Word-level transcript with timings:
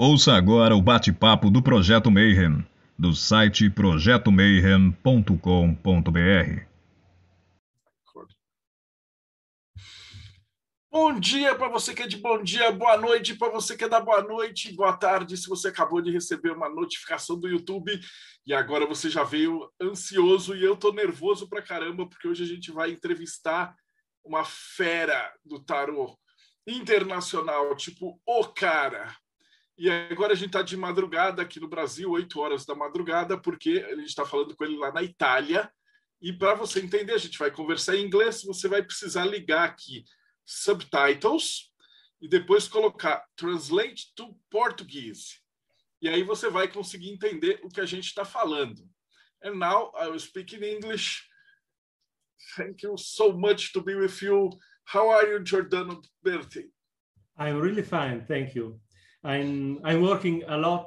Ouça 0.00 0.34
agora 0.34 0.76
o 0.76 0.80
bate-papo 0.80 1.50
do 1.50 1.60
Projeto 1.60 2.08
Mayhem, 2.08 2.64
do 2.96 3.12
site 3.12 3.68
projetomayhem.com.br. 3.68 6.62
Bom 10.88 11.18
dia 11.18 11.52
para 11.56 11.68
você 11.68 11.92
que 11.92 12.04
é 12.04 12.06
de 12.06 12.16
bom 12.16 12.40
dia, 12.40 12.70
boa 12.70 12.96
noite 12.96 13.34
para 13.34 13.50
você 13.50 13.76
que 13.76 13.82
é 13.82 13.88
da 13.88 13.98
boa 13.98 14.22
noite, 14.22 14.72
boa 14.72 14.96
tarde 14.96 15.36
se 15.36 15.48
você 15.48 15.66
acabou 15.66 16.00
de 16.00 16.12
receber 16.12 16.52
uma 16.52 16.68
notificação 16.68 17.36
do 17.36 17.48
YouTube 17.48 17.98
e 18.46 18.54
agora 18.54 18.86
você 18.86 19.10
já 19.10 19.24
veio 19.24 19.68
ansioso 19.82 20.54
e 20.54 20.62
eu 20.62 20.76
tô 20.76 20.92
nervoso 20.92 21.48
pra 21.48 21.60
caramba 21.60 22.08
porque 22.08 22.28
hoje 22.28 22.44
a 22.44 22.46
gente 22.46 22.70
vai 22.70 22.92
entrevistar 22.92 23.74
uma 24.24 24.44
fera 24.44 25.34
do 25.44 25.58
tarô 25.58 26.16
internacional, 26.68 27.74
tipo 27.74 28.20
o 28.24 28.44
cara. 28.44 29.12
E 29.78 29.88
agora 29.88 30.32
a 30.32 30.36
gente 30.36 30.48
está 30.48 30.60
de 30.60 30.76
madrugada 30.76 31.40
aqui 31.40 31.60
no 31.60 31.68
Brasil, 31.68 32.10
8 32.10 32.40
horas 32.40 32.66
da 32.66 32.74
madrugada, 32.74 33.40
porque 33.40 33.86
a 33.88 33.94
gente 33.94 34.08
está 34.08 34.26
falando 34.26 34.56
com 34.56 34.64
ele 34.64 34.76
lá 34.76 34.90
na 34.92 35.04
Itália. 35.04 35.72
E 36.20 36.32
para 36.32 36.54
você 36.54 36.80
entender, 36.80 37.12
a 37.12 37.18
gente 37.18 37.38
vai 37.38 37.48
conversar 37.48 37.94
em 37.94 38.04
inglês, 38.04 38.42
você 38.42 38.66
vai 38.66 38.82
precisar 38.82 39.24
ligar 39.24 39.68
aqui 39.68 40.04
subtitles 40.44 41.72
e 42.20 42.26
depois 42.26 42.66
colocar 42.66 43.24
translate 43.36 44.12
to 44.16 44.36
português. 44.50 45.40
E 46.02 46.08
aí 46.08 46.24
você 46.24 46.50
vai 46.50 46.66
conseguir 46.66 47.10
entender 47.10 47.60
o 47.62 47.68
que 47.68 47.80
a 47.80 47.86
gente 47.86 48.06
está 48.06 48.24
falando. 48.24 48.82
And 49.44 49.54
now 49.54 49.92
I 49.96 50.08
will 50.08 50.18
speak 50.18 50.56
in 50.56 50.64
English. 50.64 51.22
Thank 52.56 52.84
you 52.84 52.98
so 52.98 53.32
much 53.32 53.72
to 53.74 53.80
be 53.80 53.94
with 53.94 54.20
you. 54.22 54.50
How 54.92 55.08
are 55.10 55.30
you, 55.30 55.44
Giordano 55.44 56.02
Berti? 56.20 56.68
I'm 57.38 57.60
really 57.60 57.84
fine, 57.84 58.24
thank 58.26 58.56
you. 58.56 58.80
I'm 59.28 59.78
I'm 59.84 60.00
working 60.00 60.42
a 60.48 60.56
lot 60.56 60.86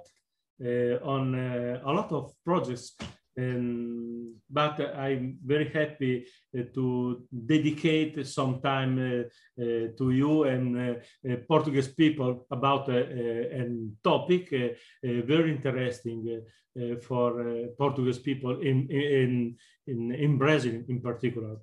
uh, 0.65 0.97
on 1.03 1.35
uh, 1.35 1.79
a 1.85 1.91
lot 1.93 2.11
of 2.11 2.33
projects, 2.43 2.97
and 3.37 4.33
but 4.49 4.79
I'm 4.97 5.37
very 5.45 5.69
happy 5.69 6.25
uh, 6.57 6.63
to 6.73 7.23
dedicate 7.45 8.25
some 8.25 8.59
time 8.61 8.97
uh, 8.97 9.63
uh, 9.63 9.87
to 9.97 10.11
you 10.11 10.43
and 10.43 10.65
uh, 10.77 11.35
Portuguese 11.47 11.89
people 11.89 12.47
about 12.49 12.89
a 12.89 13.67
topic 14.03 14.49
very 15.03 15.51
interesting 15.51 16.41
for 17.01 17.67
Portuguese 17.77 18.19
people 18.19 18.59
in 18.61 18.87
in 18.89 19.55
in 19.85 20.11
in 20.11 20.37
Brazil 20.37 20.83
in 20.87 20.99
particular 20.99 21.57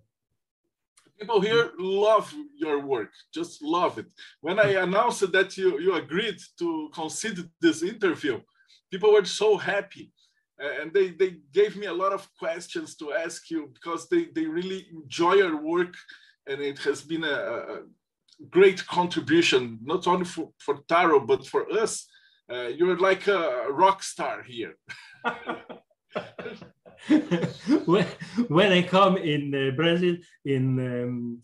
people 1.18 1.40
here 1.40 1.72
love 1.78 2.32
your 2.56 2.80
work, 2.80 3.10
just 3.34 3.62
love 3.62 3.98
it. 3.98 4.06
When 4.40 4.58
I 4.58 4.82
announced 4.82 5.32
that 5.32 5.56
you, 5.56 5.78
you 5.80 5.94
agreed 5.94 6.38
to 6.58 6.90
consider 6.94 7.42
this 7.60 7.82
interview, 7.82 8.40
people 8.90 9.12
were 9.12 9.24
so 9.24 9.56
happy. 9.56 10.12
And 10.58 10.92
they, 10.92 11.10
they 11.10 11.36
gave 11.52 11.76
me 11.76 11.86
a 11.86 11.92
lot 11.92 12.12
of 12.12 12.28
questions 12.36 12.96
to 12.96 13.12
ask 13.12 13.48
you 13.50 13.70
because 13.72 14.08
they, 14.08 14.26
they 14.34 14.44
really 14.46 14.88
enjoy 14.92 15.34
your 15.34 15.62
work 15.62 15.94
and 16.48 16.60
it 16.60 16.78
has 16.80 17.02
been 17.02 17.22
a, 17.22 17.28
a 17.28 17.80
great 18.50 18.84
contribution, 18.86 19.78
not 19.82 20.06
only 20.06 20.24
for, 20.24 20.50
for 20.58 20.78
Tarot, 20.88 21.26
but 21.26 21.46
for 21.46 21.70
us. 21.72 22.08
Uh, 22.50 22.68
you're 22.68 22.98
like 22.98 23.26
a 23.28 23.66
rock 23.70 24.02
star 24.02 24.42
here. 24.42 24.74
when, 28.48 28.72
I 28.72 28.82
come 28.82 29.16
in 29.16 29.54
uh, 29.54 29.70
Brazil 29.76 30.16
in 30.44 30.78
um, 30.78 31.42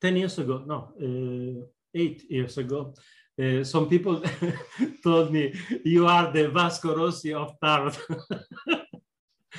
10 0.00 0.16
years 0.16 0.38
ago, 0.38 0.62
no, 0.66 0.92
uh, 1.00 1.66
eight 1.94 2.30
years 2.30 2.58
ago, 2.58 2.94
uh, 3.40 3.64
some 3.64 3.88
people 3.88 4.22
told 5.02 5.32
me, 5.32 5.54
you 5.84 6.06
are 6.06 6.32
the 6.32 6.48
Vasco 6.48 6.94
Rossi 6.96 7.32
of 7.32 7.54
Tarot. 7.62 7.92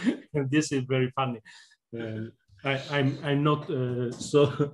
and 0.34 0.50
this 0.50 0.72
is 0.72 0.84
very 0.88 1.12
funny. 1.16 1.42
Uh, 1.98 2.30
I, 2.64 2.72
am 2.72 2.82
I'm, 2.92 3.20
I'm 3.24 3.44
not 3.44 3.70
uh, 3.70 4.12
so, 4.12 4.44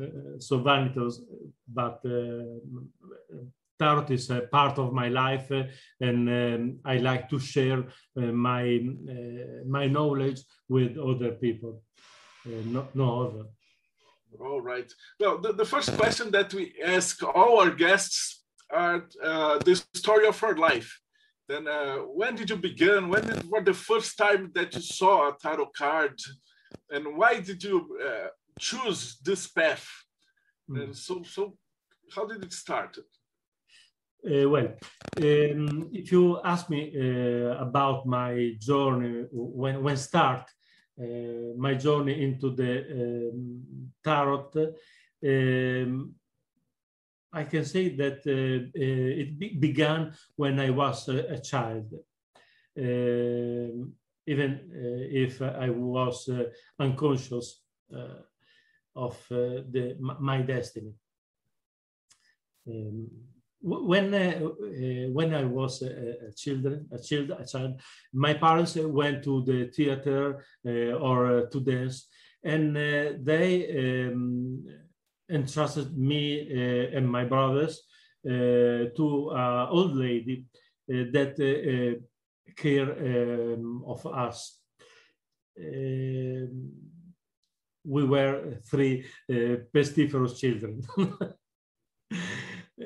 uh, 0.00 0.38
so 0.38 0.58
vanitous, 0.58 1.20
but 1.66 2.00
tarot 3.78 4.06
is 4.10 4.30
a 4.30 4.42
part 4.42 4.78
of 4.78 4.92
my 4.92 5.08
life 5.08 5.50
uh, 5.50 5.64
and 6.00 6.28
um, 6.28 6.78
I 6.84 6.98
like 6.98 7.28
to 7.30 7.38
share 7.38 7.80
uh, 8.16 8.20
my, 8.20 8.80
uh, 9.08 9.64
my 9.66 9.86
knowledge 9.86 10.40
with 10.68 10.96
other 10.98 11.32
people, 11.32 11.82
no, 12.44 12.88
no 12.94 13.22
other. 13.22 13.44
All 14.40 14.60
right. 14.60 14.90
Well, 15.20 15.38
the, 15.38 15.52
the 15.52 15.64
first 15.64 15.96
question 15.96 16.30
that 16.30 16.54
we 16.54 16.74
ask 16.84 17.22
all 17.22 17.60
our 17.60 17.70
guests 17.70 18.42
are 18.70 19.06
uh, 19.22 19.58
the 19.58 19.76
story 19.94 20.26
of 20.26 20.38
her 20.40 20.56
life. 20.56 20.90
Then, 21.48 21.68
uh, 21.68 21.96
when 21.98 22.34
did 22.34 22.48
you 22.50 22.56
begin? 22.56 23.08
When 23.08 23.26
did, 23.26 23.50
was 23.50 23.64
the 23.64 23.74
first 23.74 24.16
time 24.16 24.50
that 24.54 24.74
you 24.74 24.80
saw 24.80 25.28
a 25.28 25.36
tarot 25.40 25.70
card, 25.76 26.18
and 26.90 27.16
why 27.16 27.40
did 27.40 27.62
you 27.62 27.98
uh, 28.02 28.28
choose 28.58 29.18
this 29.22 29.48
path? 29.48 29.86
Mm. 30.70 30.82
And 30.82 30.96
so, 30.96 31.22
so, 31.24 31.58
how 32.14 32.26
did 32.26 32.42
it 32.42 32.52
start? 32.52 32.96
Uh, 34.24 34.48
well, 34.48 34.68
um, 35.16 35.90
if 35.92 36.12
you 36.12 36.40
ask 36.44 36.70
me 36.70 36.92
uh, 36.94 37.56
about 37.58 38.06
my 38.06 38.54
journey, 38.60 39.24
when, 39.32 39.82
when 39.82 39.96
start 39.96 40.48
uh, 41.00 41.56
my 41.56 41.74
journey 41.74 42.22
into 42.22 42.50
the 42.50 43.30
um, 43.32 43.62
tarot, 44.04 44.74
um, 45.26 46.14
I 47.32 47.44
can 47.44 47.64
say 47.64 47.96
that 47.96 48.20
uh, 48.26 48.68
uh, 48.78 49.20
it 49.22 49.38
be 49.38 49.54
began 49.54 50.12
when 50.36 50.60
I 50.60 50.70
was 50.70 51.08
a, 51.08 51.32
a 51.32 51.38
child. 51.40 51.92
Um, 52.78 53.92
even 54.24 54.70
uh, 54.70 55.02
if 55.10 55.42
I 55.42 55.68
was 55.70 56.30
unconscious 56.78 57.60
of 58.94 59.18
the, 59.28 59.96
my 59.98 60.42
destiny. 60.42 60.92
When 63.64 64.12
uh, 64.12 64.40
uh, 64.42 65.10
when 65.12 65.34
I 65.34 65.44
was 65.44 65.82
a, 65.82 66.28
a 66.28 66.32
children 66.32 66.88
a 66.92 66.98
child 66.98 67.30
a 67.30 67.46
child, 67.46 67.80
my 68.12 68.34
parents 68.34 68.74
went 68.76 69.22
to 69.22 69.44
the 69.44 69.70
theater 69.70 70.44
uh, 70.66 70.98
or 70.98 71.46
to 71.46 71.60
dance, 71.60 72.08
and 72.42 72.74
they 73.24 74.08
um, 74.10 74.66
entrusted 75.30 75.96
me 75.96 76.90
and 76.92 77.08
my 77.08 77.24
brothers 77.24 77.82
to 78.24 79.30
an 79.32 79.68
old 79.70 79.94
lady 79.94 80.44
that 80.88 82.02
care 82.56 82.90
um, 82.92 83.84
of 83.86 84.04
us. 84.06 84.58
Um, 85.58 86.72
we 87.84 88.04
were 88.04 88.58
three 88.70 89.04
uh, 89.30 89.56
pestiferous 89.72 90.38
children. 90.38 90.82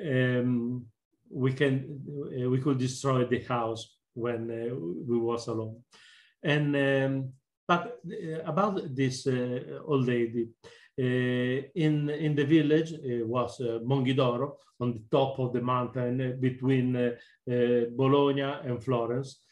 um, 0.04 0.86
we 1.30 1.52
can 1.52 2.00
uh, 2.08 2.48
we 2.48 2.60
could 2.60 2.78
destroy 2.78 3.24
the 3.24 3.42
house 3.42 3.96
when 4.14 4.50
uh, 4.50 4.74
we 5.06 5.18
was 5.18 5.46
alone. 5.48 5.82
And 6.42 6.76
um, 6.76 7.32
but 7.66 7.98
uh, 8.06 8.42
about 8.44 8.94
this 8.94 9.26
uh, 9.26 9.80
old 9.84 10.06
lady, 10.06 10.48
uh, 10.98 11.68
in 11.74 12.08
in 12.10 12.34
the 12.34 12.44
village 12.44 12.94
was 13.26 13.60
Monghidoro 13.60 14.56
on 14.80 14.92
the 14.92 15.02
top 15.10 15.38
of 15.38 15.52
the 15.52 15.60
mountain 15.60 16.38
between 16.40 17.16
Bologna 17.96 18.42
and 18.64 18.82
Florence. 18.82 19.42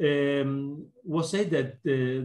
Um, 0.00 0.86
was 1.04 1.30
said 1.30 1.50
that 1.50 1.82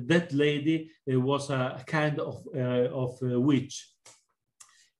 that 0.08 0.31
lady 0.31 0.90
was 1.08 1.50
a 1.50 1.84
kind 1.85 2.19
of 2.19 2.47
of 2.56 3.18
witch 3.22 3.95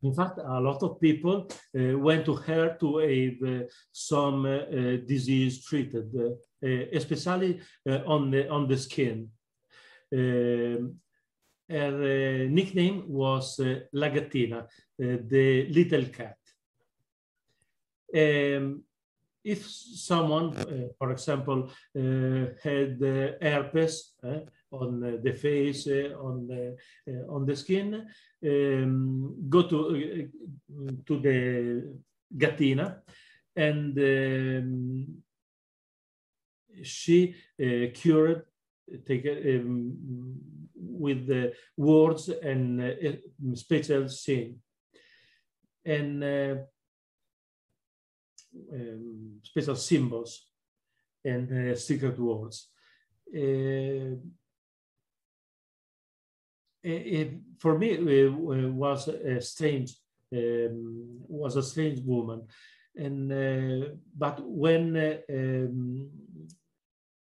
in 0.06 0.14
fact, 0.14 0.38
a 0.38 0.60
lot 0.60 0.84
of 0.84 1.00
people 1.00 1.48
uh, 1.50 1.98
went 1.98 2.26
to 2.26 2.36
her 2.36 2.78
to 2.80 2.98
have 2.98 3.38
uh, 3.44 3.64
some 3.92 4.46
uh, 4.46 4.97
disease 5.06 5.66
treated, 5.66 6.08
especially 6.94 7.59
on, 7.85 8.32
the, 8.32 8.50
on 8.50 8.68
the 8.68 8.78
skin. 8.78 9.29
Um, 10.14 10.96
her 11.68 12.47
nickname 12.47 13.03
was 13.08 13.59
La 13.91 14.09
Gattina, 14.09 14.68
the 14.97 15.68
little 15.70 16.06
cat. 16.06 16.38
Um, 18.14 18.84
if 19.44 19.68
someone, 19.68 20.58
uh, 20.58 20.88
for 20.97 21.12
example, 21.12 21.70
uh, 21.96 22.46
had 22.64 23.02
uh, 23.02 23.34
herpes 23.41 24.14
on 24.82 25.22
the 25.24 25.34
face, 25.34 25.88
on 25.88 26.48
the 26.48 26.78
on 27.30 27.46
the 27.46 27.56
skin, 27.56 28.08
um, 28.46 29.50
go 29.50 29.64
to 29.64 30.30
to 31.06 31.20
the 31.20 31.98
Gattina, 32.36 33.02
and 33.56 33.98
um, 33.98 35.24
she 36.84 37.36
cured 37.94 38.44
take 39.06 39.26
um, 39.26 39.94
with 40.76 41.28
the 41.28 41.54
words 41.78 42.30
and 42.30 42.82
uh, 42.82 43.56
special 43.56 44.08
scene. 44.10 44.60
And 45.84 46.24
uh, 46.24 46.56
um, 48.74 49.40
special 49.44 49.76
symbols 49.76 50.48
and 51.24 51.72
uh, 51.72 51.76
secret 51.76 52.18
words. 52.20 52.70
Uh, 56.85 56.90
it, 56.90 57.34
for 57.58 57.79
me, 57.79 57.90
it 57.91 58.32
was 58.72 59.08
a 59.08 59.41
strange, 59.41 59.96
um, 60.32 61.20
was 61.28 61.55
a 61.55 61.64
strange 61.64 61.99
woman, 62.02 62.46
and 62.96 63.32
uh, 63.32 63.87
but 64.16 64.40
when 64.46 64.96
uh, 64.96 65.17
um, 65.34 66.09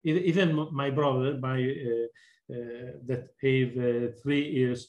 even 0.03 0.69
my 0.73 0.91
brother, 0.91 1.39
my 1.39 1.63
uh, 1.63 2.53
uh, 2.53 2.91
that 3.07 3.29
have 3.43 4.23
three 4.23 4.49
years 4.51 4.89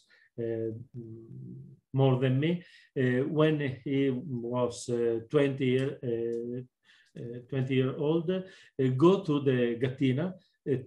more 1.93 2.19
than 2.19 2.39
me, 2.39 2.63
when 2.95 3.79
he 3.83 4.09
was 4.09 4.89
20 5.29 5.65
year, 5.65 6.65
20 7.49 7.75
year 7.75 7.95
old, 7.97 8.31
go 8.97 9.23
to 9.23 9.39
the 9.41 9.77
Gattina 9.79 10.27
uh, 10.27 10.31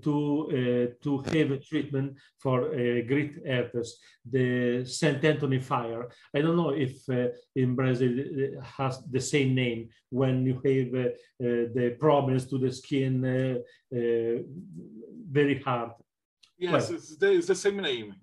to 0.02 0.48
uh, 0.50 1.02
to 1.04 1.18
have 1.18 1.50
a 1.52 1.58
treatment 1.58 2.16
for 2.38 2.68
uh, 2.68 3.00
Greek 3.06 3.32
earthers, 3.46 3.98
the 4.28 4.84
Saint 4.84 5.24
Anthony 5.24 5.60
fire. 5.60 6.08
I 6.34 6.40
don't 6.40 6.56
know 6.56 6.70
if 6.70 7.08
in 7.54 7.74
Brazil 7.74 8.12
it 8.18 8.54
has 8.76 9.02
the 9.10 9.20
same 9.20 9.54
name 9.54 9.88
when 10.10 10.46
you 10.46 10.54
have 10.54 11.12
the 11.38 11.96
problems 11.98 12.46
to 12.46 12.58
the 12.58 12.72
skin 12.72 13.62
very 15.30 15.60
hard. 15.60 15.92
Yes, 16.58 16.72
well, 16.72 16.96
it's, 16.96 17.16
the, 17.16 17.32
it's 17.32 17.46
the 17.46 17.54
same 17.54 17.76
name. 17.76 18.14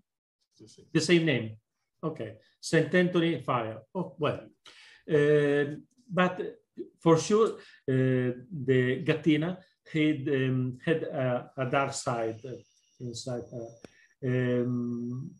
The 0.59 0.67
same. 0.67 0.85
the 0.93 1.01
same 1.01 1.25
name. 1.25 1.57
Okay, 2.03 2.33
Saint 2.59 2.93
Anthony 2.93 3.41
fire. 3.41 3.79
Oh 3.93 4.15
well, 4.19 4.41
uh, 5.11 5.75
but 6.11 6.41
for 6.99 7.17
sure 7.17 7.47
uh, 7.53 8.31
the 8.67 9.03
Gattina 9.03 9.57
had 9.91 10.27
um, 10.27 10.77
had 10.85 11.03
a, 11.03 11.51
a, 11.57 11.65
dark 11.69 11.93
side 11.93 12.41
inside 12.99 13.43
her. 13.51 13.67
Um, 14.25 15.31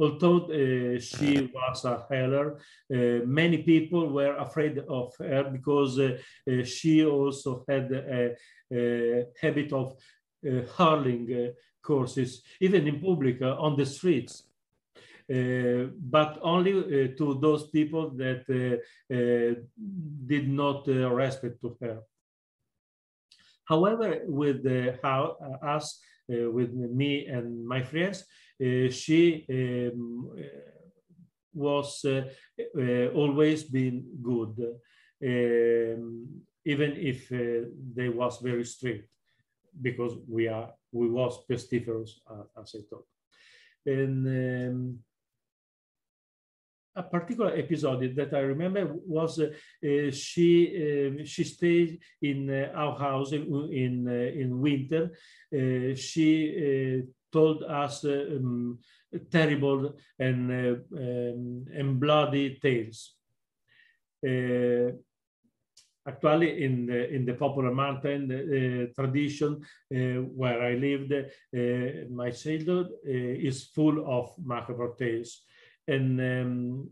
although 0.00 0.46
uh, 0.46 0.98
she 0.98 1.50
was 1.54 1.84
a 1.84 2.04
healer, 2.08 2.58
uh, 2.92 3.24
many 3.26 3.58
people 3.58 4.08
were 4.08 4.36
afraid 4.36 4.78
of 4.88 5.14
her 5.18 5.44
because 5.44 5.98
uh, 5.98 6.18
uh 6.48 6.64
she 6.64 7.04
also 7.04 7.64
had 7.68 7.92
a, 7.92 8.34
a 8.72 9.26
habit 9.40 9.72
of 9.72 9.96
uh, 10.46 10.62
hurling 10.76 11.26
uh, 11.32 11.50
courses, 11.82 12.42
even 12.60 12.88
in 12.88 13.00
public, 13.00 13.42
on 13.42 13.76
the 13.76 13.86
streets. 13.86 14.44
but 15.28 16.38
only 16.42 16.72
to 17.18 17.26
those 17.40 17.70
people 17.70 18.10
that 18.22 18.42
did 20.26 20.48
not 20.48 20.86
respect 21.22 21.60
to 21.60 21.76
her. 21.80 21.96
However, 23.70 24.22
with 24.26 24.66
how, 25.00 25.36
uh, 25.40 25.64
us, 25.64 26.00
uh, 26.32 26.50
with 26.50 26.72
me 26.72 27.26
and 27.26 27.64
my 27.64 27.82
friends, 27.82 28.24
uh, 28.60 28.90
she 28.90 29.46
um, 29.48 30.28
was 31.54 32.04
always 33.14 33.62
been 33.64 33.98
good, 34.20 34.54
um, 35.24 36.28
even 36.64 36.90
if 36.96 37.28
they 37.28 38.08
was 38.08 38.38
very 38.42 38.64
strict, 38.64 39.08
because 39.80 40.14
we 40.28 40.48
are 40.48 40.70
we 40.92 41.08
was 41.08 41.38
pestiferous, 41.48 42.10
as 42.60 42.74
I 42.74 42.82
thought. 42.90 43.06
And 43.86 44.26
um, 44.26 44.98
a 46.96 47.02
particular 47.02 47.54
episode 47.56 48.14
that 48.16 48.34
I 48.34 48.40
remember 48.40 48.94
was 49.06 49.38
uh, 49.38 49.50
uh, 49.84 50.10
she 50.10 50.50
uh, 51.20 51.24
she 51.24 51.44
stayed 51.44 52.00
in 52.22 52.50
uh, 52.50 52.72
our 52.74 52.98
house 52.98 53.32
in 53.32 53.44
in, 53.72 54.08
uh, 54.08 54.40
in 54.40 54.60
winter. 54.60 55.12
Uh, 55.54 55.94
she 55.94 57.04
told 57.32 57.62
us 57.62 58.04
um, 58.04 58.78
terrible 59.30 59.94
and 60.18 60.50
um, 60.50 61.64
and 61.72 62.00
bloody 62.00 62.58
tales. 62.60 63.14
Actually, 66.08 66.64
in 66.64 66.86
the, 66.86 67.14
in 67.14 67.24
the 67.26 67.34
popular 67.34 67.72
mountain 67.72 68.26
tradition 68.96 69.60
where 69.88 70.60
I 70.62 70.74
lived, 70.74 71.12
my 72.10 72.30
childhood 72.30 72.88
is 73.04 73.66
full 73.66 74.04
of 74.06 74.32
macabre 74.42 74.94
tales 74.98 75.44
and 75.86 76.20
um, 76.20 76.90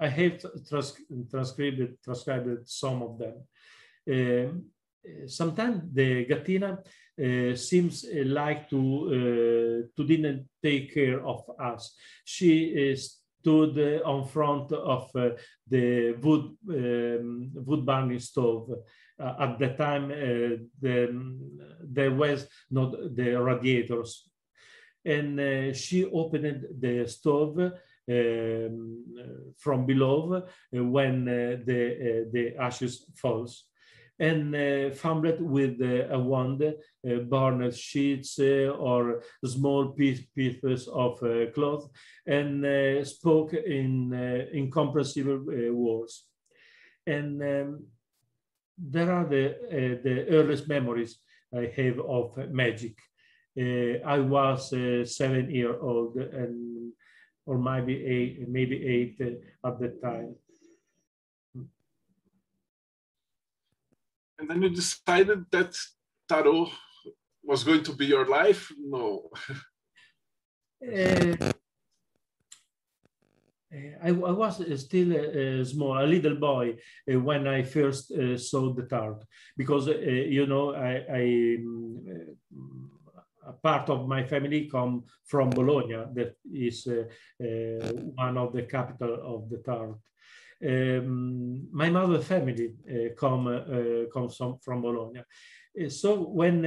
I 0.00 0.08
have 0.08 0.44
trans 0.68 0.94
transcribed, 1.30 2.02
transcribed 2.04 2.68
some 2.68 3.02
of 3.02 3.18
them. 3.18 3.34
Um, 4.10 4.64
sometimes 5.26 5.82
the 5.92 6.26
Gattina 6.26 6.78
uh, 7.18 7.56
seems 7.56 8.04
uh, 8.04 8.22
like 8.26 8.70
to 8.70 8.78
uh, 8.78 9.96
to 9.96 10.06
didn't 10.06 10.48
take 10.62 10.94
care 10.94 11.24
of 11.26 11.42
us. 11.58 11.96
She 12.24 12.92
uh, 12.92 12.96
stood 12.96 13.78
uh, 13.78 14.08
on 14.08 14.26
front 14.28 14.72
of 14.72 15.10
uh, 15.16 15.30
the 15.68 16.12
wood 16.22 16.56
um, 16.70 17.50
wood 17.54 17.84
burning 17.84 18.20
stove. 18.20 18.70
at 19.20 19.58
the 19.58 19.70
time, 19.74 20.08
the, 20.80 20.98
there 21.82 22.12
was 22.12 22.46
not 22.70 22.92
the 23.16 23.34
radiators, 23.34 24.30
and 25.04 25.74
she 25.74 26.04
opened 26.04 26.66
the 26.78 27.04
stove 27.08 27.72
from 29.58 29.86
below 29.86 30.34
uh, 30.34 30.84
when 30.84 31.28
uh, 31.28 31.58
the, 31.64 31.82
uh, 31.90 32.24
the 32.32 32.56
ashes 32.58 33.04
falls 33.16 33.64
and 34.20 34.54
uh, 34.54 34.90
fumbled 34.94 35.40
with 35.40 35.80
uh, 35.80 36.08
a 36.12 36.18
wand, 36.18 36.62
uh, 36.62 37.70
sheets 37.70 38.38
or 38.40 39.22
small 39.44 39.92
piece, 39.92 40.22
pieces 40.34 40.88
of 40.88 41.22
cloth, 41.54 41.88
and 42.26 43.06
spoke 43.06 43.54
in 43.54 44.12
incomprehensible 44.52 45.44
words. 45.72 46.24
And 47.06 47.40
um, 47.42 47.86
there 48.76 49.12
are 49.12 49.24
the, 49.24 50.00
the 50.02 50.26
earliest 50.30 50.68
memories 50.68 51.18
I 51.56 51.72
have 51.76 52.00
of 52.00 52.36
magic. 52.50 52.96
I 53.56 54.18
was 54.18 54.70
seven 55.16 55.50
year 55.50 55.78
old 55.80 56.16
and 56.16 56.77
or 57.48 57.56
maybe 57.56 57.94
eight, 58.04 58.46
maybe 58.46 58.76
eight 58.94 59.16
uh, 59.22 59.68
at 59.68 59.80
the 59.80 59.88
time. 60.02 60.34
And 64.38 64.48
then 64.48 64.62
you 64.62 64.68
decided 64.68 65.46
that 65.50 65.74
tarot 66.28 66.70
was 67.42 67.64
going 67.64 67.82
to 67.84 67.92
be 67.94 68.06
your 68.06 68.26
life? 68.26 68.70
No. 68.78 69.30
uh, 70.86 71.52
I, 74.02 74.08
I, 74.08 74.10
was 74.12 74.80
still 74.80 75.10
uh, 75.16 75.64
small, 75.64 75.98
a 75.98 76.06
little 76.06 76.36
boy, 76.36 76.76
uh, 77.10 77.18
when 77.18 77.48
I 77.48 77.62
first 77.62 78.12
uh, 78.12 78.36
saw 78.36 78.74
the 78.74 78.82
tarot, 78.82 79.22
because 79.56 79.88
you 79.88 80.46
know 80.46 80.74
I, 80.74 80.92
I 81.20 81.56
um, 81.58 82.90
a 82.94 82.97
part 83.62 83.88
of 83.90 84.08
my 84.08 84.24
family 84.24 84.68
come 84.70 85.04
from 85.24 85.50
Bologna, 85.50 86.04
that 86.14 86.36
is 86.52 86.86
uh, 86.86 87.04
uh, 87.42 87.92
one 88.14 88.36
of 88.38 88.52
the 88.52 88.62
capital 88.62 89.18
of 89.24 89.50
the 89.50 89.58
tarot. 89.58 90.00
Um, 90.60 91.68
my 91.72 91.88
mother 91.88 92.20
family 92.20 92.74
uh, 92.90 93.14
come 93.16 93.46
uh, 93.46 94.10
comes 94.12 94.36
from, 94.36 94.58
from 94.58 94.82
Bologna. 94.82 95.20
Uh, 95.20 95.88
so 95.88 96.20
when 96.20 96.62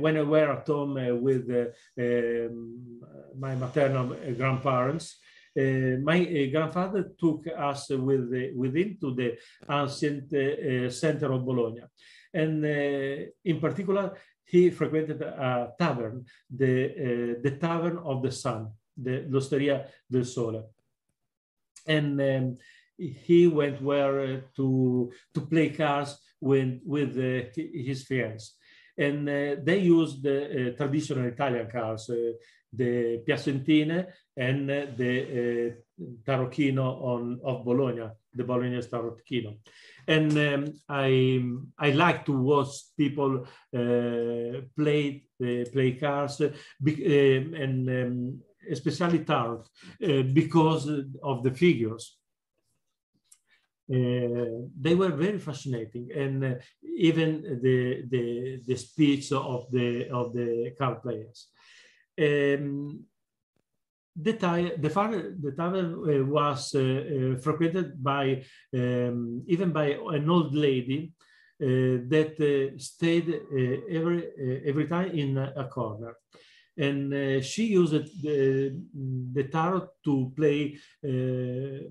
when 0.00 0.16
I 0.16 0.22
were 0.22 0.52
at 0.52 0.66
home 0.66 0.94
with 1.22 1.50
um, 1.98 3.02
my 3.38 3.54
maternal 3.54 4.16
grandparents, 4.36 5.18
my 5.54 6.48
grandfather 6.50 7.12
took 7.18 7.46
us 7.54 7.90
with, 7.90 8.32
with 8.54 8.74
him 8.74 8.96
to 9.00 9.14
the 9.14 9.36
ancient 9.68 10.30
center 10.92 11.32
of 11.32 11.44
Bologna. 11.44 11.82
And 12.32 12.64
in 12.64 13.60
particular, 13.60 14.16
he 14.50 14.70
frequented 14.70 15.22
a 15.22 15.72
tavern, 15.78 16.24
the, 16.50 16.72
uh, 16.90 17.40
the 17.42 17.56
Tavern 17.60 17.98
of 17.98 18.22
the 18.22 18.32
Sun, 18.32 18.68
the 18.96 19.24
L'Osteria 19.28 19.86
del 20.10 20.24
Sole. 20.24 20.70
And 21.86 22.20
um, 22.20 22.56
he 22.98 23.46
went 23.46 23.80
where 23.80 24.20
uh, 24.20 24.40
to, 24.56 25.12
to 25.34 25.40
play 25.40 25.70
cards 25.70 26.18
with, 26.40 26.80
with 26.84 27.16
uh, 27.16 27.48
his 27.54 28.02
friends. 28.04 28.56
And 28.98 29.28
uh, 29.28 29.56
they 29.62 29.78
used 29.78 30.22
the 30.22 30.72
uh, 30.72 30.76
traditional 30.76 31.26
Italian 31.26 31.70
cards, 31.70 32.10
uh, 32.10 32.32
the 32.72 33.22
Piacentine 33.26 34.06
and 34.36 34.68
the 34.68 35.76
Tarocchino 36.24 37.02
on, 37.02 37.40
of 37.44 37.64
Bologna, 37.64 38.08
the 38.34 38.44
Bolognese 38.44 38.88
Tarocchino 38.88 39.58
and 40.06 40.36
um, 40.38 40.74
I 40.88 41.42
I 41.78 41.90
like 41.90 42.24
to 42.26 42.32
watch 42.32 42.68
people 42.96 43.46
uh, 43.74 44.60
play 44.76 45.24
uh, 45.42 45.64
play 45.72 45.92
cards 45.92 46.40
uh, 46.40 46.50
and 46.86 47.88
um, 47.88 48.40
especially 48.70 49.24
tarot 49.24 49.64
uh, 50.02 50.22
because 50.32 50.88
of 51.22 51.42
the 51.42 51.50
figures. 51.50 52.20
uh, 53.92 54.70
they 54.80 54.94
were 54.94 55.10
very 55.10 55.38
fascinating, 55.38 56.08
and 56.14 56.44
uh, 56.44 56.54
even 56.96 57.42
the, 57.60 58.04
the 58.08 58.60
the 58.66 58.76
speech 58.76 59.32
of 59.32 59.66
the 59.72 60.08
of 60.10 60.32
the 60.32 60.72
card 60.78 61.02
players. 61.02 61.48
Um, 62.18 63.04
the, 64.16 64.32
the, 64.32 64.88
the 64.88 65.60
uh, 65.60 66.24
was 66.24 66.74
uh, 66.74 67.38
frequented 67.40 68.02
by 68.02 68.42
um, 68.74 69.42
even 69.46 69.72
by 69.72 69.98
an 70.12 70.28
old 70.28 70.54
lady 70.54 71.12
that 71.58 72.72
stayed 72.78 73.28
every 73.90 74.62
every 74.64 74.86
time 74.86 75.10
in 75.10 75.36
a 75.36 75.68
corner 75.68 76.16
and 76.80 77.12
uh, 77.12 77.40
she 77.42 77.66
used 77.66 77.92
the, 78.22 78.74
the 79.32 79.44
tarot 79.44 79.88
to 80.04 80.32
play 80.34 80.78
uh, 81.04 81.84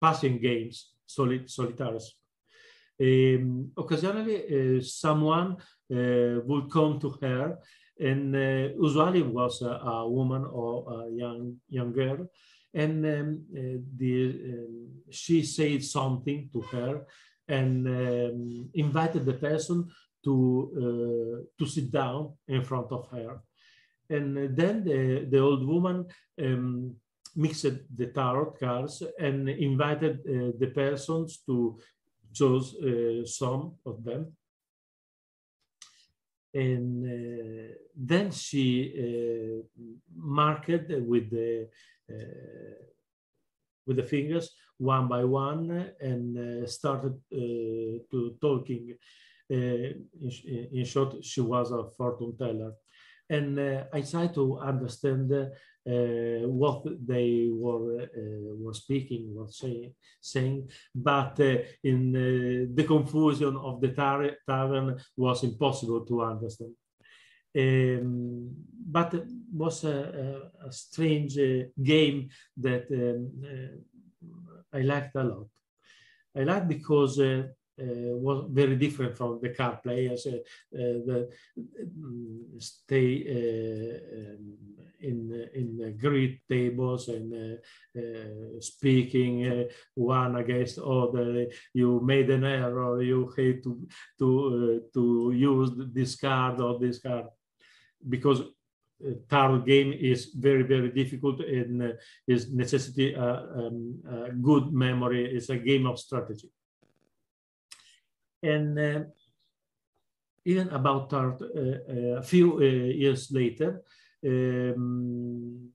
passing 0.00 0.40
games, 0.40 0.94
soli 1.06 1.46
solitaires. 1.46 2.16
Um, 3.00 3.72
occasionally, 3.76 4.78
uh, 4.78 4.82
someone 4.82 5.56
would 5.88 6.70
come 6.70 6.98
to 7.00 7.10
her, 7.22 7.58
and 8.00 8.34
usually 8.34 9.20
it 9.20 9.26
was 9.26 9.62
a, 9.62 9.72
a, 9.72 10.08
woman 10.08 10.44
or 10.44 11.04
a 11.04 11.10
young 11.10 11.56
young 11.68 11.92
girl, 11.92 12.26
and 12.74 13.04
um, 13.04 13.44
the, 13.96 14.14
um, 14.52 14.88
she 15.10 15.42
said 15.42 15.84
something 15.84 16.48
to 16.52 16.60
her 16.72 17.06
and 17.48 17.86
um, 17.86 18.70
invited 18.74 19.24
the 19.24 19.34
person 19.34 19.88
to 20.24 20.34
uh, 20.76 21.36
to 21.58 21.66
sit 21.66 21.90
down 21.90 22.32
in 22.48 22.62
front 22.62 22.90
of 22.92 23.08
her. 23.10 23.42
And 24.08 24.56
then 24.56 24.84
the, 24.84 25.26
the 25.30 25.38
old 25.38 25.66
woman 25.66 26.06
um, 26.42 26.96
mixed 27.36 27.96
the 27.96 28.06
tarot 28.06 28.56
cards 28.58 29.02
and 29.18 29.48
invited 29.48 30.20
uh, 30.20 30.52
the 30.58 30.72
persons 30.74 31.42
to 31.46 31.78
choose 32.32 32.74
uh, 32.74 33.24
some 33.26 33.74
of 33.86 34.02
them. 34.04 34.32
And 36.52 37.04
uh, 37.06 37.74
then 37.94 38.30
she 38.32 38.92
uh, 38.98 39.82
marked 40.14 40.68
with 40.68 41.30
the 41.30 41.68
uh, 42.10 42.74
with 43.86 43.96
the 43.96 44.02
fingers 44.02 44.50
one 44.78 45.08
by 45.08 45.24
one 45.24 45.92
and 46.00 46.68
started 46.68 47.20
to 47.30 48.36
talking 48.40 48.94
in, 49.48 50.06
in, 50.72 50.84
short, 50.84 51.24
she 51.24 51.40
was 51.40 51.70
a 51.72 51.84
fortune 51.96 52.36
teller. 52.36 52.72
And 53.28 53.60
I 53.92 54.00
tried 54.00 54.34
to 54.34 54.58
understand 54.58 55.30
uh, 55.86 56.46
what 56.46 56.84
they 57.06 57.48
were 57.52 58.06
were 58.58 58.74
speaking, 58.74 59.34
were 59.34 59.48
say, 59.48 59.92
saying, 60.20 60.68
but 60.94 61.38
in 61.82 62.12
the 62.74 62.84
confusion 62.84 63.56
of 63.56 63.80
the 63.80 63.88
tavern 64.46 65.00
was 65.16 65.42
impossible 65.44 66.04
to 66.04 66.22
understand. 66.22 66.74
Um, 67.56 68.54
but 68.72 69.14
it 69.14 69.24
was 69.52 69.84
a, 69.84 70.50
a, 70.62 70.68
a 70.68 70.72
strange 70.72 71.36
uh, 71.38 71.64
game 71.82 72.28
that 72.56 72.86
um, 72.92 73.30
uh, 73.44 74.78
I 74.78 74.82
liked 74.82 75.16
a 75.16 75.24
lot. 75.24 75.48
I 76.36 76.44
liked 76.44 76.68
because 76.68 77.18
uh, 77.18 77.24
uh, 77.24 77.42
was 77.80 78.46
very 78.50 78.76
different 78.76 79.16
from 79.16 79.40
the 79.42 79.50
card 79.50 79.82
players 79.82 80.26
uh, 80.26 80.36
uh, 80.36 80.98
that 81.06 81.28
mm, 81.58 82.62
stay 82.62 83.10
um, 83.30 84.56
in 85.00 85.48
in 85.54 85.96
grid 85.98 86.40
tables 86.48 87.08
and 87.08 87.58
speaking 88.60 89.66
one 89.94 90.36
against 90.36 90.78
other. 90.78 91.46
You 91.72 92.00
made 92.00 92.28
an 92.30 92.44
error. 92.44 93.02
You 93.02 93.32
hate 93.36 93.62
to 93.64 93.88
to 94.18 94.82
to 94.92 95.32
use 95.34 95.70
this 95.92 96.16
card 96.16 96.60
or 96.60 96.78
this 96.78 96.98
card 96.98 97.26
because 98.08 98.42
tarot 99.28 99.60
game 99.60 99.92
is 99.92 100.32
very 100.34 100.62
very 100.62 100.90
difficult 100.90 101.40
and 101.40 101.82
uh, 101.82 101.92
is 102.26 102.52
necessity 102.52 103.14
uh, 103.14 103.42
um, 103.56 103.98
uh, 104.08 104.28
good 104.40 104.72
memory 104.72 105.24
it's 105.24 105.48
a 105.48 105.56
game 105.56 105.86
of 105.86 105.98
strategy 105.98 106.50
and 108.42 108.78
uh, 108.78 109.00
even 110.44 110.68
about 110.70 111.12
uh, 111.12 111.18
uh, 111.18 112.18
a 112.18 112.22
few 112.22 112.62
years 112.62 113.30
later, 113.30 113.82
um, 114.26 115.68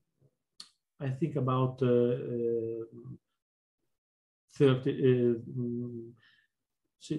I 0.99 1.09
think 1.09 1.35
about 1.35 1.79
30, 1.79 2.85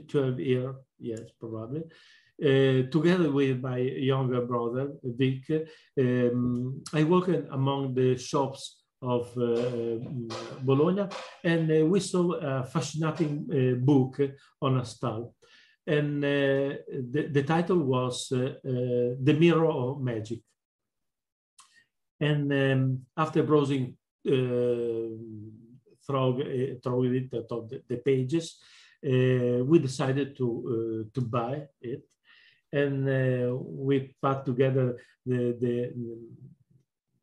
12 0.08 0.40
years, 0.40 0.74
yes, 0.98 1.20
probably. 1.38 1.84
Uh, 2.42 2.82
together 2.90 3.30
with 3.30 3.60
my 3.60 3.78
younger 3.78 4.40
brother, 4.42 4.92
Vic, 5.02 5.68
um, 5.98 6.82
I 6.92 7.04
worked 7.04 7.48
among 7.50 7.94
the 7.94 8.18
shops 8.18 8.82
of 9.02 9.26
uh, 9.36 9.98
Bologna 10.62 11.06
and 11.44 11.70
uh, 11.70 11.84
we 11.86 12.00
saw 12.00 12.32
a 12.32 12.64
fascinating 12.64 13.46
book 13.84 14.20
on 14.62 14.78
a 14.78 14.84
stall 14.84 15.34
and 15.86 16.24
uh, 16.24 16.82
the, 17.12 17.28
the, 17.30 17.42
title 17.44 17.78
was 17.78 18.32
uh, 18.32 18.38
uh, 18.38 19.14
The 19.22 19.36
Mirror 19.38 19.70
of 19.70 20.00
Magic. 20.00 20.40
And 22.20 22.52
um, 22.52 23.02
after 23.16 23.44
browsing 23.44 23.96
through, 24.24 25.20
through 26.04 26.40
it, 26.40 27.30
the, 27.30 27.82
the 27.88 27.96
pages, 27.98 28.58
we 29.02 29.78
decided 29.78 30.36
to, 30.38 31.08
to 31.14 31.20
buy 31.20 31.68
it. 31.80 32.02
And 32.72 33.06
we 33.60 34.16
put 34.20 34.44
together 34.44 34.96
the, 35.24 35.56
the 35.60 35.92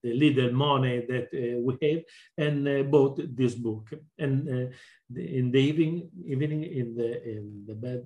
the 0.04 0.14
little 0.14 0.52
money 0.52 1.06
that 1.08 1.30
uh, 1.34 1.60
we 1.60 1.78
have 1.82 2.04
and 2.38 2.68
uh, 2.68 2.84
bought 2.84 3.20
this 3.36 3.56
book. 3.56 3.90
And 4.18 4.50
uh, 4.50 4.72
in 5.16 5.52
the 5.52 5.60
evening, 5.60 6.10
evening 6.26 6.64
in 6.64 6.96
the 6.96 7.24
in 7.24 7.64
the 7.66 7.76
bed, 7.76 8.06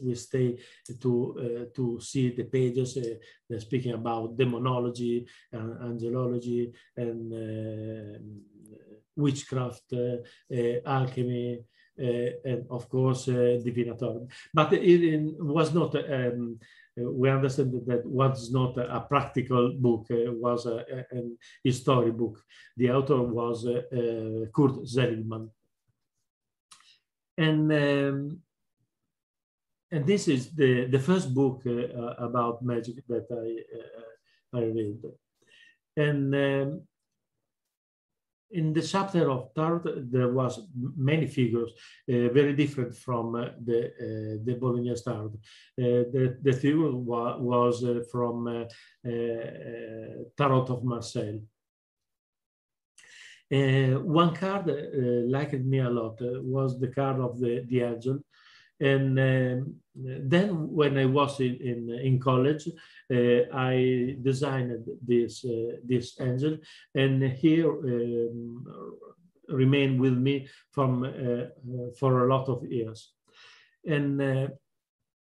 we 0.00 0.14
stay 0.14 0.58
to 1.00 1.12
uh, 1.38 1.64
to 1.74 2.00
see 2.00 2.30
the 2.30 2.44
pages 2.44 2.96
uh, 2.96 3.58
speaking 3.58 3.92
about 3.92 4.36
demonology 4.36 5.26
and 5.52 5.74
angelology 5.80 6.72
and 6.96 7.32
uh, 7.32 8.18
witchcraft, 9.14 9.92
alchemy, 10.86 11.62
and 12.02 12.66
of 12.70 12.88
course 12.88 13.26
divinatory. 13.26 14.26
But 14.52 14.72
it, 14.72 15.04
it 15.14 15.34
was 15.38 15.72
not. 15.72 15.94
Um, 15.94 16.58
we 16.94 17.30
understand 17.30 17.72
that 17.86 18.04
was 18.04 18.52
not 18.52 18.76
a 18.76 19.00
practical 19.08 19.72
book, 19.72 20.06
it 20.10 20.34
was 20.34 20.66
a, 20.66 20.84
a, 21.10 21.22
history 21.64 22.10
book. 22.10 22.38
The 22.76 22.90
author 22.90 23.22
was 23.22 23.66
uh, 23.66 23.80
Kurt 24.54 24.86
Seligmann. 24.86 25.48
And 27.38 27.72
um, 27.72 28.42
and 29.92 30.06
this 30.06 30.26
is 30.26 30.50
the, 30.54 30.86
the 30.86 30.98
first 30.98 31.34
book 31.34 31.62
uh, 31.66 32.14
about 32.18 32.64
magic 32.64 33.06
that 33.08 33.26
I, 33.30 34.58
uh, 34.58 34.58
I 34.58 34.64
read. 34.64 35.02
And 35.94 36.34
um, 36.34 36.82
in 38.52 38.72
the 38.72 38.82
chapter 38.82 39.30
of 39.30 39.54
Tarot, 39.54 40.04
there 40.10 40.32
was 40.32 40.60
many 40.96 41.26
figures, 41.26 41.72
uh, 42.08 42.28
very 42.28 42.54
different 42.54 42.94
from 42.96 43.34
uh, 43.34 43.48
the 43.64 43.86
uh, 43.86 44.44
the 44.44 44.54
Bolognese 44.60 45.02
Tarot. 45.04 45.32
Uh, 45.78 46.04
the, 46.12 46.38
the 46.42 46.52
figure 46.52 46.94
wa 46.94 47.38
was 47.38 47.84
from 48.10 48.66
Tarot 50.36 50.66
of 50.74 50.84
Marseille. 50.84 51.40
one 53.50 54.34
card 54.34 54.66
liked 55.36 55.64
me 55.72 55.78
a 55.78 55.90
lot 55.90 56.16
was 56.56 56.78
the 56.78 56.88
card 56.88 57.20
of 57.20 57.38
the, 57.38 57.64
the 57.68 57.80
angel, 57.82 58.18
and 58.82 59.18
um, 59.18 59.74
then 59.94 60.72
when 60.72 60.98
I 60.98 61.04
was 61.04 61.38
in, 61.38 61.56
in, 61.60 61.90
in 62.02 62.18
college, 62.18 62.66
uh, 63.12 63.40
I 63.54 64.16
designed 64.20 64.84
this, 65.06 65.44
uh, 65.44 65.76
this 65.84 66.20
angel 66.20 66.58
and 66.94 67.22
here 67.22 67.70
um, 67.70 68.66
remained 69.48 70.00
with 70.00 70.14
me 70.14 70.48
from, 70.72 71.04
uh, 71.04 71.94
for 71.96 72.24
a 72.24 72.28
lot 72.28 72.48
of 72.48 72.64
years. 72.64 73.12
And, 73.86 74.20
uh, 74.20 74.48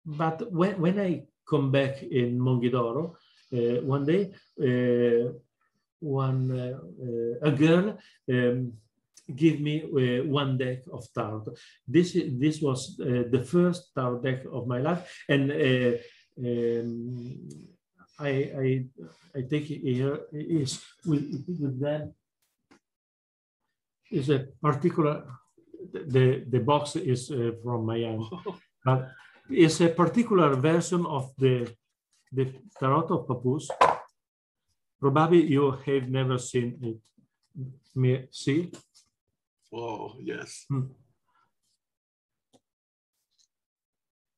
but 0.05 0.51
when, 0.51 0.79
when 0.79 0.99
I 0.99 1.23
come 1.49 1.71
back 1.71 2.03
in 2.03 2.37
Monghidoro, 2.39 3.15
uh, 3.51 3.81
one 3.81 4.05
day, 4.05 4.31
uh, 4.61 5.31
one, 6.01 6.51
a 7.41 7.51
girl 7.51 7.97
um, 8.29 8.73
give 9.35 9.59
me 9.59 9.83
uh, 9.83 10.23
one 10.25 10.57
deck 10.57 10.79
of 10.91 11.05
tarot. 11.13 11.45
This 11.87 12.13
this 12.13 12.61
was 12.61 12.99
uh, 12.99 13.23
the 13.29 13.43
first 13.43 13.93
tarot 13.95 14.21
deck 14.21 14.45
of 14.51 14.67
my 14.67 14.79
life, 14.79 15.07
and 15.27 15.51
uh, 15.51 15.97
um, 16.39 17.49
I, 18.19 18.29
I 18.29 18.85
I 19.35 19.41
take 19.49 19.65
here 19.65 20.19
is 20.31 20.83
with, 21.05 21.45
with 21.47 21.79
that 21.79 22.11
is 24.11 24.29
a 24.29 24.47
particular 24.61 25.23
the 25.93 26.43
the 26.47 26.59
box 26.59 26.95
is 26.95 27.31
uh, 27.31 27.51
from 27.63 27.85
my 27.85 27.97
hand, 27.99 28.23
but 28.85 29.11
it's 29.49 29.81
a 29.81 29.89
particular 29.89 30.55
version 30.55 31.05
of 31.05 31.31
the 31.37 31.67
the 32.31 32.53
tarot 32.79 33.07
of 33.09 33.27
Papoose. 33.27 33.69
Probably 34.99 35.45
you 35.45 35.71
have 35.71 36.09
never 36.09 36.37
seen 36.37 36.77
it. 36.81 36.97
Me 37.95 38.27
see? 38.31 38.71
Oh 39.71 40.15
yes. 40.21 40.65
Hmm. 40.69 40.87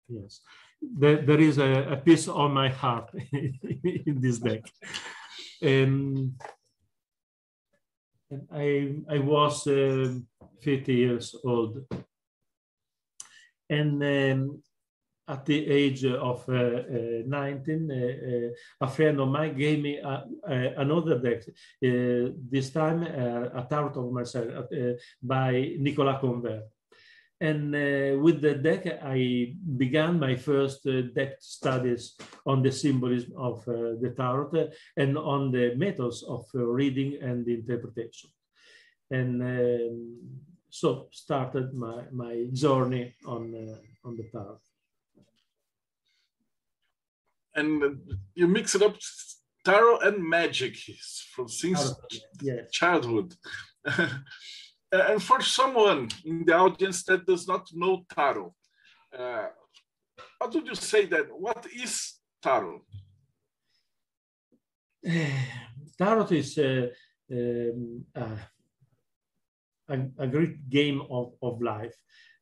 Yes, 0.10 0.42
there, 0.82 1.22
there 1.22 1.40
is 1.40 1.58
a, 1.58 1.94
a 1.94 1.98
piece 1.98 2.28
on 2.28 2.54
my 2.54 2.68
heart 2.68 3.10
in 3.32 4.20
this 4.20 4.40
deck. 4.40 4.62
Um, 5.64 6.36
and 8.30 8.48
I, 8.52 8.96
I 9.10 9.20
was 9.20 9.68
uh, 9.68 10.14
50 10.62 10.94
years 10.94 11.36
old. 11.46 11.86
And 13.70 14.04
um, 14.04 14.64
at 15.32 15.46
the 15.46 15.68
age 15.68 16.04
of 16.06 16.44
uh, 16.50 16.54
uh, 16.54 17.22
19, 17.26 17.92
uh, 17.92 17.96
uh, 17.96 18.86
a 18.86 18.90
friend 18.90 19.20
of 19.20 19.30
mine 19.30 19.58
gave 19.58 19.82
me 19.82 19.98
a, 19.98 20.26
a, 20.48 20.74
another 20.78 21.18
deck, 21.20 21.44
uh, 21.48 22.34
this 22.50 22.70
time 22.72 23.04
a 23.04 23.66
Tarot 23.70 23.94
of 24.02 24.12
Marseille 24.12 24.98
by 25.24 25.76
Nicolas 25.80 26.18
Convert. 26.20 26.64
And 27.40 27.72
with 28.22 28.40
the 28.42 28.54
deck, 28.54 28.86
I 29.02 29.56
began 29.78 30.20
my 30.20 30.36
first 30.36 30.86
deck 31.16 31.38
studies 31.40 32.16
on 32.46 32.62
the 32.62 32.72
symbolism 32.72 33.34
of 33.36 33.66
the 33.66 34.14
Tarot 34.16 34.70
and 34.96 35.18
on 35.18 35.52
the 35.52 35.74
methods 35.76 36.22
of 36.22 36.46
reading 36.54 37.18
and 37.20 37.48
interpretation. 37.48 38.30
And 39.10 39.42
um, 39.42 40.18
so 40.70 41.08
started 41.12 41.74
my, 41.74 42.04
my 42.12 42.46
journey 42.54 43.16
on, 43.26 43.76
on 44.06 44.18
the 44.18 44.30
Tarot 44.32 44.60
and 47.56 48.00
you 48.36 48.48
mix 48.48 48.76
it 48.76 48.82
up 48.82 48.96
tarot 49.64 50.00
and 50.00 50.24
magic 50.24 50.76
from 51.34 51.48
since 51.48 51.94
yes. 52.42 52.72
childhood. 52.72 53.34
and 54.92 55.22
for 55.22 55.42
someone 55.42 56.10
in 56.26 56.46
the 56.46 56.56
audience 56.56 57.04
that 57.04 57.26
does 57.26 57.48
not 57.48 57.68
know 57.74 58.04
tarot, 58.14 58.54
uh, 59.18 59.48
how 60.40 60.50
would 60.50 60.66
you 60.66 60.76
say 60.76 61.06
that? 61.06 61.28
What 61.32 61.66
is 61.74 62.14
tarot? 62.42 62.82
tarot 65.98 66.28
is 66.32 66.58
uh, 66.58 66.88
um, 67.32 68.06
uh, 68.16 68.38
a, 69.90 70.00
a, 70.20 70.28
great 70.28 70.70
game 70.70 71.02
of, 71.10 71.34
of 71.42 71.62
life. 71.62 71.96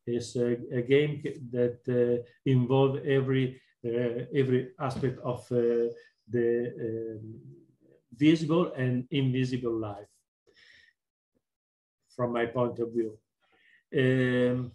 It's 0.06 0.36
a, 0.36 0.58
a 0.74 0.82
game 0.82 1.22
that 1.52 1.80
uh, 1.88 2.24
involves 2.46 3.00
every 3.06 3.46
uh, 3.56 3.58
every 3.84 4.72
aspect 4.80 5.20
of 5.24 5.40
uh, 5.52 5.88
the 6.28 6.74
um, 6.80 7.40
visible 8.16 8.72
and 8.76 9.08
invisible 9.12 9.78
life 9.78 10.08
from 12.16 12.34
my 12.34 12.46
point 12.46 12.80
of 12.80 12.92
view. 12.92 13.18
Um, 13.96 14.72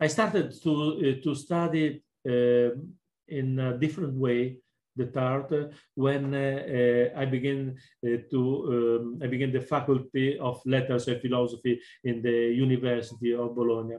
I 0.00 0.06
started 0.08 0.54
to, 0.62 0.72
uh, 1.18 1.24
to 1.24 1.34
study 1.34 2.02
uh, 2.28 2.70
in 3.28 3.58
a 3.58 3.76
different 3.78 4.14
way 4.14 4.58
the 4.96 5.20
art 5.20 5.52
when 5.94 6.34
uh, 6.34 7.10
I 7.14 7.26
began 7.26 7.76
uh, 8.02 8.16
to 8.30 8.40
um, 8.40 9.20
I 9.22 9.26
began 9.26 9.52
the 9.52 9.60
faculty 9.60 10.38
of 10.38 10.62
letters 10.64 11.06
and 11.08 11.20
philosophy 11.20 11.78
in 12.02 12.22
the 12.22 12.54
University 12.54 13.34
of 13.34 13.54
Bologna 13.54 13.96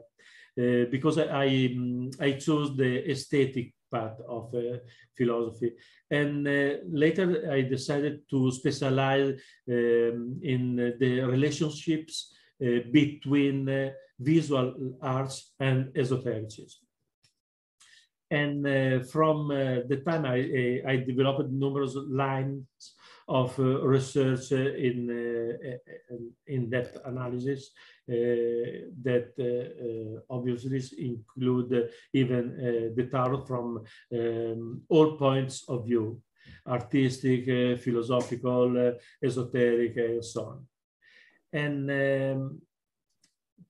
because 0.89 1.19
I 1.19 1.25
I, 1.25 1.69
um, 1.77 2.09
I 2.19 2.31
chose 2.31 2.75
the 2.75 3.11
aesthetic 3.11 3.73
part 3.91 4.17
of 4.27 4.53
uh, 4.53 4.77
philosophy. 5.17 5.73
And 6.09 6.47
uh, 6.47 6.77
later 6.89 7.51
I 7.51 7.61
decided 7.61 8.21
to 8.29 8.51
specialize 8.51 9.29
um, 9.69 10.39
in 10.41 10.95
the 10.99 11.21
relationships 11.21 12.33
uh, 12.59 12.79
between 12.91 13.69
uh, 13.69 13.91
visual 14.19 14.97
arts 15.01 15.53
and 15.59 15.91
esotericism. 15.95 16.81
And 18.31 18.67
uh, 18.67 19.03
from 19.03 19.51
uh, 19.51 19.87
the 19.87 20.01
time 20.05 20.25
I, 20.25 20.81
I 20.85 20.95
developed 20.97 21.51
numerous 21.51 21.95
lines 21.95 22.65
of 23.27 23.59
uh, 23.59 23.85
research 23.85 24.51
uh, 24.53 24.55
in 24.55 25.09
uh, 25.09 26.13
um, 26.13 26.31
in-depth 26.47 26.97
analysis 27.05 27.71
uh, 28.09 28.87
that 29.03 29.33
uh, 29.37 30.33
obviously 30.33 30.81
include 30.97 31.89
even 32.13 32.53
uh, 32.55 32.95
the 32.95 33.07
tarot 33.11 33.45
from 33.45 33.83
um, 34.13 34.81
all 34.87 35.17
points 35.17 35.65
of 35.67 35.85
view, 35.85 36.21
artistic, 36.65 37.45
philosophical, 37.81 38.93
esoteric, 39.21 39.97
and 39.97 40.23
so 40.23 40.45
on. 40.45 40.65
And 41.51 41.91
um, 41.91 42.61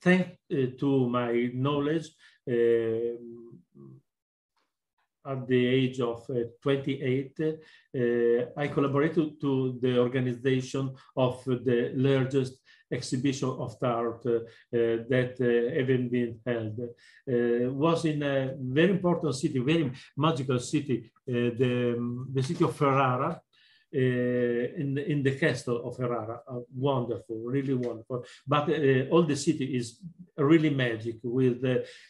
thanks 0.02 0.38
to 0.80 1.10
my 1.10 1.50
knowledge, 1.54 2.10
um, 2.48 3.47
at 5.28 5.48
the 5.48 5.68
age 5.68 6.00
of 6.00 6.24
uh, 6.30 6.44
28, 6.62 7.40
uh, 7.40 8.60
I 8.60 8.68
collaborated 8.68 9.40
to 9.42 9.78
the 9.82 10.00
organization 10.00 10.96
of 11.16 11.44
the 11.46 11.92
largest 11.96 12.62
exhibition 12.90 13.50
of 13.50 13.76
art 13.82 14.26
uh, 14.26 14.40
that 14.72 15.36
uh, 15.42 15.80
even 15.82 16.10
been 16.10 16.40
held. 16.46 16.80
Uh, 16.80 17.72
was 17.74 18.06
in 18.06 18.24
a 18.24 18.56
very 18.60 18.92
important 18.92 19.36
city, 19.36 19.60
very 19.60 19.92
magical 20.16 20.60
city, 20.60 21.12
the, 21.26 21.96
um, 21.98 22.30
the 22.34 22.42
city 22.42 22.63
of 22.63 22.76
Ferrara, 22.76 23.42
uh, 23.96 24.00
in 24.00 24.98
in 24.98 25.24
the 25.24 25.32
castle 25.40 25.88
of 25.88 25.96
Ferrara. 25.96 26.42
Uh, 26.46 26.60
wonderful, 26.76 27.38
really 27.46 27.74
wonderful. 27.74 28.26
But 28.46 28.70
uh, 28.70 29.08
all 29.10 29.24
the 29.24 29.38
city 29.38 29.78
is 29.78 30.02
really 30.38 30.70
magic 30.70 31.16
with 31.24 31.63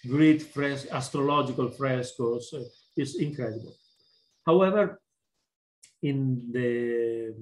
great 0.08 0.42
fres 0.42 0.88
astrological 0.92 1.70
frescoes. 1.70 2.52
It's 2.98 3.16
incredible. 3.20 3.76
However, 4.46 5.00
in 6.02 6.52
the 6.52 7.34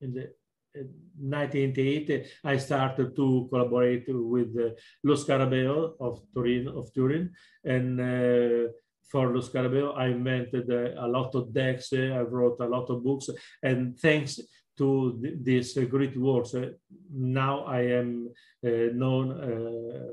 in 0.00 0.14
the 0.14 0.32
1988, 0.74 2.26
I 2.44 2.56
started 2.56 3.16
to 3.16 3.48
collaborate 3.50 4.04
with 4.08 4.56
uh, 4.56 4.70
Lo 5.04 5.14
Scarabeo 5.14 5.94
of 6.00 6.22
Turin, 6.32 6.68
of 6.68 6.92
Turin, 6.94 7.32
and 7.64 8.00
uh, 8.00 8.70
for 9.10 9.34
Lo 9.34 9.40
Scarabeo, 9.40 9.96
I 9.96 10.06
invented 10.06 10.70
uh, 10.70 11.04
a 11.04 11.08
lot 11.08 11.34
of 11.34 11.52
decks. 11.52 11.92
Uh, 11.92 12.14
I 12.14 12.20
wrote 12.20 12.60
a 12.60 12.66
lot 12.66 12.88
of 12.88 13.02
books, 13.02 13.28
and 13.62 13.98
thanks 13.98 14.40
to 14.78 15.18
th 15.20 15.34
these 15.42 15.76
uh, 15.76 15.84
great 15.84 16.16
works, 16.16 16.54
uh, 16.54 16.70
now 17.12 17.64
I 17.64 17.80
am 18.00 18.30
known 18.62 19.26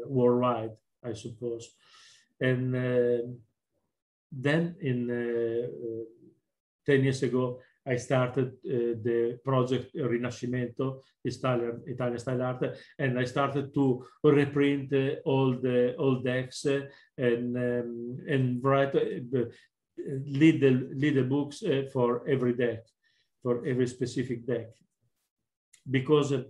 worldwide, 0.07 0.75
I 1.03 1.13
suppose. 1.13 1.63
And 2.39 3.39
then 4.31 4.75
in 4.81 6.05
10 6.85 7.03
years 7.03 7.23
ago, 7.23 7.59
I 7.87 7.95
started 7.95 8.47
uh, 8.65 8.99
the 9.01 9.39
project 9.43 9.95
Rinascimento, 9.95 11.01
Italian, 11.23 11.83
Italian 11.87 12.19
style 12.19 12.41
art, 12.41 12.77
and 12.99 13.17
I 13.17 13.23
started 13.23 13.73
to 13.73 14.05
reprint 14.23 14.91
uh, 14.91 15.21
all 15.23 15.53
the 15.53 15.95
old 15.97 16.25
decks 16.25 16.65
uh, 16.65 16.81
and 17.17 17.55
um, 17.55 18.17
and 18.27 18.61
write 18.61 18.93
uh, 18.93 19.23
the 19.31 19.51
lead 20.25 21.29
books 21.29 21.63
uh, 21.63 21.83
for 21.93 22.27
every 22.27 22.53
deck, 22.53 22.83
for 23.41 23.65
every 23.65 23.87
specific 23.87 24.45
deck, 24.45 24.67
because 25.89 26.33
uh, 26.33 26.43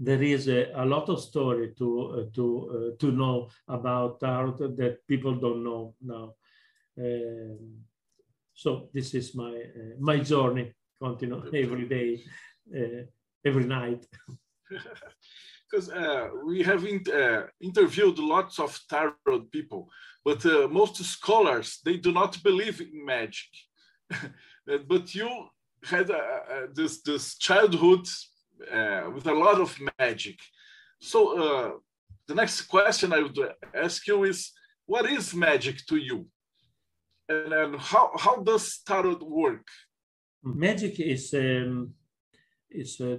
there 0.00 0.22
is 0.22 0.48
a, 0.48 0.72
a, 0.74 0.84
lot 0.84 1.10
of 1.10 1.20
story 1.20 1.74
to 1.76 1.88
uh, 2.00 2.34
to 2.34 2.46
uh, 2.74 2.96
to 2.98 3.12
know 3.12 3.50
about 3.68 4.22
art 4.22 4.58
that 4.58 5.06
people 5.06 5.34
don't 5.34 5.62
know 5.62 5.94
now. 6.00 6.34
Um, 6.98 7.84
so 8.54 8.88
this 8.94 9.14
is 9.14 9.34
my 9.34 9.52
uh, 9.52 9.94
my 10.00 10.18
journey, 10.18 10.72
continue 10.98 11.42
every 11.54 11.86
day, 11.86 12.24
uh, 12.74 13.04
every 13.44 13.64
night. 13.64 14.06
Because 15.70 15.88
uh, 15.90 16.30
we 16.44 16.64
have 16.64 16.84
in, 16.84 17.00
uh, 17.14 17.46
interviewed 17.60 18.18
lots 18.18 18.58
of 18.58 18.76
tarot 18.88 19.42
people, 19.52 19.88
but 20.24 20.44
uh, 20.44 20.66
most 20.66 20.96
scholars 21.04 21.78
they 21.84 21.96
do 21.96 22.10
not 22.10 22.42
believe 22.42 22.80
in 22.80 23.04
magic. 23.06 23.50
but 24.88 25.14
you 25.14 25.30
had 25.84 26.10
uh, 26.10 26.66
this 26.74 27.02
this 27.02 27.38
childhood 27.38 28.04
with 29.14 29.26
a 29.26 29.34
lot 29.34 29.60
of 29.60 29.76
magic. 29.98 30.38
So 31.00 31.80
the 32.26 32.34
next 32.34 32.62
question 32.62 33.12
I 33.12 33.22
would 33.22 33.38
ask 33.74 34.06
you 34.06 34.24
is, 34.24 34.52
what 34.86 35.10
is 35.10 35.34
magic 35.34 35.86
to 35.86 35.96
you? 35.96 36.26
and, 37.30 37.52
and 37.52 37.80
how 37.80 38.10
how 38.18 38.36
does 38.42 38.80
tarot 38.86 39.22
work? 39.22 39.66
Magic 40.42 40.98
is 41.00 41.32
um, 41.34 41.94
is 42.70 43.00
uh, 43.00 43.18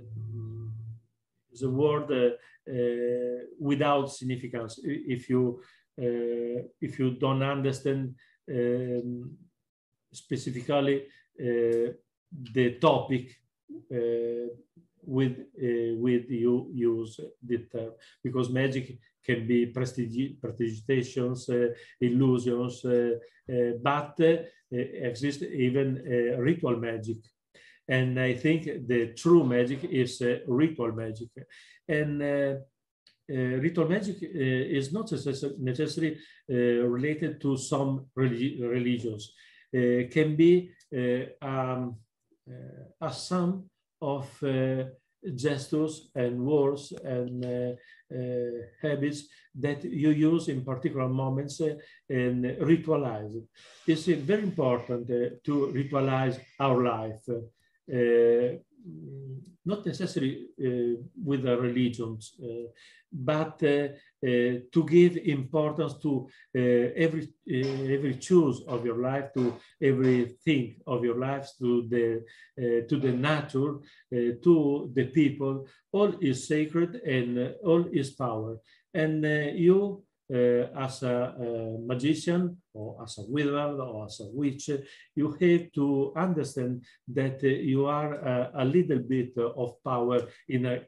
is 1.54 1.64
a 1.64 1.70
word 1.70 2.12
uh, 2.12 2.32
uh, 2.76 3.40
without 3.60 4.12
significance. 4.12 4.80
If 4.84 5.30
you 5.30 5.62
uh, 6.00 6.60
if 6.82 7.00
you 7.00 7.12
don't 7.12 7.44
understand 7.44 8.16
um, 8.50 9.38
specifically 10.12 10.98
uh, 11.40 11.88
the 12.54 12.78
topic 12.82 13.26
uh, 15.02 15.08
with 15.08 15.38
with 15.98 16.30
you 16.30 16.70
use 16.74 17.20
the 17.44 17.58
term 17.72 17.92
because 18.24 18.50
magic 18.50 18.98
can 19.24 19.48
be 19.48 19.72
prestigitations, 19.72 21.50
illusions, 22.00 22.86
but 23.84 24.20
exists 24.72 25.44
even 25.44 26.02
ritual 26.40 26.78
magic 26.78 27.18
and 27.88 28.20
I 28.20 28.34
think 28.34 28.88
the 28.88 29.14
true 29.18 29.44
magic 29.44 29.84
is 29.84 30.22
uh, 30.22 30.40
ritual 30.48 30.94
magic. 30.94 31.30
And 31.88 32.22
uh, 32.22 32.56
uh, 33.30 33.60
ritual 33.60 33.90
magic 33.90 34.18
uh, 34.24 34.78
is 34.80 34.94
not 34.94 35.12
necessarily 35.60 36.18
uh, 36.50 36.56
related 36.88 37.42
to 37.42 37.58
some 37.58 38.06
religi 38.18 38.62
religions. 38.62 39.34
Uh, 39.76 40.08
can 40.12 40.36
be 40.36 40.72
um, 41.42 41.96
a 43.02 43.14
sum 43.14 43.70
of 44.02 44.44
uh, 44.44 44.84
gestures 45.36 46.10
and 46.16 46.44
words 46.44 46.94
and 47.04 47.46
uh, 47.46 47.72
uh, 48.14 48.66
habits 48.82 49.28
that 49.56 49.84
you 49.84 50.10
use 50.10 50.48
in 50.48 50.64
particular 50.64 51.08
moments 51.08 51.60
and 52.10 52.46
ritualize. 52.60 53.36
It's 53.86 54.06
very 54.06 54.44
important 54.44 55.08
to 55.08 55.54
ritualize 55.74 56.40
our 56.60 56.84
life. 56.84 57.24
Uh, 58.88 59.40
not 59.64 59.86
necessarily 59.86 60.48
uh, 60.60 61.00
with 61.24 61.44
the 61.44 61.56
religions, 61.56 62.34
uh, 62.44 62.68
but 63.14 63.60
to 63.60 64.86
give 64.88 65.18
importance 65.18 65.94
to 66.02 66.28
every 66.56 67.28
every 67.48 68.16
choose 68.16 68.64
of 68.68 68.86
your 68.86 68.98
life, 68.98 69.34
to 69.34 69.54
everything 69.82 70.78
of 70.88 71.04
your 71.04 71.20
lives, 71.20 71.54
to 71.60 71.88
the 71.90 72.24
to 72.90 72.96
the 72.98 73.12
nature, 73.12 73.74
to 74.42 74.92
the 74.96 75.06
people. 75.14 75.68
All 75.92 76.14
is 76.22 76.48
sacred 76.48 76.96
and 77.06 77.54
all 77.64 77.86
is 77.92 78.12
power. 78.12 78.58
And 78.94 79.24
you 79.60 80.04
uh, 80.04 80.11
as 80.32 81.04
a, 81.04 81.36
a, 81.40 81.78
magician 81.86 82.58
or 82.74 83.04
as 83.04 83.18
a 83.18 83.24
wizard 83.28 83.80
or 83.80 84.06
as 84.06 84.20
a 84.22 84.28
witch, 84.32 84.70
you 85.16 85.32
have 85.32 85.72
to 85.74 86.14
understand 86.16 86.84
that 87.08 87.44
you 87.44 87.86
are 87.86 88.14
a, 88.14 88.52
a, 88.56 88.66
little 88.66 89.00
bit 89.00 89.34
of 89.38 89.76
power 89.84 90.22
in 90.48 90.66
a 90.66 90.82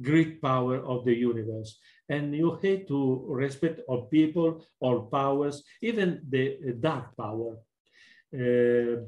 great 0.00 0.42
power 0.42 0.84
of 0.84 1.04
the 1.04 1.14
universe. 1.14 1.78
And 2.08 2.34
you 2.34 2.58
have 2.62 2.86
to 2.86 3.26
respect 3.28 3.80
all 3.86 4.06
people, 4.06 4.64
all 4.80 5.02
powers, 5.02 5.62
even 5.82 6.22
the 6.28 6.74
dark 6.80 7.16
power, 7.16 7.58
uh, 8.34 9.02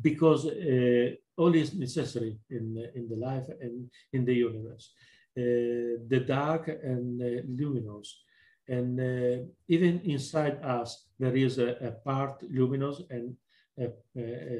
because 0.00 0.46
uh, 0.46 1.10
all 1.36 1.54
is 1.54 1.74
necessary 1.74 2.38
in, 2.50 2.90
in 2.94 3.08
the 3.08 3.16
life 3.16 3.44
and 3.60 3.90
in 4.12 4.24
the 4.24 4.34
universe. 4.34 4.92
Uh, 5.38 6.02
the 6.08 6.24
dark 6.26 6.68
and 6.68 7.20
luminous 7.58 8.24
and 8.68 9.00
uh, 9.00 9.44
even 9.68 10.00
inside 10.04 10.62
us, 10.62 11.06
there 11.18 11.34
is 11.34 11.58
a, 11.58 11.76
a 11.82 11.90
part 11.90 12.42
luminous 12.50 13.02
and 13.10 13.36
a, 13.78 13.90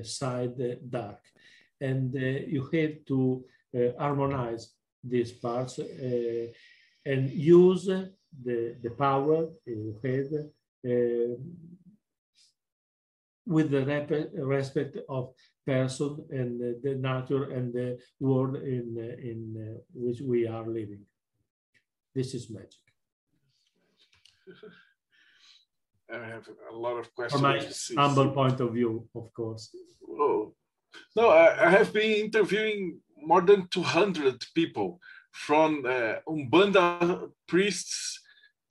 a 0.01 0.05
side 0.05 0.57
dark. 0.89 1.21
And 1.81 2.15
uh, 2.15 2.45
you 2.47 2.69
have 2.73 3.05
to 3.07 3.45
uh, 3.75 3.79
harmonize 3.99 4.73
these 5.03 5.33
parts 5.33 5.79
uh, 5.79 6.47
and 7.07 7.31
use 7.31 7.87
the, 7.87 8.77
the 8.83 8.91
power 8.99 9.49
you 9.65 9.99
have 10.05 10.27
uh, 10.91 11.35
with 13.47 13.71
the 13.71 14.31
respect 14.35 14.99
of 15.09 15.33
person 15.67 16.25
and 16.31 16.61
the 16.83 16.95
nature 16.95 17.51
and 17.51 17.73
the 17.73 17.99
world 18.21 18.57
in, 18.57 18.97
in 19.23 19.81
which 19.95 20.21
we 20.21 20.47
are 20.47 20.67
living. 20.67 21.05
This 22.15 22.35
is 22.35 22.51
magic. 22.51 22.90
I 26.13 26.27
have 26.27 26.49
a 26.73 26.75
lot 26.75 26.99
of 26.99 27.15
questions. 27.15 27.87
From 27.87 27.97
my 27.97 28.07
humble 28.07 28.31
point 28.33 28.61
of 28.61 28.73
view, 28.73 29.09
of 29.15 29.33
course. 29.33 29.75
Oh. 30.09 30.55
No, 31.15 31.29
I, 31.29 31.67
I 31.67 31.71
have 31.71 31.93
been 31.93 32.25
interviewing 32.25 32.99
more 33.17 33.43
than 33.43 33.69
200 33.69 34.45
people 34.55 35.01
from 35.31 35.85
uh, 35.87 36.15
Umbanda 36.29 37.31
priests 37.47 38.21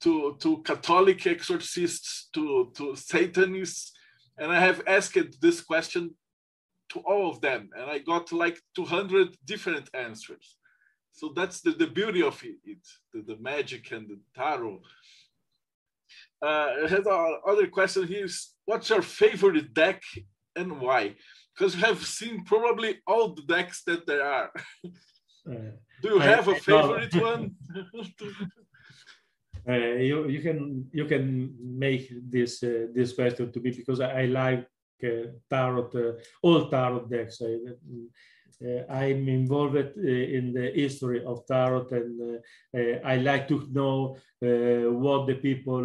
to, 0.02 0.36
to 0.40 0.62
Catholic 0.62 1.26
exorcists 1.26 2.28
to, 2.34 2.70
to 2.74 2.96
Satanists. 2.96 3.92
And 4.36 4.52
I 4.52 4.60
have 4.60 4.82
asked 4.86 5.40
this 5.40 5.60
question 5.62 6.14
to 6.90 7.00
all 7.00 7.30
of 7.30 7.40
them, 7.40 7.70
and 7.76 7.90
I 7.90 7.98
got 7.98 8.32
like 8.32 8.60
200 8.74 9.36
different 9.44 9.88
answers. 9.94 10.56
So 11.12 11.32
that's 11.34 11.60
the, 11.60 11.72
the 11.72 11.86
beauty 11.86 12.22
of 12.22 12.42
it, 12.42 12.56
it 12.64 12.78
the, 13.12 13.22
the 13.22 13.40
magic 13.40 13.92
and 13.92 14.08
the 14.08 14.18
tarot 14.34 14.80
uh, 16.42 16.88
has 16.88 17.06
other 17.46 17.66
question 17.66 18.06
here 18.06 18.24
is 18.24 18.54
what's 18.64 18.90
your 18.90 19.02
favorite 19.02 19.74
deck 19.74 20.02
and 20.56 20.80
why? 20.80 21.14
Because 21.54 21.74
you 21.74 21.82
have 21.82 22.04
seen 22.04 22.44
probably 22.44 22.98
all 23.06 23.34
the 23.34 23.42
decks 23.42 23.82
that 23.84 24.06
there 24.06 24.24
are. 24.24 24.50
Uh, 25.48 25.72
Do 26.02 26.08
you 26.08 26.18
have 26.18 26.48
I, 26.48 26.52
a 26.52 26.54
favorite 26.54 27.14
one? 27.30 27.54
uh, 29.68 29.72
you 30.08 30.28
you 30.28 30.40
can 30.40 30.88
you 30.92 31.04
can 31.04 31.54
make 31.60 32.10
this 32.30 32.62
uh, 32.62 32.86
this 32.94 33.12
question 33.12 33.52
to 33.52 33.60
me 33.60 33.70
because 33.70 34.00
I, 34.00 34.22
I 34.22 34.24
like 34.24 34.66
uh, 35.04 35.26
tarot 35.50 35.90
uh, 35.94 36.12
all 36.42 36.70
tarot 36.70 37.06
decks. 37.06 37.42
I, 37.42 37.52
uh, 37.52 37.76
Uh, 38.62 38.84
I'm 38.92 39.26
involved 39.28 39.76
uh, 39.76 40.00
in 40.00 40.52
the 40.52 40.70
history 40.74 41.24
of 41.24 41.46
tarot 41.46 41.88
and 41.92 42.20
uh, 42.20 42.78
uh 42.78 43.00
I 43.02 43.16
like 43.16 43.48
to 43.48 43.66
know 43.72 44.16
uh, 44.42 44.92
what 44.92 45.26
the 45.26 45.36
people 45.36 45.82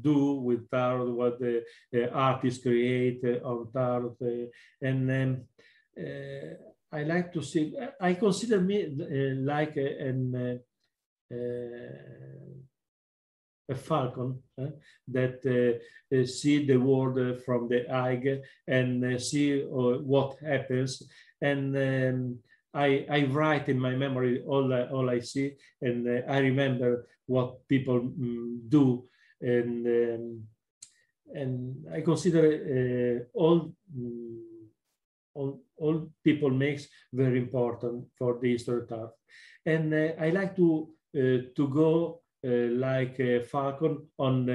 do 0.00 0.40
with 0.40 0.70
tarot, 0.70 1.10
what 1.12 1.38
the 1.38 1.64
artists 2.12 2.62
create 2.62 3.22
on 3.44 3.70
tarot. 3.70 4.16
and 4.80 5.10
um, 5.10 5.42
I 6.92 7.02
like 7.02 7.34
to 7.34 7.42
see, 7.42 7.76
I 8.00 8.14
consider 8.14 8.60
me 8.62 8.86
like 9.44 9.76
an 9.76 10.60
a 13.68 13.74
falcon 13.74 14.42
uh, 14.60 14.66
that 15.08 15.40
uh, 15.44 16.24
see 16.24 16.64
the 16.64 16.76
world 16.76 17.42
from 17.44 17.68
the 17.68 17.90
eye 17.92 18.38
and 18.68 19.20
see 19.20 19.62
what 19.62 20.38
happens 20.40 21.02
and 21.40 21.76
um, 21.76 22.38
I, 22.74 23.06
I 23.10 23.24
write 23.24 23.68
in 23.68 23.78
my 23.78 23.94
memory 23.94 24.42
all, 24.46 24.72
uh, 24.72 24.86
all 24.92 25.08
I 25.10 25.20
see, 25.20 25.52
and 25.80 26.06
uh, 26.06 26.30
I 26.30 26.38
remember 26.38 27.06
what 27.26 27.66
people 27.68 27.96
um, 27.96 28.62
do, 28.68 29.08
and 29.40 29.86
um, 29.86 30.42
and 31.34 31.86
I 31.92 32.00
consider 32.02 32.44
uh, 32.46 33.38
all, 33.38 33.72
um, 33.96 34.42
all 35.34 35.60
all 35.78 36.10
people 36.22 36.50
makes 36.50 36.86
very 37.12 37.38
important 37.38 38.06
for 38.18 38.38
the 38.40 38.52
history 38.52 38.82
of 38.90 39.10
and 39.66 39.92
uh, 39.92 40.12
I 40.20 40.30
like 40.30 40.54
to 40.56 40.88
uh, 41.16 41.38
to 41.56 41.68
go 41.68 42.20
uh, 42.46 42.70
like 42.78 43.16
Falcon 43.50 44.06
on 44.18 44.46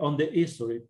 on 0.00 0.16
the 0.16 0.30
history 0.32 0.82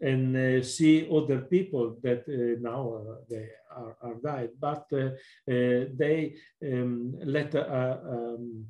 and 0.00 0.36
uh, 0.36 0.62
see 0.62 1.08
other 1.10 1.40
people 1.40 1.96
that 2.02 2.24
uh, 2.28 2.60
now 2.60 2.94
uh, 2.94 3.14
they 3.28 3.48
are, 3.76 3.96
are, 4.02 4.14
died, 4.14 4.50
but 4.58 4.86
uh, 4.92 5.10
uh, 5.52 5.86
they 5.96 6.34
um, 6.64 7.14
let 7.24 7.54
uh, 7.54 7.96
um, 8.08 8.66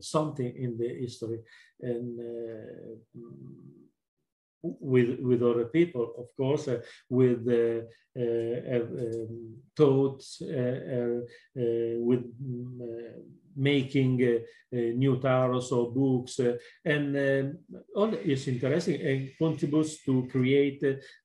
something 0.00 0.54
in 0.56 0.76
the 0.78 0.88
history. 0.88 1.40
And 1.80 2.18
with 4.62 5.18
with 5.20 5.42
other 5.42 5.66
people, 5.66 6.14
of 6.18 6.26
course, 6.36 6.68
uh, 6.68 6.80
with 7.08 7.46
uh, 7.48 7.82
uh, 8.18 8.80
um, 8.80 9.56
thoughts, 9.76 10.38
with 10.40 12.24
mm, 12.42 13.12
making 13.58 14.22
uh, 14.22 14.76
uh, 14.76 14.92
new 14.94 15.16
tarots 15.16 15.72
or 15.72 15.92
books, 15.92 16.40
uh, 16.40 16.56
and 16.84 17.56
all 17.94 18.14
is 18.14 18.46
interesting 18.48 19.00
and 19.00 19.30
contributes 19.36 20.02
to 20.04 20.26
create 20.30 20.80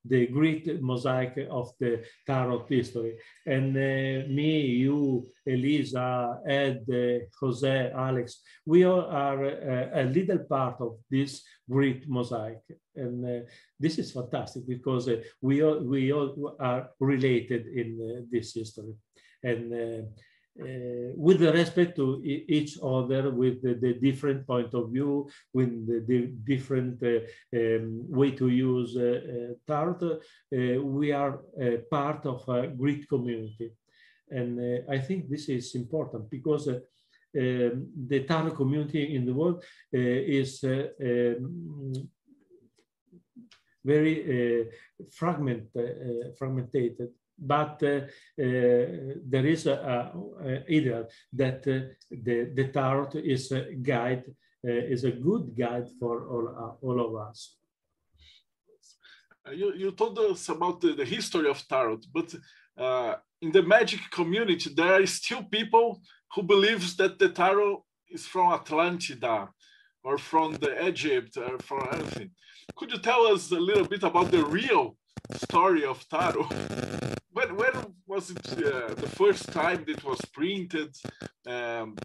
the 0.05 0.27
great 0.27 0.81
mosaic 0.81 1.47
of 1.49 1.71
the 1.79 2.03
tarot 2.25 2.65
history. 2.67 3.15
And 3.45 3.73
me, 3.73 4.61
you, 4.61 5.27
Elisa, 5.47 6.39
Ed, 6.47 6.85
Jose, 7.39 7.91
Alex, 7.95 8.41
we 8.65 8.85
all 8.85 9.01
are 9.01 9.45
a 9.45 10.03
little 10.05 10.39
part 10.39 10.81
of 10.81 10.97
this 11.09 11.43
great 11.69 12.07
mosaic. 12.09 12.61
And 12.95 13.25
uh, 13.25 13.45
this 13.79 13.97
is 13.97 14.11
fantastic 14.11 14.67
because 14.67 15.07
uh, 15.07 15.21
we 15.41 15.63
all 15.63 15.79
we 15.79 16.11
all 16.11 16.55
are 16.59 16.89
related 16.99 17.67
in 17.67 17.99
uh, 17.99 18.21
this 18.31 18.53
history. 18.53 18.93
And 19.43 19.73
uh, 20.61 21.09
with 21.15 21.41
respect 21.41 21.95
to 21.95 22.21
each 22.23 22.77
other, 22.83 23.31
with 23.31 23.63
the, 23.63 23.73
the, 23.73 23.95
different 23.95 24.45
point 24.45 24.71
of 24.75 24.91
view, 24.91 25.27
with 25.51 25.87
the, 25.87 26.05
the 26.07 26.27
different 26.43 27.01
uh, 27.01 27.21
um, 27.57 28.05
way 28.07 28.29
to 28.29 28.49
use 28.49 28.95
uh, 28.95 29.53
uh, 29.67 30.79
we 30.79 31.11
are 31.11 31.39
part 31.89 32.23
of 32.27 32.47
a 32.49 32.67
great 32.67 33.09
community. 33.09 33.71
And 34.29 34.83
I 34.89 34.99
think 34.99 35.27
this 35.27 35.49
is 35.49 35.73
important 35.73 36.29
because 36.29 36.69
um, 37.35 37.87
the 38.07 38.23
tarot 38.27 38.51
community 38.51 39.15
in 39.15 39.25
the 39.25 39.33
world 39.33 39.63
is 39.91 40.63
um, 40.63 42.09
very 43.83 44.69
fragment, 45.11 45.67
fragmented 46.37 47.09
but 47.37 47.81
uh, 47.83 47.87
uh, 47.87 48.05
there 48.37 49.45
is 49.45 49.65
a, 49.65 49.73
a 49.73 50.63
ideal 50.69 51.07
that 51.31 51.67
uh, 51.67 51.93
the, 52.09 52.51
the 52.53 52.67
tarot 52.71 53.11
is 53.15 53.51
a 53.51 53.73
guide, 53.73 54.23
is 54.63 55.03
a 55.03 55.11
good 55.11 55.55
guide 55.57 55.87
for 55.99 56.27
all, 56.27 56.77
all 56.81 57.05
of 57.05 57.27
us. 57.27 57.57
You, 59.51 59.73
you 59.75 59.91
told 59.91 60.17
us 60.19 60.47
about 60.47 60.79
the, 60.79 60.93
the 60.93 61.03
history 61.03 61.49
of 61.49 61.67
tarot, 61.67 61.99
but 62.13 62.33
uh, 62.77 63.15
in 63.41 63.51
the 63.51 63.61
magic 63.61 63.99
community, 64.09 64.73
there 64.73 64.93
are 65.01 65.05
still 65.05 65.43
people 65.43 66.01
who 66.33 66.43
believes 66.43 66.95
that 66.95 67.19
the 67.19 67.29
tarot 67.29 67.83
is 68.09 68.25
from 68.25 68.51
Atlantida 68.51 69.49
or 70.03 70.17
from 70.17 70.53
the 70.53 70.87
Egypt 70.87 71.37
or 71.37 71.57
from 71.59 71.87
anything. 71.93 72.31
Could 72.75 72.91
you 72.91 72.99
tell 72.99 73.27
us 73.27 73.51
a 73.51 73.59
little 73.59 73.85
bit 73.85 74.03
about 74.03 74.31
the 74.31 74.43
real 74.45 74.97
story 75.35 75.85
of 75.85 76.07
tarot? 76.09 76.47
when 77.31 77.55
when 77.55 77.75
was 78.07 78.31
it 78.31 78.45
uh, 78.51 78.93
the 78.93 79.11
first 79.21 79.51
time 79.51 79.85
it 79.87 80.03
was 80.03 80.21
printed? 80.33 80.95
Um, 81.45 81.95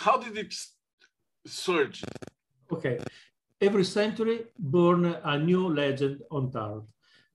how 0.00 0.16
did 0.18 0.36
it 0.36 0.54
surge? 1.46 2.04
Okay, 2.72 2.98
every 3.60 3.84
century 3.84 4.46
born 4.58 5.04
a 5.04 5.38
new 5.38 5.68
legend 5.68 6.22
on 6.30 6.50
tarot 6.50 6.86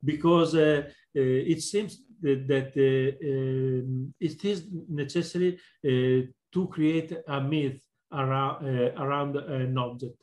because 0.04 0.56
uh, 0.56 0.84
uh, 0.86 1.52
it 1.54 1.62
seems 1.62 2.02
that, 2.22 2.72
uh, 2.76 3.28
um, 3.28 4.14
it 4.20 4.44
is 4.46 4.66
necessary 4.90 5.60
uh, 5.86 6.28
to 6.54 6.68
create 6.72 7.14
a 7.28 7.42
myth 7.42 7.82
around 8.12 8.66
uh, 8.66 8.92
around 9.02 9.36
an 9.36 9.78
object 9.78 10.22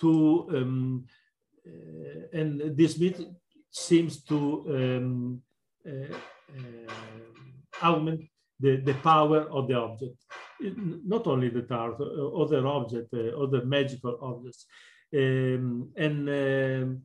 to 0.00 0.46
um, 0.50 1.04
and 2.32 2.76
this 2.76 2.98
myth 2.98 3.20
seems 3.70 4.22
to 4.24 4.64
um, 4.68 5.42
uh, 5.86 6.14
uh, 6.56 6.92
augment 7.82 8.22
the, 8.58 8.76
the 8.76 8.94
power 8.94 9.42
of 9.50 9.68
the 9.68 9.74
object. 9.74 10.16
Not 10.60 11.26
only 11.26 11.48
the 11.48 11.66
uh, 11.70 12.42
other 12.42 12.66
objects, 12.66 13.14
other 13.14 13.64
magical 13.64 14.18
objects. 14.20 14.66
Um, 15.12 15.90
and 15.96 16.28
um, 16.28 17.02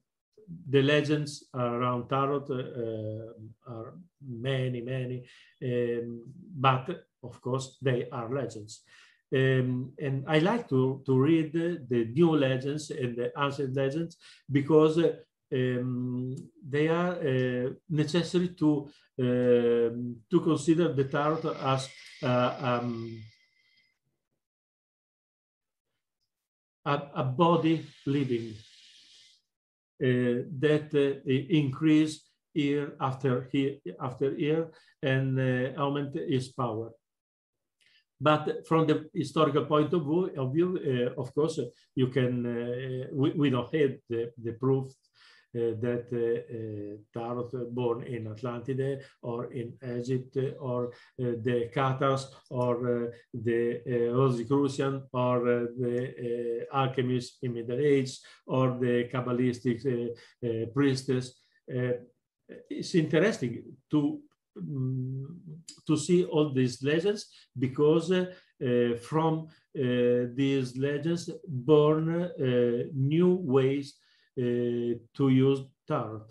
the 0.69 0.81
legends 0.81 1.45
around 1.53 2.07
tarot 2.07 2.45
uh, 2.49 3.71
are 3.71 3.93
many, 4.27 4.81
many, 4.81 5.25
um, 5.63 6.21
but 6.55 7.05
of 7.23 7.41
course 7.41 7.77
they 7.81 8.07
are 8.11 8.29
legends. 8.33 8.81
Um, 9.33 9.91
and 9.99 10.23
I 10.27 10.39
like 10.39 10.69
to, 10.69 11.01
to 11.05 11.19
read 11.19 11.53
the, 11.53 12.05
new 12.13 12.35
legends 12.35 12.91
and 12.91 13.15
the 13.17 13.31
ancient 13.37 13.75
legends 13.75 14.17
because 14.51 14.99
uh, 14.99 15.13
um, 15.51 16.35
they 16.67 16.87
are 16.87 17.13
uh, 17.13 17.69
necessary 17.89 18.49
to 18.49 18.89
uh, 19.17 19.95
to 20.29 20.41
consider 20.43 20.91
the 20.93 21.05
tarot 21.05 21.55
as 21.63 21.87
uh, 22.21 22.55
um, 22.59 23.23
a, 26.85 27.01
a, 27.15 27.23
body 27.23 27.85
living 28.05 28.53
uh, 28.53 28.74
that 29.99 30.89
uh, 30.93 31.29
increase 31.29 32.29
year 32.53 32.95
after 32.99 33.49
year 33.51 33.77
after 34.01 34.33
year 34.35 34.71
and 35.03 35.39
uh, 35.39 35.79
augment 35.81 36.15
its 36.15 36.49
power. 36.49 36.91
But 38.19 38.65
from 38.65 38.87
the 38.87 39.09
historical 39.13 39.65
point 39.65 39.93
of 39.93 40.03
view, 40.03 40.31
of, 40.37 40.53
view, 40.53 41.11
of 41.17 41.33
course, 41.35 41.59
you 41.95 42.07
can, 42.07 43.07
we, 43.11 43.31
we 43.31 43.49
don't 43.49 43.73
have 43.75 43.91
the, 44.09 44.31
the 44.41 44.53
proof 44.53 44.87
uh, 44.87 45.04
that 45.55 46.07
uh, 46.11 47.19
tarot 47.19 47.49
born 47.71 48.03
in 48.03 48.25
Atlantide 48.25 49.01
or 49.21 49.51
in 49.53 49.73
Egypt 49.99 50.37
or 50.59 50.87
uh, 50.87 50.89
the 51.17 51.69
Cathars 51.73 52.27
or 52.49 53.13
the 53.33 53.81
Rosicrucian 54.13 55.03
or 55.13 55.39
the 55.79 56.67
alchemists 56.73 57.37
in 57.41 57.53
Middle 57.53 57.79
Age 57.79 58.19
or 58.45 58.77
the 58.79 59.09
Kabbalistic 59.11 59.79
priestess. 60.73 61.41
it's 62.69 62.95
interesting 62.95 63.63
to 63.89 64.21
um, 64.57 65.41
to 65.87 65.97
see 65.97 66.23
all 66.25 66.53
these 66.53 66.81
legends 66.83 67.27
because 67.57 68.11
uh, 68.11 68.25
from 69.01 69.47
uh, 69.77 70.31
these 70.33 70.77
legends 70.77 71.29
born 71.45 72.23
uh, 72.23 72.83
new 72.93 73.35
ways 73.35 73.95
uh, 73.99 74.04
to 74.35 75.29
use 75.29 75.61
tarot. 75.87 76.25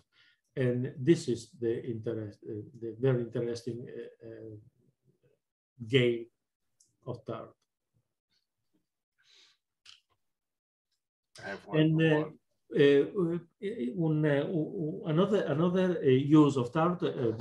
And 0.56 0.92
this 0.96 1.28
is 1.28 1.50
the 1.60 1.84
interest, 1.84 2.38
uh, 2.48 2.62
the 2.80 2.94
very 3.00 3.22
interesting 3.22 3.86
uh, 4.24 4.56
game 5.88 6.26
of 7.06 7.24
tarot. 7.24 7.54
and 11.72 12.00
uh, 12.00 12.24
uh, 12.76 13.04
un, 13.98 14.24
uh, 14.24 15.08
another 15.08 15.42
another 15.46 16.02
use 16.04 16.56
of 16.56 16.72
tarot, 16.72 17.36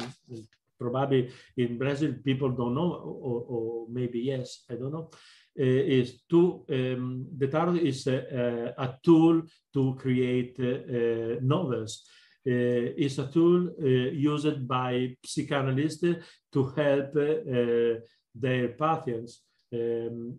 probably 0.79 1.31
in 1.57 1.77
Brazil 1.77 2.13
people 2.23 2.49
don't 2.49 2.75
know, 2.75 2.91
or, 2.91 3.45
or, 3.47 3.87
maybe 3.89 4.19
yes, 4.19 4.63
I 4.69 4.75
don't 4.75 4.91
know, 4.91 5.09
uh, 5.11 5.17
is 5.55 6.21
to 6.29 6.65
um, 6.69 7.27
the 7.37 7.47
tarot 7.47 7.75
is 7.75 8.07
a, 8.07 8.73
a, 8.77 8.97
tool 9.03 9.43
to 9.73 9.95
create 9.95 10.55
uh, 10.59 11.39
novels. 11.41 12.07
Uh, 12.45 12.91
is 12.97 13.19
a 13.19 13.27
tool 13.27 13.69
used 13.79 14.67
by 14.67 15.15
psychanalysts 15.25 16.03
to 16.51 16.65
help 16.75 17.13
their 17.13 18.69
patients. 18.69 19.43
Um, 19.73 20.37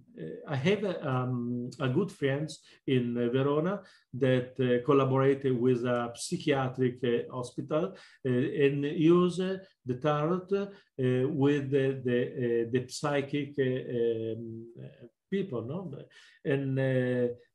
I 0.49 0.57
have 0.57 0.85
um, 1.05 1.71
a 1.81 1.89
good 1.89 2.13
friends 2.13 2.61
in 2.87 3.17
uh, 3.17 3.31
Verona 3.31 3.81
that 4.15 4.53
uh, 4.61 4.85
collaborated 4.85 5.59
with 5.61 5.85
a 5.85 6.13
psychiatric 6.15 6.99
uh, 7.03 7.35
hospital 7.35 7.97
and 8.25 8.85
use 8.85 9.39
the 9.39 9.95
tarot 10.01 10.69
with 10.97 11.71
the, 11.71 12.01
the, 12.05 12.69
the 12.71 12.89
psychic 12.89 13.55
um, 13.59 14.67
people, 15.31 15.63
no? 15.63 15.93
And 16.45 16.79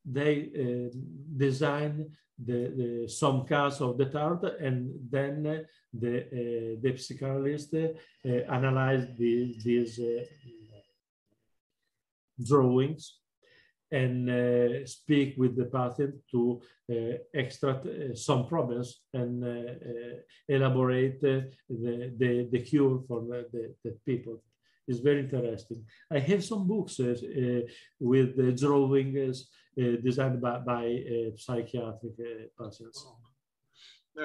they 0.04 0.90
design 1.36 2.10
the, 2.44 2.72
the, 2.76 3.08
some 3.08 3.46
cards 3.46 3.80
of 3.80 3.98
the 3.98 4.06
tarot 4.06 4.56
and 4.60 4.92
then 5.10 5.66
the, 5.92 6.20
uh, 6.20 6.80
the 6.80 6.96
psychoanalyst 6.96 7.74
uh, 7.74 8.28
analyze 8.52 9.06
the, 9.18 9.56
these 9.62 9.98
uh, 9.98 10.24
drawings 12.46 13.20
and 13.92 14.30
uh, 14.30 14.86
speak 14.86 15.34
with 15.36 15.56
the 15.56 15.64
patient 15.64 16.14
to 16.30 16.60
uh, 16.90 17.18
extract 17.34 17.86
uh, 17.86 18.14
some 18.14 18.46
problems 18.46 19.00
and 19.12 19.44
uh, 19.44 19.48
uh, 19.48 20.16
elaborate 20.48 21.20
the, 21.20 21.50
the, 21.68 22.48
the, 22.50 22.60
cure 22.60 23.02
for 23.08 23.22
the, 23.22 23.74
the, 23.84 23.96
people. 24.06 24.42
It's 24.86 25.00
very 25.00 25.20
interesting. 25.20 25.84
I 26.10 26.18
have 26.18 26.44
some 26.44 26.66
books 26.66 26.98
uh, 27.00 27.14
with 27.98 28.36
the 28.36 28.52
drawings 28.52 29.48
designed 29.76 30.40
by, 30.40 30.58
by 30.58 31.32
psychiatric 31.36 32.12
patients. 32.58 33.06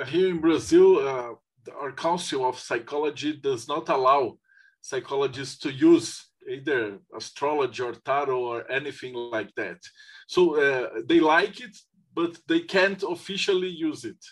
here 0.07 0.29
in 0.29 0.39
Brazil, 0.41 1.37
our 1.79 1.91
Council 1.91 2.49
of 2.49 2.59
Psychology 2.59 3.33
does 3.33 3.67
not 3.67 3.89
allow 3.89 4.37
psychologists 4.81 5.57
to 5.59 5.71
use 5.71 6.25
either 6.49 6.99
astrology 7.15 7.83
or 7.83 7.93
tarot 7.93 8.43
or 8.53 8.71
anything 8.71 9.13
like 9.13 9.53
that. 9.55 9.79
So 10.27 10.41
uh, 10.61 10.89
they 11.07 11.19
like 11.19 11.61
it, 11.61 11.75
but 12.13 12.37
they 12.47 12.61
can't 12.61 13.03
officially 13.03 13.69
use 13.69 14.05
it. 14.05 14.23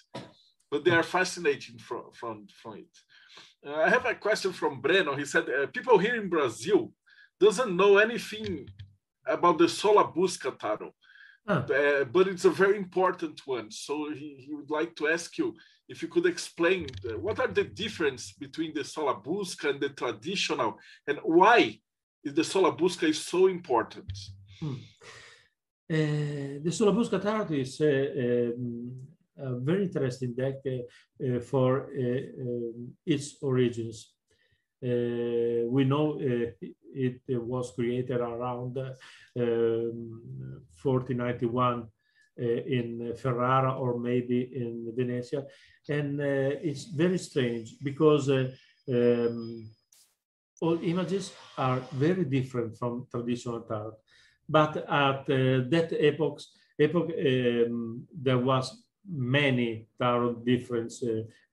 But 0.71 0.86
they 0.86 0.91
are 0.91 1.04
fascinating 1.04 1.78
from, 1.78 2.04
from, 2.13 2.47
from 2.62 2.76
it. 2.76 2.95
Uh, 3.65 3.76
I 3.76 3.89
have 3.89 4.06
a 4.06 4.15
question 4.15 4.52
from 4.52 4.82
Breno. 4.82 5.17
He 5.17 5.26
said, 5.26 5.45
uh, 5.49 5.67
people 5.67 5.97
here 5.97 6.15
in 6.15 6.30
Brazil 6.30 6.91
doesn't 7.39 7.76
know 7.76 7.97
anything 7.97 8.67
about 9.28 9.58
the 9.58 9.69
Sola 9.69 10.06
Busca 10.06 10.58
tarot. 10.58 10.93
ah. 11.47 11.65
uh, 11.65 12.04
but 12.06 12.28
it's 12.28 12.45
a 12.45 12.49
very 12.49 12.78
important 12.78 13.41
one. 13.45 13.69
So 13.71 14.12
he, 14.12 14.45
he 14.45 14.54
would 14.54 14.69
like 14.69 14.95
to 14.95 15.08
ask 15.08 15.38
you 15.38 15.56
if 15.89 16.02
you 16.02 16.08
could 16.08 16.26
explain 16.26 16.88
the, 17.04 17.17
what 17.17 17.39
are 17.39 17.47
the 17.47 17.65
difference 17.65 18.34
between 18.34 18.73
the 18.73 18.84
Sola 18.84 19.15
Busca 19.15 19.69
and 19.69 19.82
the 19.82 19.89
traditional, 19.89 20.80
and 21.08 21.19
why 21.23 21.80
is 22.24 22.34
the 22.34 22.44
Sola 22.44 22.72
Busca 22.72 23.08
is 23.10 23.20
so 23.26 23.48
important? 23.48 24.12
Hmm. 24.60 24.74
Uh, 25.92 26.62
the 26.64 26.72
Sola 26.72 26.94
Busca 26.94 27.22
tarot 27.22 27.54
is 27.54 27.82
uh, 27.82 28.54
um, 28.56 28.92
a 29.38 29.60
very 29.60 29.84
interesting 29.84 30.34
deck 30.34 30.56
uh, 30.66 31.40
for 31.40 31.90
its 33.06 33.38
origins. 33.42 34.14
we 34.82 35.84
know 35.86 36.18
it 36.20 37.22
was 37.28 37.72
created 37.72 38.20
around 38.22 38.78
um, 38.78 40.22
1491 40.82 41.88
uh, 42.40 42.46
in 42.46 43.14
Ferrara 43.16 43.78
or 43.78 44.00
maybe 44.00 44.50
in 44.56 44.92
Venezia. 44.96 45.46
And 45.88 46.20
uh, 46.20 46.58
it's 46.64 46.86
very 46.86 47.20
strange 47.20 47.76
because 47.84 48.28
uh, 48.28 48.50
um, 48.90 49.70
all 50.63 50.78
images 50.82 51.26
are 51.58 51.80
very 51.91 52.26
different 52.26 52.78
from 52.80 53.06
traditional 53.12 53.62
tarot. 53.69 53.97
But 54.47 54.73
at 54.89 55.26
that 55.73 55.89
epoch, 56.10 56.39
epoch 56.80 57.10
um, 57.12 58.08
there 58.26 58.41
was 58.52 58.65
many 59.06 59.88
tarot 59.99 60.36
difference 60.52 61.04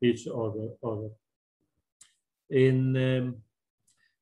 each 0.08 0.22
other. 0.28 0.68
other. 0.90 1.10
Um, 2.52 3.36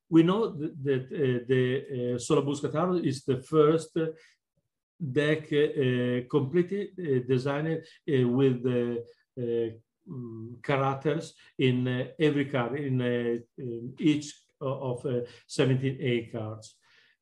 we 0.09 0.23
know 0.23 0.41
that, 0.59 0.83
that 0.83 1.05
uh, 1.05 1.45
the 1.47 1.63
uh, 2.15 2.17
Sola 2.19 2.41
Busca 2.41 2.71
tarot 2.71 2.95
is 3.11 3.23
the 3.23 3.37
first 3.37 3.95
deck 5.19 5.43
uh, 5.53 6.27
completely 6.29 6.91
uh, 6.97 7.27
designed 7.27 7.81
uh, 7.81 8.27
with 8.27 8.65
um, 8.65 10.57
characters 10.63 11.33
in 11.59 12.09
every 12.19 12.45
card, 12.45 12.79
in, 12.79 13.01
in 13.57 13.93
each 13.99 14.33
of 14.61 15.05
17A 15.49 16.31
cards. 16.31 16.75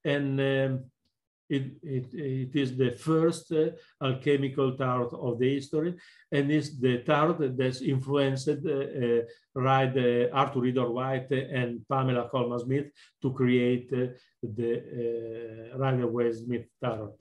And 0.04 0.40
um, 0.40 0.84
it, 1.50 1.72
it, 1.82 2.14
it 2.14 2.56
is 2.56 2.76
the 2.76 2.92
first 2.92 3.52
uh, 3.52 3.70
alchemical 4.02 4.76
tarot 4.76 5.10
of 5.10 5.40
the 5.40 5.54
history 5.54 5.96
and 6.32 6.52
is 6.52 6.80
the 6.80 7.00
tarot 7.00 7.54
that's 7.56 7.82
influenced 7.82 8.50
uh, 8.50 8.70
uh, 8.70 9.22
right, 9.56 10.30
Arthur 10.34 10.60
Rider 10.60 10.92
Waite 10.92 11.32
and 11.32 11.88
Pamela 11.88 12.28
Colman 12.30 12.60
Smith 12.60 12.88
to 13.22 13.32
create 13.32 13.90
the 13.90 15.72
Rider 15.76 16.08
Waite 16.08 16.36
Smith 16.36 16.66
tarot 16.82 17.14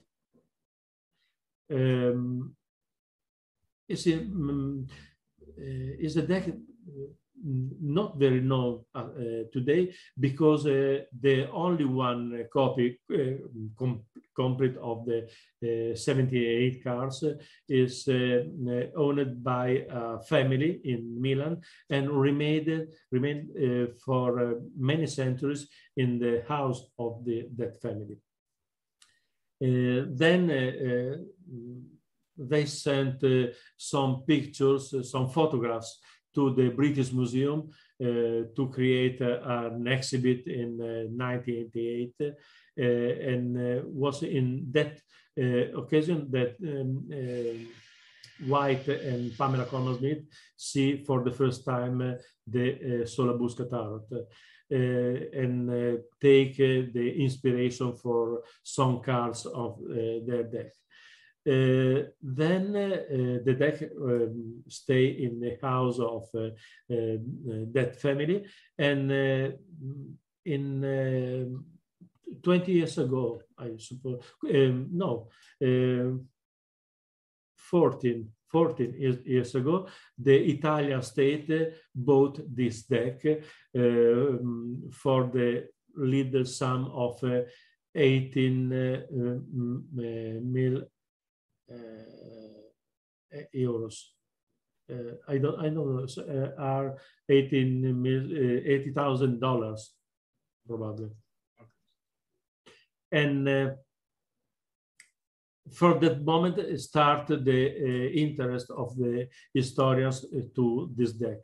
um, 1.71 2.55
is, 3.87 4.07
a, 4.07 4.17
um, 4.19 4.87
is 5.57 6.17
a 6.17 6.21
deck 6.21 6.49
not 7.43 8.17
very 8.17 8.41
known 8.41 8.83
uh, 8.95 8.99
uh, 8.99 9.43
today 9.53 9.93
because 10.19 10.65
uh, 10.65 11.01
the 11.21 11.49
only 11.51 11.85
one 11.85 12.45
copy 12.51 12.99
uh, 13.13 13.17
com 13.77 14.03
complete 14.35 14.77
of 14.77 15.03
the 15.05 15.27
uh, 15.63 15.95
78 15.95 16.83
cars 16.83 17.23
is 17.67 18.07
owned 18.95 19.43
by 19.43 19.83
a 19.89 20.19
family 20.19 20.79
in 20.83 21.19
Milan 21.19 21.59
and 21.89 22.11
remained, 22.11 22.87
remained 23.11 23.49
for 24.05 24.59
many 24.77 25.07
centuries 25.07 25.67
in 25.95 26.19
the 26.19 26.43
house 26.47 26.83
of 26.99 27.25
the, 27.25 27.47
that 27.55 27.81
family. 27.81 28.17
Then 29.59 31.25
they 32.37 32.65
sent 32.65 33.23
some 33.75 34.21
pictures, 34.27 34.93
some 35.09 35.29
photographs 35.29 35.99
to 36.37 36.43
the 36.53 36.69
British 36.69 37.11
Museum 37.11 37.69
to 37.99 38.63
create 38.71 39.19
an 39.21 39.87
exhibit 39.87 40.45
in 40.45 40.77
1988 40.77 42.13
and 42.77 43.83
was 43.85 44.21
in 44.21 44.67
that 44.71 44.93
occasion 45.75 46.29
that 46.29 46.55
um, 46.61 47.67
Waite 48.45 48.87
and 48.87 49.35
Pamela 49.37 49.65
Colman 49.65 49.97
Smith 49.97 50.23
see 50.55 51.03
for 51.03 51.23
the 51.23 51.31
first 51.31 51.65
time 51.65 52.01
uh, 52.01 52.13
the 52.45 53.01
uh, 53.01 53.05
Sola 53.05 53.33
Busca 53.37 53.69
Tarot. 53.69 54.05
Uh, 54.69 55.39
and 55.41 55.69
uh, 55.69 56.01
take 56.21 56.59
uh, 56.59 56.91
the 56.93 57.13
inspiration 57.23 57.95
for 57.95 58.43
some 58.63 58.99
cards 58.99 59.45
of 59.45 59.79
their 60.25 60.43
deck. 60.43 60.73
Uh, 61.47 62.03
then 62.21 62.75
uh, 62.75 63.39
the 63.45 63.55
deck 63.57 63.81
um, 64.01 64.63
stay 64.67 65.05
in 65.05 65.39
the 65.39 65.57
house 65.61 65.99
of 65.99 66.23
uh, 66.35 66.49
that 66.89 67.95
family. 68.01 68.45
And 68.77 69.11
in 70.45 71.63
20 72.43 72.71
years 72.71 72.97
ago 72.97 73.41
i 73.57 73.75
suppose 73.77 74.23
um, 74.53 74.87
no 74.91 75.27
14 77.55 78.29
14 78.49 79.21
years 79.25 79.55
ago, 79.55 79.87
the 80.17 80.35
Italian 80.35 81.01
state 81.01 81.49
bought 81.93 82.39
this 82.55 82.83
deck 82.83 83.25
uh, 83.25 83.39
for 84.91 85.29
the 85.33 85.67
little 85.95 86.45
sum 86.45 86.85
of 86.93 87.21
uh, 87.23 87.41
18 87.93 88.73
uh, 88.73 89.01
mil 90.41 90.81
Eh, 91.69 92.71
eh, 93.31 93.47
euros. 93.53 94.15
Eh, 94.89 95.17
I 95.27 95.37
don't, 95.37 95.59
I 95.59 95.69
don't 95.69 95.95
know, 95.95 96.53
are 96.57 96.97
18 97.27 98.01
mil, 98.01 98.23
$80,000 98.23 99.89
probably. 100.65 101.09
And 103.11 103.77
for 105.73 105.99
that 105.99 106.23
moment 106.23 106.79
start 106.79 107.27
the 107.27 107.39
uh, 107.39 108.09
interest 108.13 108.69
of 108.71 108.95
the 108.97 109.27
historians 109.53 110.25
uh, 110.25 110.41
to 110.55 110.89
this 110.95 111.13
deck. 111.13 111.39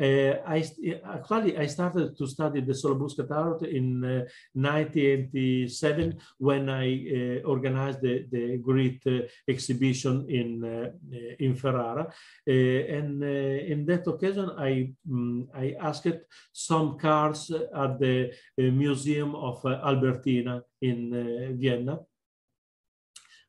Uh, 0.00 0.40
I 0.46 0.64
actually 1.04 1.58
I 1.58 1.66
started 1.66 2.16
to 2.16 2.26
study 2.26 2.60
the 2.60 2.74
Sola 2.74 2.96
Busca 2.96 3.28
tarot 3.28 3.58
in 3.58 4.02
uh, 4.04 4.24
1987 4.54 6.18
when 6.38 6.68
I 6.70 6.86
uh, 6.88 7.46
organized 7.46 8.00
the, 8.00 8.26
the 8.30 8.56
great 8.56 9.02
uh, 9.06 9.28
exhibition 9.46 10.26
in 10.28 10.92
in 11.38 11.54
Ferrara, 11.54 12.12
and 12.46 13.22
in 13.22 13.84
that 13.86 14.06
occasion 14.06 14.50
I 14.58 14.92
um, 15.10 15.48
I 15.54 15.76
asked 15.78 16.20
some 16.52 16.98
cards 16.98 17.50
at 17.50 17.98
the 18.00 18.32
Museum 18.56 19.34
of 19.34 19.64
Albertina 19.64 20.62
in 20.80 21.56
Vienna 21.60 22.00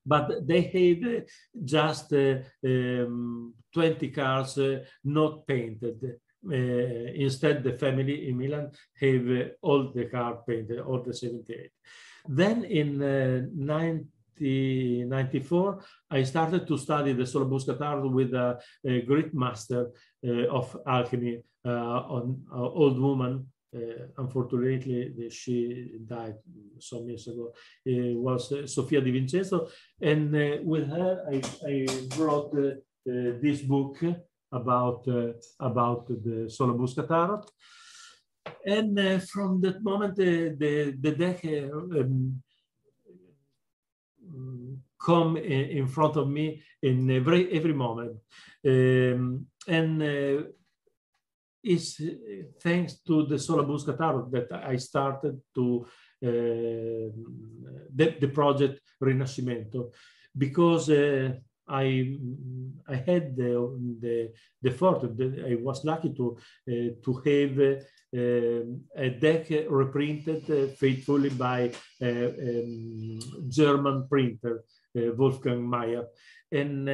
but 0.06 0.46
they 0.46 0.62
have 0.62 1.24
just 1.64 2.12
uh, 2.14 2.36
um, 2.66 3.54
20 3.74 4.10
cars 4.10 4.58
uh, 4.58 4.84
not 5.04 5.46
painted. 5.48 6.20
Uh, 6.46 7.14
instead, 7.16 7.64
the 7.64 7.78
family 7.78 8.28
in 8.28 8.38
Milan 8.38 8.70
have 9.00 9.52
all 9.62 9.94
the 9.94 10.04
cars 10.06 10.40
painted, 10.48 10.80
all 10.80 11.02
the 11.02 11.14
78. 11.14 11.72
Then 12.28 12.66
in 12.66 13.00
1994, 13.00 15.80
I 16.12 16.24
started 16.24 16.68
to 16.68 16.78
study 16.78 17.14
the 17.14 17.26
Sola 17.26 17.46
Busca 17.46 17.78
tarot 17.78 18.10
with 18.10 18.34
a, 18.34 18.60
a 18.86 19.00
great 19.02 19.34
master 19.34 19.90
uh, 20.26 20.48
of 20.48 20.76
alchemy, 20.86 21.42
uh, 21.66 21.70
an 21.70 22.46
old 22.52 23.00
woman 23.00 23.36
uh, 23.36 23.40
unfortunately, 24.18 25.30
she 25.30 26.00
died 26.06 26.36
some 26.80 27.08
years 27.08 27.28
ago, 27.28 27.54
uh, 27.88 28.16
was 28.20 28.52
uh, 28.52 28.68
Sofia 28.68 29.02
Di 29.02 29.12
Vincenzo. 29.12 29.68
And 30.02 30.32
with 30.66 30.90
her, 30.90 31.26
I, 31.32 31.42
I 31.68 31.86
brought 32.16 32.54
this 33.06 33.62
book 33.62 33.98
about, 34.52 35.08
about 35.60 36.08
the 36.08 36.50
Sola 36.50 36.74
Busca 36.74 37.08
Tarot. 37.08 37.44
And 38.66 39.24
from 39.24 39.62
that 39.62 39.82
moment, 39.84 40.16
the, 40.16 40.96
the 41.00 41.12
deck 41.12 41.46
um, 41.46 42.42
come 45.04 45.38
in 45.38 45.88
front 45.88 46.16
of 46.16 46.30
me 46.30 46.62
in 46.82 47.10
every 47.12 47.52
every 47.52 47.74
moment 47.74 48.16
um, 48.66 49.46
and 49.68 50.02
uh, 50.02 50.44
is 51.64 52.00
uh, 52.02 52.44
thanks 52.62 53.00
to 53.08 53.26
the 53.26 53.40
Sola 53.40 53.64
Busca 53.64 53.98
Tarot 53.98 54.30
that 54.32 54.52
I 54.52 54.78
started 54.78 55.42
to 55.56 55.86
uh, 56.24 57.10
the, 57.96 58.16
the, 58.20 58.28
project 58.28 58.80
Rinascimento 59.02 59.92
because 60.38 60.90
uh, 60.90 61.34
I 61.68 62.18
I 62.88 62.96
had 62.96 63.36
the 63.36 63.54
the, 64.00 64.32
the 64.62 64.72
fortune 64.72 65.16
that 65.18 65.46
I 65.52 65.56
was 65.56 65.84
lucky 65.84 66.14
to 66.14 66.38
uh, 66.70 66.90
to 67.04 67.14
have 67.26 67.60
uh, 68.16 68.62
a 68.96 69.10
deck 69.10 69.48
reprinted 69.70 70.44
uh, 70.50 70.68
faithfully 70.76 71.30
by 71.30 71.72
um, 72.02 73.20
German 73.50 74.08
printer 74.08 74.64
Wolfgang 74.94 75.68
Mayer. 75.68 76.06
And 76.52 76.88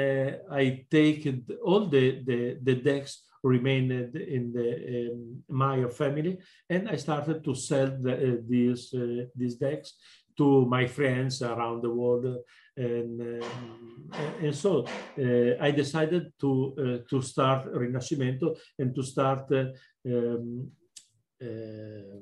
I 0.49 0.85
take 0.89 1.27
all 1.61 1.87
the, 1.87 2.23
the, 2.23 2.57
the 2.63 2.75
decks 2.75 3.23
remained 3.43 3.91
in 4.15 4.51
the 4.53 5.11
um, 5.11 5.91
family, 5.91 6.39
and 6.69 6.89
I 6.89 6.95
started 6.95 7.43
to 7.43 7.55
sell 7.55 7.87
the, 7.87 8.13
uh, 8.13 8.37
these 8.47 8.93
uh, 8.93 9.25
these 9.35 9.55
decks 9.55 9.93
to 10.37 10.65
my 10.65 10.87
friends 10.87 11.41
around 11.41 11.81
the 11.81 11.89
world, 11.89 12.25
and 12.77 13.43
um, 13.43 14.09
and 14.41 14.55
so 14.55 14.85
uh, 15.17 15.51
I 15.59 15.71
decided 15.71 16.33
to 16.41 16.51
uh, 16.77 17.09
to 17.09 17.21
start 17.21 17.73
Rinascimento 17.73 18.57
and 18.79 18.95
to 18.95 19.03
start 19.03 19.51
uh, 19.51 19.65
um, 20.05 20.71
uh, 21.41 22.19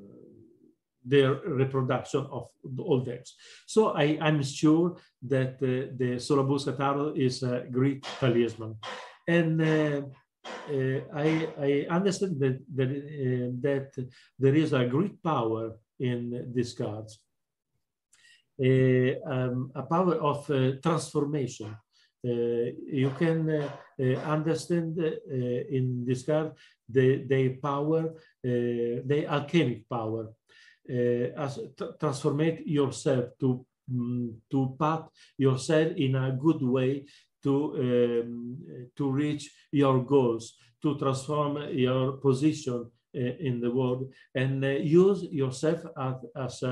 their 1.03 1.35
reproduction 1.45 2.25
of 2.31 2.49
all 2.79 2.99
decks. 2.99 3.35
So 3.65 3.89
I, 3.89 4.17
am 4.19 4.43
sure 4.43 4.97
that 5.21 5.57
the 5.59 6.19
Sola 6.19 6.43
Busca 6.43 6.75
Tarot 6.75 7.13
is 7.15 7.43
a 7.43 7.65
great 7.71 8.03
talisman. 8.19 8.75
And 9.25 9.61
uh, 9.61 10.01
Uh, 10.69 10.99
I, 11.13 11.47
I, 11.61 11.87
understand 11.89 12.39
that 12.41 12.59
that, 12.75 12.89
uh, 12.89 13.51
that 13.61 14.09
there 14.37 14.55
is 14.55 14.73
a 14.73 14.85
great 14.85 15.23
power 15.23 15.71
in 15.99 16.51
these 16.53 16.73
cards, 16.73 17.19
uh, 18.59 19.15
um, 19.25 19.71
a 19.75 19.83
power 19.83 20.15
of 20.15 20.49
uh, 20.51 20.71
transformation. 20.83 21.75
Uh, 22.25 22.73
you 22.91 23.11
can 23.17 23.69
understand 24.25 24.97
in 24.97 26.03
this 26.05 26.23
card 26.23 26.51
the, 26.89 27.23
the 27.27 27.49
power, 27.49 28.13
the 28.43 29.25
alchemic 29.29 29.87
power, 29.87 30.27
as 30.89 31.59
transformate 31.99 32.67
yourself 32.67 33.25
to 33.39 33.65
mm, 33.89 34.33
to 34.51 34.75
path 34.79 35.07
yourself 35.37 35.93
in 35.95 36.15
a 36.15 36.31
good 36.31 36.61
way 36.61 37.05
to, 37.43 38.23
um, 38.23 38.57
to 38.95 39.09
reach 39.09 39.51
your 39.71 40.03
goals, 40.03 40.53
to 40.81 40.97
transform 40.97 41.69
your 41.71 42.13
position 42.13 42.89
uh, 43.15 43.19
in 43.19 43.59
the 43.59 43.71
world 43.71 44.11
and 44.35 44.63
uh, 44.63 44.67
use 44.67 45.23
yourself 45.31 45.85
as, 45.97 46.15
as 46.35 46.63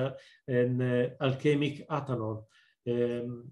an 0.48 0.82
uh, 0.82 1.24
alchemic 1.24 1.88
Athanor. 1.90 2.44
Um, 2.88 3.46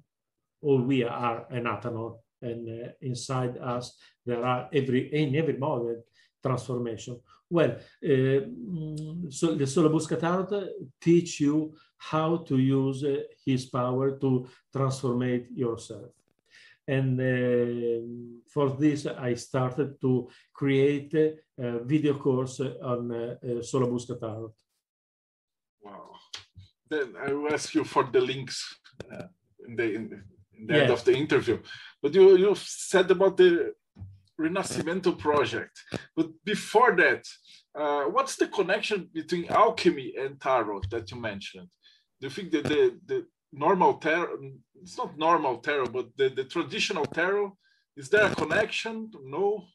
all 0.61 0.81
we 0.81 1.03
are 1.03 1.45
an 1.49 1.63
Athanor 1.63 2.17
and 2.41 2.69
uh, 2.69 2.89
inside 3.01 3.57
us 3.57 3.97
there 4.25 4.45
are 4.45 4.69
every 4.71 5.13
in 5.13 5.35
every 5.35 5.57
moment 5.57 5.99
transformation. 6.41 7.19
Well, 7.49 7.71
uh, 7.71 8.41
so 9.29 9.55
the 9.55 9.65
Sola 9.65 9.89
Busca 9.89 10.19
Tarot 10.19 10.69
teach 10.99 11.39
you 11.39 11.73
how 11.97 12.37
to 12.37 12.57
use 12.57 13.03
uh, 13.03 13.23
his 13.45 13.65
power 13.65 14.17
to 14.19 14.47
transform 14.75 15.45
yourself. 15.53 16.11
And 16.87 17.19
uh, 17.19 18.43
for 18.49 18.71
this, 18.71 19.05
I 19.05 19.35
started 19.35 19.99
to 20.01 20.29
create 20.53 21.13
a 21.13 21.79
video 21.83 22.15
course 22.15 22.59
on 22.59 23.11
uh, 23.11 23.35
uh 23.41 23.61
Sola 23.61 23.87
Busca 23.87 24.19
Tarot. 24.19 24.53
Wow. 25.81 26.11
Then 26.89 27.15
I 27.25 27.31
will 27.31 27.53
ask 27.53 27.73
you 27.73 27.83
for 27.83 28.03
the 28.03 28.21
links 28.21 28.57
uh, 29.11 29.27
in 29.67 29.75
the, 29.75 29.95
in 29.95 30.09
the, 30.09 30.19
in 30.57 30.67
the 30.67 30.81
end 30.81 30.91
of 30.91 31.03
the 31.05 31.15
interview. 31.15 31.59
But 32.01 32.13
you, 32.13 32.37
you 32.37 32.53
said 32.55 33.09
about 33.11 33.37
the 33.37 33.73
Rinascimento 34.39 35.17
project. 35.17 35.79
But 36.15 36.29
before 36.43 36.95
that, 36.97 37.25
uh, 37.75 38.03
what's 38.05 38.35
the 38.35 38.47
connection 38.47 39.09
between 39.13 39.47
alchemy 39.47 40.13
and 40.19 40.39
tarot 40.39 40.81
that 40.91 41.09
you 41.11 41.17
mentioned? 41.19 41.69
Do 42.19 42.27
you 42.27 42.31
think 42.31 42.51
that 42.51 42.65
the, 42.65 42.99
the 43.05 43.25
normal 43.53 43.95
tarot, 43.95 44.37
it's 44.81 44.97
not 44.97 45.17
normal 45.17 45.57
tarot, 45.57 45.87
but 45.87 46.07
the, 46.17 46.29
the 46.29 46.43
traditional 46.43 47.05
tarot, 47.05 47.55
is 47.95 48.09
there 48.09 48.25
a 48.25 48.35
connection? 48.35 49.11
No. 49.23 49.65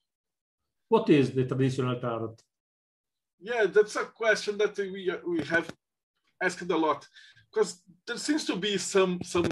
What 0.89 1.09
is 1.09 1.31
the 1.31 1.45
traditional 1.45 1.99
tarot? 2.01 2.37
Yeah, 3.41 3.67
that's 3.67 3.97
a 3.97 4.05
question 4.05 4.59
that 4.59 4.77
we, 4.77 5.11
we 5.27 5.45
have 5.45 5.71
asked 6.43 6.71
a 6.71 6.77
lot 6.77 7.07
because 7.53 7.83
there 8.07 8.17
seems 8.17 8.45
to 8.47 8.57
be 8.57 8.79
some 8.79 9.19
some 9.25 9.47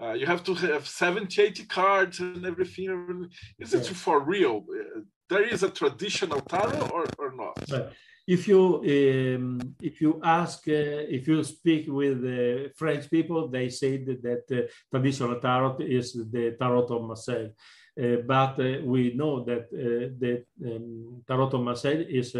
uh, 0.00 0.12
you 0.12 0.26
have 0.26 0.42
to 0.44 0.54
have 0.54 0.86
70 0.86 1.40
80 1.40 1.64
cards 1.66 2.20
and 2.20 2.44
everything 2.46 3.28
is 3.58 3.74
it 3.74 3.86
for 3.86 4.20
real 4.20 4.64
there 5.28 5.42
is 5.42 5.62
a 5.62 5.70
traditional 5.70 6.40
tarot 6.40 6.88
or, 6.88 7.04
or 7.18 7.34
not 7.34 7.58
right 7.70 7.92
if 8.26 8.48
you 8.48 8.76
um, 8.76 9.74
if 9.80 10.00
you 10.00 10.20
ask 10.22 10.66
uh, 10.68 10.72
if 11.16 11.28
you 11.28 11.44
speak 11.44 11.86
with 11.88 12.24
uh, 12.24 12.68
French 12.76 13.10
people, 13.10 13.48
they 13.48 13.68
say 13.68 14.04
that, 14.04 14.22
that 14.22 14.44
uh, 14.58 14.66
traditional 14.90 15.40
tarot 15.40 15.78
is 15.80 16.12
the 16.12 16.56
tarot 16.58 16.86
of 16.86 17.02
Marseille. 17.02 17.50
Uh, 17.96 18.16
but 18.26 18.58
uh, 18.58 18.80
we 18.82 19.14
know 19.14 19.44
that 19.44 19.66
uh, 19.72 20.10
the 20.18 20.44
um, 20.66 21.22
tarot 21.28 21.50
of 21.50 21.60
Marseille 21.60 22.04
is 22.08 22.32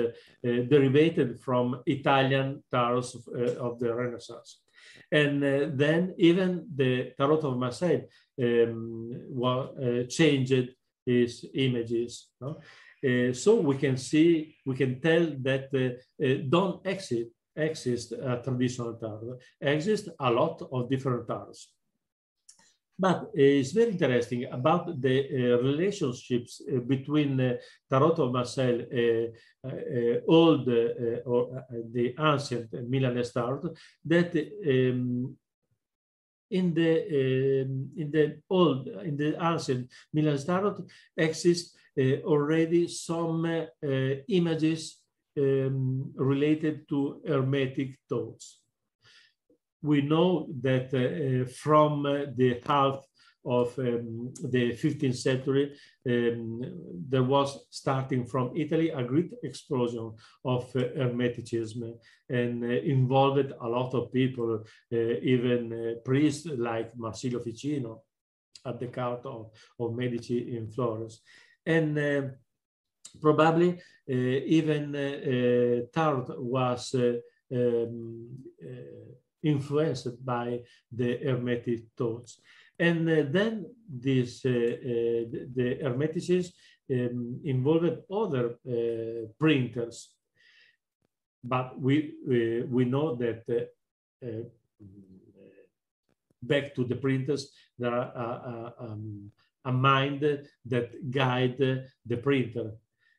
derived 0.42 1.38
from 1.40 1.80
Italian 1.86 2.62
tarots 2.72 3.14
of, 3.14 3.56
of 3.58 3.78
the 3.78 3.94
Renaissance. 3.94 4.60
And 5.12 5.42
then 5.78 6.14
even 6.18 6.66
the 6.74 7.12
tarot 7.16 7.38
of 7.38 7.56
Marseille 7.56 8.02
um, 8.42 10.06
changed 10.08 10.70
its 11.06 11.44
images. 11.54 12.30
No? 12.40 12.58
Uh, 13.04 13.32
so 13.32 13.56
we 13.56 13.76
can 13.76 13.96
see, 13.96 14.56
we 14.64 14.74
can 14.74 15.00
tell 15.00 15.26
that 15.42 15.68
uh, 15.74 16.24
uh, 16.24 16.38
don't 16.48 16.86
exist, 16.86 17.30
exist 17.54 18.12
a 18.12 18.40
traditional 18.42 18.94
tarot, 18.94 19.38
exist 19.60 20.08
a 20.18 20.30
lot 20.30 20.62
of 20.72 20.88
different 20.88 21.26
tarots. 21.26 21.66
But 22.98 23.22
uh, 23.22 23.28
it's 23.34 23.72
very 23.72 23.90
interesting 23.90 24.46
about 24.50 25.00
the 25.00 25.18
uh, 25.26 25.62
relationships 25.62 26.62
uh, 26.62 26.78
between 26.78 27.58
Tarot 27.90 28.12
of 28.12 28.32
Marseille, 28.32 28.86
old 30.28 30.68
or 31.26 31.64
the 31.92 32.14
ancient 32.18 32.72
Milanese 32.88 33.32
tarot, 33.32 33.74
that 34.04 34.30
um, 34.68 35.36
in 36.58 36.72
the 36.72 36.92
um, 37.20 37.90
in 37.96 38.08
the 38.10 38.26
old 38.48 38.86
in 39.08 39.16
the 39.16 39.30
ancient 39.50 39.90
Milanese 40.14 40.46
tarot 40.46 40.86
exists 41.16 41.76
uh, 41.98 42.16
already 42.32 42.88
some 42.88 43.44
uh, 43.44 44.14
images 44.28 44.82
um, 45.36 46.12
related 46.14 46.88
to 46.88 47.20
hermetic 47.26 47.98
thoughts. 48.08 48.60
We 49.82 50.00
know 50.02 50.46
that 50.62 50.88
uh, 50.94 51.50
from 51.62 52.02
the 52.40 52.60
half 52.64 53.04
of 53.44 53.78
um, 53.78 54.32
the 54.42 54.72
15th 54.72 55.16
century, 55.16 55.76
um, 56.08 56.62
there 57.08 57.22
was 57.22 57.66
starting 57.70 58.24
from 58.26 58.52
Italy 58.56 58.90
a 58.90 59.02
great 59.02 59.32
explosion 59.42 60.12
of 60.44 60.64
uh, 60.76 60.80
Hermeticism 60.96 61.94
and 62.28 62.64
uh, 62.64 62.68
involved 62.68 63.52
a 63.60 63.68
lot 63.68 63.94
of 63.94 64.12
people, 64.12 64.64
uh, 64.92 64.96
even 64.96 65.98
priests 66.04 66.46
like 66.46 66.96
Marsilio 66.96 67.40
Ficino 67.40 68.02
at 68.66 68.80
the 68.80 68.86
court 68.86 69.26
of, 69.26 69.50
of 69.78 69.94
Medici 69.94 70.56
in 70.56 70.70
Florence 70.70 71.20
and 71.66 71.98
uh, 71.98 72.22
probably 73.20 73.70
uh, 73.72 74.12
even 74.12 74.94
uh, 74.94 75.86
Tarot 75.92 76.36
was 76.38 76.94
um, 77.52 78.28
influenced 79.42 80.24
by 80.24 80.60
the 80.90 81.18
Hermetic 81.22 81.84
thoughts. 81.96 82.40
And 82.78 83.08
then 83.08 83.66
this, 83.88 84.42
the, 84.42 85.28
the 85.54 85.78
Hermeticism 85.82 86.52
um, 86.90 87.40
involved 87.44 87.98
other 88.10 88.56
printers 89.38 90.14
but 91.44 91.78
we 91.78 92.14
we, 92.26 92.84
know 92.84 93.14
that 93.14 93.44
uh, 93.48 94.26
uh, 94.26 94.44
back 96.42 96.74
to 96.74 96.84
the 96.84 96.96
printers 96.96 97.52
there 97.78 97.92
are 97.92 98.72
uh, 98.78 98.84
um, 98.84 99.30
a 99.66 99.72
mind 99.72 100.20
that 100.64 101.10
guide 101.10 101.58
the 101.58 102.16
printer. 102.16 102.72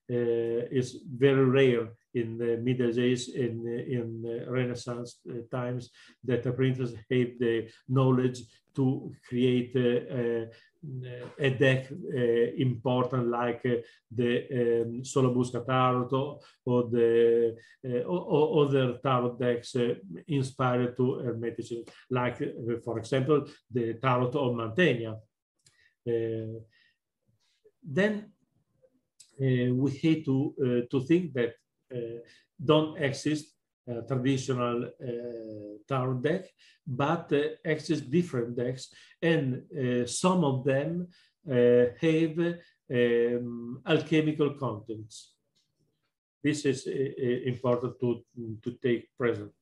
Uh, 0.07 0.69
is 0.69 0.99
very 1.17 1.43
rare 1.43 1.87
in 2.15 2.37
the 2.37 2.57
Middle 2.57 2.89
Ages 2.89 3.29
in 3.29 3.55
in 3.97 4.07
Renaissance 4.47 5.19
uh, 5.29 5.33
times 5.51 5.91
that 6.23 6.43
the 6.43 6.51
printers 6.51 6.93
have 7.11 7.31
the 7.39 7.69
knowledge 7.87 8.39
to 8.75 9.11
create 9.27 9.75
uh, 9.75 10.45
a 11.39 11.49
deck 11.49 11.91
uh, 11.91 12.51
important 12.57 13.27
like 13.27 13.61
uh, 13.65 13.81
the 14.11 14.31
um, 14.83 15.65
Tarot 15.65 16.39
or 16.65 16.83
the 16.89 17.55
uh, 17.87 18.03
or 18.03 18.65
other 18.65 18.97
tarot 19.03 19.37
decks 19.37 19.75
inspired 20.27 20.95
to 20.97 21.21
Hermeticism, 21.25 21.87
like 22.09 22.37
for 22.83 22.99
example 22.99 23.45
the 23.71 23.95
Tarot 23.95 24.29
of 24.29 24.55
Mantegna. 24.55 25.15
Uh, 26.07 26.59
then 27.83 28.31
uh, 29.41 29.73
we 29.73 29.91
hate 29.91 30.25
to 30.25 30.53
uh, 30.61 30.81
to 30.91 31.01
think 31.05 31.33
that 31.33 31.53
don't 32.63 32.97
exist 32.97 33.55
uh, 33.87 34.01
traditional 34.01 34.83
uh, 34.83 35.77
tarot 35.87 36.15
deck, 36.15 36.45
but 36.87 37.31
uh, 37.31 37.49
exists 37.63 38.03
different 38.07 38.55
decks, 38.55 38.87
and 39.21 39.61
some 40.09 40.43
of 40.43 40.63
them 40.63 41.07
have 41.47 42.55
um, 42.91 43.81
alchemical 43.85 44.55
contents. 44.55 45.33
This 46.43 46.65
is 46.65 46.87
important 46.87 47.99
to, 47.99 48.23
to 48.63 48.71
take 48.81 49.15
present 49.15 49.53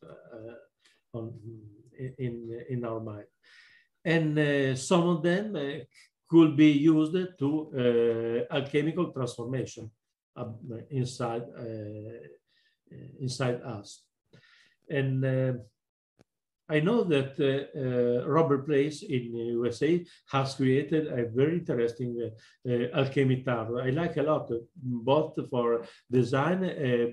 on, 1.13 1.33
in, 2.17 2.65
in 2.69 2.85
our 2.85 3.01
mind. 3.01 3.27
And 4.05 4.77
some 4.77 5.07
of 5.09 5.21
them 5.21 5.57
could 6.29 6.55
be 6.55 6.71
used 6.71 7.37
to 7.39 8.45
alchemical 8.51 9.11
transformation 9.11 9.91
inside 10.89 11.43
inside 13.19 13.61
us. 13.63 14.03
And 14.89 15.25
uh, 15.25 15.53
I 16.69 16.79
know 16.79 17.03
that 17.03 17.33
uh, 17.39 17.79
uh, 17.79 18.27
Robert 18.27 18.65
Place 18.65 19.03
in 19.03 19.35
USA 19.35 20.03
has 20.31 20.55
created 20.55 21.07
a 21.07 21.29
very 21.29 21.59
interesting 21.59 22.31
alchemy 22.93 23.43
tarot. 23.43 23.79
I 23.79 23.89
like 23.89 24.17
a 24.17 24.23
lot, 24.23 24.49
both 24.75 25.37
for 25.49 25.85
design, 26.09 26.59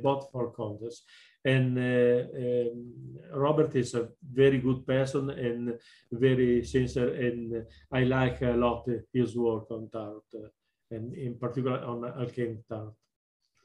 both 0.03 0.31
for 0.31 0.53
contest 0.53 1.05
and 1.45 1.79
uh, 1.79 2.27
um, 2.37 2.93
Robert 3.33 3.75
is 3.75 3.95
a 3.95 4.09
very 4.33 4.59
good 4.59 4.87
person 4.87 5.31
and 5.31 5.79
very 6.12 6.62
sincere, 6.62 7.14
and 7.14 7.64
I 7.91 8.05
like 8.05 8.43
a 8.43 8.53
lot 8.53 8.87
his 9.12 9.37
work 9.37 9.71
on 9.71 9.89
tarot, 9.91 10.23
uh, 10.35 10.49
and 10.91 11.14
in 11.14 11.39
particular 11.39 11.81
on 11.83 12.05
alchemy 12.05 12.59
tarot 12.68 12.95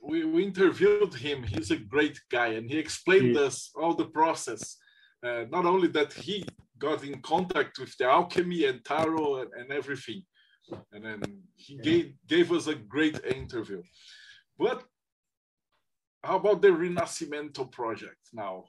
we, 0.07 0.25
we 0.25 0.43
interviewed 0.43 1.13
him. 1.13 1.43
He's 1.43 1.71
a 1.71 1.77
great 1.77 2.19
guy, 2.31 2.49
and 2.57 2.69
he 2.69 2.77
explained 2.77 3.35
yeah. 3.35 3.41
us 3.41 3.71
all 3.75 3.93
the 3.93 4.05
process. 4.05 4.77
Uh, 5.25 5.45
not 5.49 5.65
only 5.65 5.87
that 5.89 6.13
he 6.13 6.45
got 6.77 7.03
in 7.03 7.21
contact 7.21 7.79
with 7.79 7.95
the 7.97 8.05
alchemy 8.05 8.65
and 8.65 8.83
tarot 8.85 9.41
and, 9.41 9.51
and 9.59 9.71
everything, 9.71 10.23
and 10.91 11.05
then 11.05 11.21
he 11.55 11.75
yeah. 11.75 11.81
gave 11.83 12.13
gave 12.27 12.51
us 12.51 12.67
a 12.67 12.75
great 12.75 13.23
interview. 13.25 13.81
But 14.57 14.83
how 16.23 16.37
about 16.37 16.61
the 16.61 16.69
Rinascimento 16.69 17.71
project 17.71 18.23
now? 18.33 18.65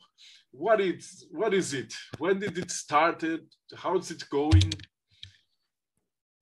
What 0.50 0.80
is 0.80 1.26
what 1.30 1.54
is 1.54 1.74
it? 1.74 1.92
When 2.18 2.38
did 2.38 2.58
it 2.58 2.70
started? 2.70 3.40
How 3.74 3.96
is 3.96 4.10
it 4.10 4.24
going? 4.30 4.72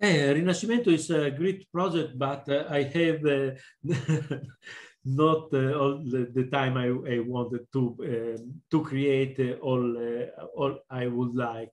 Rinascimento 0.03 0.89
is 0.89 1.11
a 1.11 1.31
great 1.31 1.71
project, 1.73 2.19
but 2.19 2.49
uh, 2.49 2.65
I 2.69 2.83
have 2.83 3.25
uh, 3.25 3.51
not 5.05 5.53
uh, 5.53 5.73
all 5.75 6.03
the, 6.05 6.31
the, 6.35 6.45
time 6.51 6.77
I, 6.77 6.87
I 6.87 7.19
wanted 7.21 7.67
to 7.73 7.97
um, 8.01 8.63
to 8.71 8.83
create 8.83 9.39
uh, 9.39 9.59
all 9.61 9.97
uh, 9.97 10.45
all 10.57 10.79
I 10.91 11.07
would 11.07 11.35
like. 11.35 11.73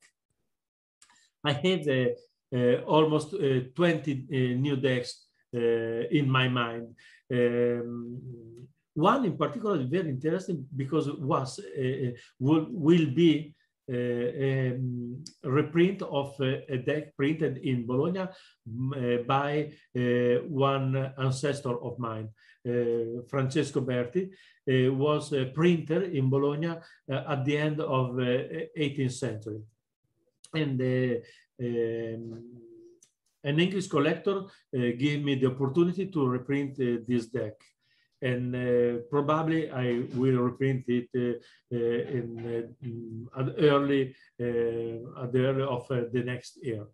I 1.44 1.54
have 1.54 1.88
uh, 1.88 2.84
almost 2.86 3.32
20 3.32 4.28
new 4.60 4.76
decks 4.76 5.26
in 5.54 6.30
my 6.30 6.48
mind. 6.48 6.96
Um, 7.34 8.22
one 8.94 9.26
in 9.26 9.38
particular 9.38 9.80
is 9.80 9.88
very 9.88 10.10
interesting 10.10 10.68
because 10.76 11.10
was 11.12 11.60
will, 12.40 12.68
will 12.70 13.08
be 13.08 13.56
uh, 13.58 13.61
Uh, 13.90 13.94
um, 13.94 15.24
reprint 15.44 16.04
of 16.04 16.40
uh, 16.40 16.62
a 16.70 16.78
deck 16.78 17.16
printed 17.18 17.58
in 17.58 17.86
Bologna 17.86 18.20
uh, 18.20 19.18
by 19.28 19.72
uh, 19.98 20.36
one 20.48 21.12
ancestor 21.18 21.82
of 21.84 21.98
mine, 21.98 22.30
uh, 22.68 23.22
Francesco 23.28 23.82
Berti, 23.82 24.30
was 24.68 25.34
a 25.34 25.46
printer 25.46 26.04
in 26.04 26.30
Bologna 26.30 26.78
at 27.10 27.44
the 27.44 27.58
end 27.58 27.82
of 27.82 28.12
18th 28.12 29.14
century. 29.14 29.62
And 30.54 30.80
um, 31.60 32.44
an 33.44 33.60
English 33.60 33.88
collector 33.88 34.44
gave 34.72 35.24
me 35.24 35.36
the 35.36 35.48
opportunity 35.48 36.06
to 36.06 36.28
reprint 36.28 36.78
this 36.78 37.26
deck 37.26 37.56
and 38.22 38.56
uh, 38.56 39.02
probably 39.10 39.72
I 39.72 40.04
will 40.14 40.38
reprint 40.38 40.86
it 40.88 41.10
uh, 41.16 41.76
uh 41.76 42.02
in, 42.18 43.28
uh, 43.36 43.44
early 43.58 44.16
uh, 44.40 45.24
at 45.24 45.32
the 45.34 45.46
early 45.48 45.64
of 45.64 45.88
the 45.88 46.24
next 46.24 46.58
year. 46.64 46.86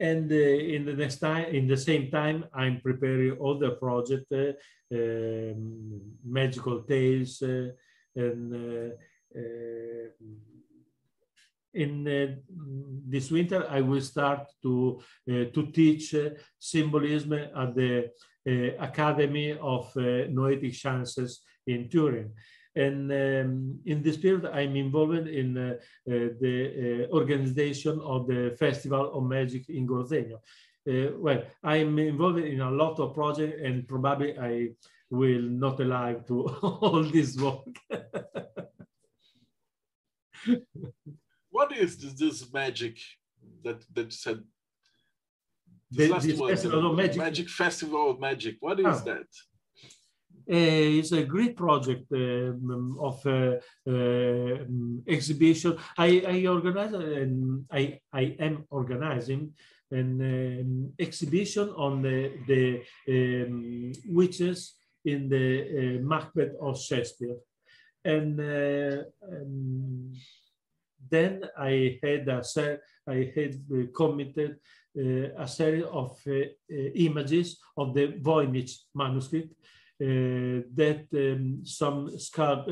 And 0.00 0.30
in 0.32 0.84
the 0.84 0.94
next 0.94 1.18
time, 1.20 1.54
in 1.54 1.68
the 1.68 1.76
same 1.76 2.10
time, 2.10 2.44
I'm 2.52 2.80
preparing 2.80 3.38
other 3.40 3.72
project, 3.72 4.32
um, 4.32 6.00
magical 6.24 6.82
tales, 6.82 7.40
and 8.16 8.92
in 11.74 12.06
uh, 12.06 12.34
this 13.08 13.30
winter, 13.30 13.66
I 13.68 13.80
will 13.80 14.00
start 14.00 14.50
to 14.62 15.00
uh, 15.30 15.44
to 15.54 15.66
teach 15.72 16.14
uh, 16.14 16.30
symbolism 16.58 17.32
at 17.32 17.74
the 17.74 18.10
uh, 18.46 18.52
Academy 18.80 19.52
of 19.52 19.92
uh, 19.96 20.26
Noetic 20.28 20.74
Sciences 20.74 21.40
in 21.66 21.88
Turin. 21.88 22.32
And 22.74 23.12
um, 23.12 23.80
in 23.84 24.02
this 24.02 24.16
period, 24.16 24.46
I'm 24.46 24.76
involved 24.76 25.28
in 25.28 25.58
uh, 25.58 25.74
the 26.06 27.06
organization 27.12 28.00
of 28.00 28.26
the 28.26 28.56
Festival 28.58 29.12
of 29.12 29.24
Magic 29.24 29.68
in 29.68 29.86
Gorzegno. 29.86 30.40
well, 31.18 31.42
I'm 31.62 31.98
involved 31.98 32.38
in 32.38 32.60
a 32.60 32.70
lot 32.70 32.98
of 32.98 33.14
projects 33.14 33.60
and 33.62 33.86
probably 33.86 34.38
I 34.38 34.70
will 35.10 35.42
not 35.42 35.80
alive 35.80 36.26
to 36.28 36.46
all 36.62 37.04
this 37.04 37.36
work. 37.36 37.76
what 41.52 41.70
is 41.76 41.96
this, 42.00 42.14
this 42.14 42.52
magic 42.52 42.96
that 43.64 43.80
that 43.94 44.12
said 44.12 44.40
the, 45.92 46.08
festival, 46.08 46.48
festival 46.48 46.90
of 46.90 46.96
magic. 46.96 47.16
magic 47.18 47.48
festival 47.48 48.10
of 48.10 48.20
magic. 48.20 48.56
What 48.60 48.80
is 48.80 48.86
ah. 48.86 49.04
that? 49.04 49.28
Uh, 50.50 50.98
it's 50.98 51.12
a 51.12 51.22
great 51.22 51.56
project 51.56 52.06
um, 52.12 52.96
of 53.00 53.24
uh, 53.26 53.56
uh, 53.88 54.58
exhibition. 55.06 55.76
I, 55.96 56.24
I 56.26 56.46
organize 56.46 56.92
and 56.94 57.64
I, 57.70 58.00
I 58.12 58.36
am 58.40 58.64
organizing 58.70 59.52
an 59.92 60.20
um, 60.20 60.92
exhibition 60.98 61.68
on 61.76 62.02
the, 62.02 62.32
the 62.48 62.82
um, 63.08 63.92
witches 64.08 64.74
in 65.04 65.28
the 65.28 65.46
uh, 65.62 66.02
Macbeth 66.02 66.56
of 66.60 66.80
Shakespeare. 66.80 67.36
And 68.04 68.40
uh, 68.40 69.04
um, 69.30 70.12
then 71.10 71.42
I 71.58 71.98
had 72.02 72.28
a, 72.28 72.42
I 73.06 73.32
had 73.34 73.60
committed 73.94 74.58
uh, 74.94 75.32
a 75.38 75.48
series 75.48 75.84
of 75.84 76.20
uh, 76.26 76.32
uh, 76.32 76.44
images 76.68 77.58
of 77.78 77.94
the 77.94 78.08
Voynich 78.20 78.72
manuscript 78.94 79.54
that 79.98 81.06
um, 81.14 81.64
some 81.64 82.08
sculpt 82.16 82.68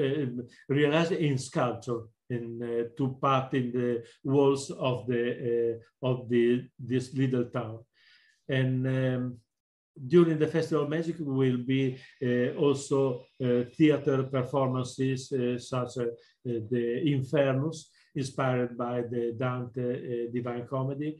realized 0.68 1.12
in 1.12 1.38
sculpture 1.38 2.02
in 2.28 2.60
uh, 2.62 2.88
to 2.96 3.16
part 3.20 3.54
in 3.54 3.72
the 3.72 4.02
walls 4.24 4.70
of 4.70 5.06
the 5.06 5.78
uh, 6.02 6.06
of 6.06 6.28
the 6.28 6.64
this 6.78 7.14
little 7.14 7.44
town. 7.44 7.78
And 8.48 8.86
um, 8.86 9.38
during 10.06 10.38
the 10.38 10.46
festival 10.46 10.88
magic 10.88 11.16
will 11.20 11.58
be 11.58 11.98
uh, 12.22 12.54
also 12.58 13.24
theater 13.76 14.24
performances 14.24 15.28
such 15.68 15.96
as 15.98 16.10
the 16.44 17.02
infernus 17.06 17.86
inspired 18.14 18.76
by 18.76 19.02
the 19.02 19.34
dante 19.38 20.28
divine 20.32 20.66
comedy 20.66 21.16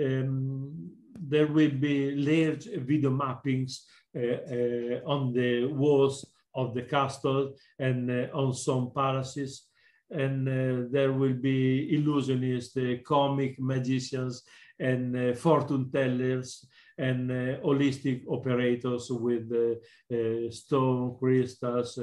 um, 0.00 0.90
there 1.18 1.46
will 1.46 1.70
be 1.70 2.14
large 2.16 2.64
video 2.64 3.10
mappings 3.10 3.82
uh, 4.16 4.20
uh, 4.20 5.00
on 5.06 5.32
the 5.32 5.66
walls 5.66 6.24
of 6.54 6.74
the 6.74 6.82
castle 6.82 7.54
and 7.78 8.10
uh, 8.10 8.26
on 8.32 8.54
some 8.54 8.90
palaces. 8.94 9.66
And 10.10 10.48
uh, 10.48 10.88
there 10.90 11.12
will 11.12 11.34
be 11.34 11.90
illusionists, 11.92 12.76
uh, 12.76 13.02
comic 13.02 13.58
magicians, 13.58 14.42
and 14.78 15.16
uh, 15.16 15.34
fortune 15.34 15.90
tellers, 15.90 16.66
and 16.96 17.30
uh, 17.30 17.60
holistic 17.60 18.22
operators 18.28 19.10
with 19.10 19.50
uh, 19.52 20.14
uh, 20.14 20.50
stone 20.50 21.16
crystals 21.18 21.98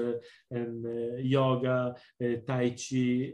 and 0.49 0.85
yoga, 1.23 1.95
tai 2.45 2.69
chi, 2.71 3.31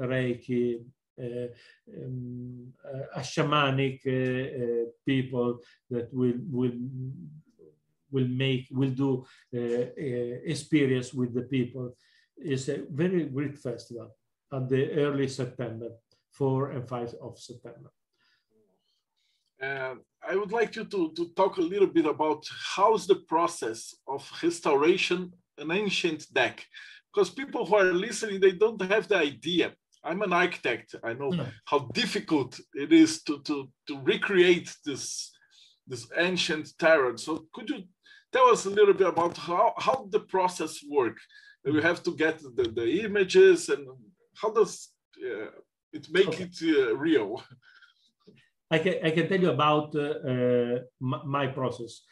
reiki, 0.00 0.80
uh, 1.18 1.48
um, 1.96 2.72
a 3.14 3.20
shamanic 3.20 4.00
uh, 4.06 4.62
uh, 4.62 4.84
people 5.04 5.58
that 5.90 6.12
will 6.12 6.38
will 6.50 6.72
will 8.12 8.28
make 8.28 8.68
will 8.70 8.90
do 8.90 9.26
experience 10.46 11.12
with 11.12 11.34
the 11.34 11.42
people. 11.42 11.96
It's 12.36 12.68
a 12.68 12.84
very 12.90 13.24
great 13.24 13.58
festival 13.58 14.14
at 14.52 14.68
the 14.68 14.92
early 14.92 15.26
September, 15.28 15.90
4 16.30 16.70
and 16.70 16.88
5 16.88 17.14
of 17.20 17.38
September. 17.38 17.90
Uh, 19.62 19.94
I 20.28 20.36
would 20.36 20.52
like 20.52 20.76
you 20.76 20.84
to, 20.84 21.12
to 21.16 21.28
talk 21.34 21.56
a 21.58 21.62
little 21.62 21.86
bit 21.88 22.06
about 22.06 22.44
how's 22.76 23.06
the 23.06 23.16
process 23.16 23.94
of 24.06 24.28
restoration 24.42 25.32
an 25.58 25.72
ancient 25.72 26.32
deck 26.32 26.64
because 27.12 27.30
people 27.30 27.66
who 27.66 27.74
are 27.74 27.92
listening, 27.92 28.40
they 28.40 28.52
don't 28.52 28.80
have 28.82 29.08
the 29.08 29.16
idea. 29.16 29.72
I'm 30.04 30.22
an 30.22 30.32
architect. 30.32 30.94
I 31.02 31.12
know 31.14 31.30
No. 31.30 31.46
how 31.64 31.80
difficult 31.92 32.60
it 32.74 32.92
is 32.92 33.22
to, 33.24 33.40
to, 33.42 33.68
to 33.88 33.98
recreate 34.04 34.72
this, 34.84 35.32
this 35.88 36.06
ancient 36.16 36.78
tarot. 36.78 37.16
So 37.16 37.46
could 37.52 37.68
you 37.70 37.82
tell 38.32 38.48
us 38.50 38.66
a 38.66 38.70
little 38.70 38.94
bit 38.94 39.08
about 39.08 39.36
how, 39.36 39.74
how 39.78 40.06
the 40.10 40.20
process 40.20 40.78
work? 40.88 41.16
We 41.64 41.82
have 41.82 42.02
to 42.04 42.12
get 42.14 42.38
the, 42.38 42.70
the 42.74 43.04
images 43.04 43.68
and 43.68 43.88
how 44.40 44.50
does 44.52 44.90
uh, 45.20 45.50
it 45.92 46.06
make 46.12 46.28
Okay. 46.28 46.44
it 46.44 46.56
uh, 46.62 46.96
real? 46.96 47.42
I 48.70 48.78
can, 48.78 48.94
I 49.02 49.10
can 49.10 49.28
tell 49.28 49.40
you 49.40 49.50
about 49.50 49.94
uh, 49.94 50.00
uh, 50.00 50.78
my, 51.00 51.46
process. 51.46 52.02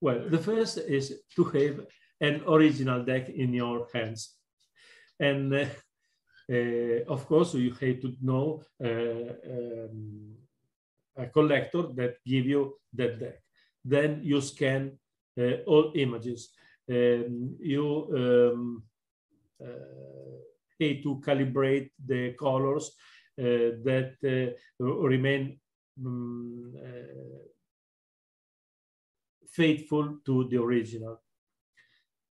Well, 0.00 0.28
the 0.28 0.38
first 0.38 0.78
is 0.78 1.22
to 1.36 1.44
have 1.44 1.86
an 2.20 2.42
original 2.48 3.04
deck 3.04 3.28
in 3.28 3.54
your 3.54 3.86
hands. 3.92 4.34
And 5.20 5.54
uh, 5.54 5.66
uh, 6.50 7.04
of 7.06 7.26
course, 7.26 7.54
you 7.54 7.70
have 7.70 8.00
to 8.00 8.16
know 8.22 8.62
uh, 8.82 8.88
um, 8.88 10.34
a 11.16 11.26
collector 11.26 11.82
that 11.94 12.16
give 12.26 12.46
you 12.46 12.74
that 12.94 13.20
deck. 13.20 13.40
Then 13.84 14.20
you 14.22 14.40
scan 14.40 14.98
uh, 15.38 15.62
all 15.66 15.92
images. 15.94 16.50
Um, 16.90 17.56
you 17.60 18.08
um, 18.16 18.82
have 19.60 21.02
to 21.02 21.20
calibrate 21.24 21.90
the 22.04 22.32
colors 22.32 22.90
that 23.36 24.56
remain 24.78 25.60
um, 26.04 26.74
uh, 26.76 27.38
faithful 29.52 30.18
to 30.24 30.48
the 30.48 30.60
original. 30.60 31.20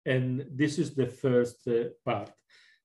And 0.06 0.46
this 0.52 0.80
is 0.80 0.96
the 0.96 1.08
first 1.08 1.68
uh, 1.68 1.90
part. 2.04 2.32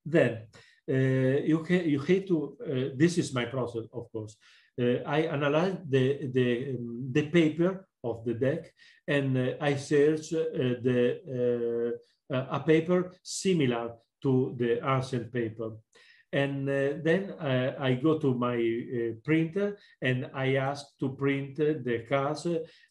Then 0.04 0.48
uh, 0.88 0.92
you, 0.92 1.64
you 1.68 2.00
have 2.00 2.26
to, 2.26 2.92
this 2.96 3.18
is 3.18 3.32
my 3.32 3.46
process, 3.46 3.84
of 3.92 4.10
course. 4.12 4.36
I 4.78 5.28
analyze 5.30 5.76
the, 5.88 6.30
the, 6.32 6.70
um, 6.70 7.08
the 7.12 7.26
paper 7.28 7.86
of 8.04 8.24
the 8.24 8.34
deck 8.34 8.72
and 9.08 9.36
uh, 9.36 9.52
I 9.60 9.76
search 9.76 10.32
uh, 10.32 10.44
the, 10.82 11.98
uh, 12.32 12.46
a 12.50 12.60
paper 12.60 13.12
similar 13.22 13.92
to 14.22 14.54
the 14.58 14.80
ancient 14.86 15.32
paper. 15.32 15.72
And 16.34 16.68
uh, 16.68 16.94
then 17.00 17.30
uh, 17.38 17.76
I 17.78 17.94
go 17.94 18.18
to 18.18 18.34
my 18.34 18.56
uh, 18.56 19.14
printer 19.24 19.78
and 20.02 20.28
I 20.34 20.56
ask 20.56 20.84
to 20.98 21.10
print 21.10 21.56
the 21.56 22.04
cards 22.08 22.48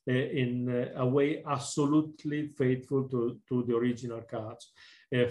in 0.07 0.91
a 0.95 1.05
way 1.05 1.43
absolutely 1.45 2.47
faithful 2.47 3.09
to, 3.09 3.37
to 3.49 3.63
the 3.67 3.75
original 3.75 4.21
cards 4.21 4.71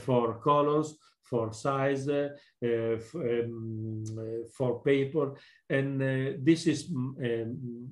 for 0.00 0.38
colors, 0.40 0.94
for 1.22 1.54
size, 1.54 2.06
uh, 2.06 2.28
um, 2.62 4.04
uh, 4.18 4.46
for 4.54 4.82
paper. 4.82 5.34
And 5.70 6.44
this 6.44 6.66
is 6.66 6.90
um, 6.92 7.88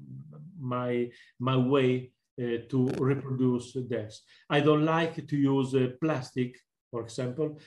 my, 0.60 1.08
my 1.38 1.56
way 1.56 2.12
to 2.38 2.88
reproduce 2.98 3.72
this. 3.88 4.22
I 4.50 4.60
don't 4.60 4.84
like 4.84 5.26
to 5.26 5.36
use 5.36 5.74
plastic, 5.98 6.58
for 6.90 7.02
example. 7.02 7.58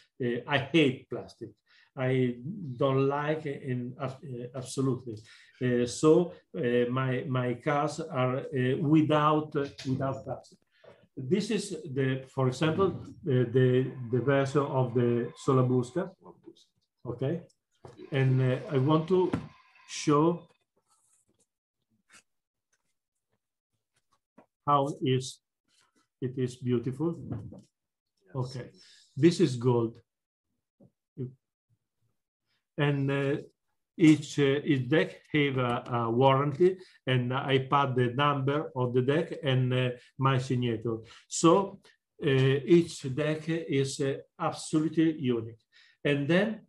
I 0.47 0.58
hate 0.72 1.10
plastic. 1.10 1.49
I 1.96 2.36
don't 2.78 3.08
like 3.08 3.46
in 3.46 3.96
uh, 4.00 4.10
absolutely. 4.56 5.16
Uh, 5.62 5.86
so 5.86 6.34
uh, 6.58 6.89
my 6.89 7.24
my 7.28 7.54
cars 7.54 8.00
are 8.00 8.44
without 8.80 9.56
uh, 9.56 9.68
without 9.88 10.24
plastic. 10.24 10.58
This 11.16 11.52
is 11.52 11.70
the, 11.94 12.24
for 12.28 12.48
example, 12.48 12.88
uh, 12.88 13.06
the 13.26 13.91
the 14.12 14.20
version 14.20 14.62
of 14.62 14.96
the 14.96 15.32
Sola 15.38 15.64
Busca. 15.64 16.10
Okay, 17.06 17.41
and 18.12 18.41
uh, 18.41 18.58
I 18.72 18.78
want 18.80 19.08
to 19.10 19.32
show 19.88 20.41
how 24.66 24.88
is 25.04 25.39
it 26.22 26.34
is 26.38 26.56
beautiful. 26.56 27.16
Okay, 28.34 28.72
this 29.16 29.39
is 29.39 29.56
gold 29.58 29.94
and 32.78 33.12
uh, 33.12 33.36
each 33.98 34.40
uh, 34.40 34.60
each 34.64 34.90
deck 34.90 35.22
have 35.32 35.58
a, 35.58 35.84
a 35.92 36.10
warranty 36.10 36.78
and 37.06 37.34
i 37.34 37.60
put 37.60 37.96
the 37.96 38.12
number 38.16 38.72
of 38.76 38.94
the 38.94 39.02
deck 39.02 39.34
and 39.44 39.74
uh, 39.74 39.90
my 40.18 40.38
signature. 40.38 40.98
So 41.28 41.80
each 42.22 43.14
deck 43.14 43.50
is 43.50 44.02
absolutely 44.40 45.20
unique. 45.20 45.60
And 46.06 46.28
then 46.28 46.62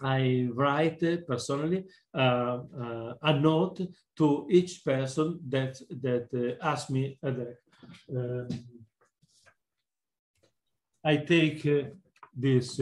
i 0.00 0.46
write 0.52 1.26
personally 1.26 1.84
uh, 2.14 2.58
uh, 2.80 3.14
a 3.22 3.32
note 3.40 3.80
to 4.16 4.46
each 4.50 4.84
person 4.84 5.40
that 5.48 5.80
that 6.02 6.28
uh, 6.60 6.92
me 6.92 7.18
a 7.22 7.30
deck. 7.30 7.56
Um, 8.14 8.48
i 11.04 11.16
take 11.16 11.62
this 12.34 12.80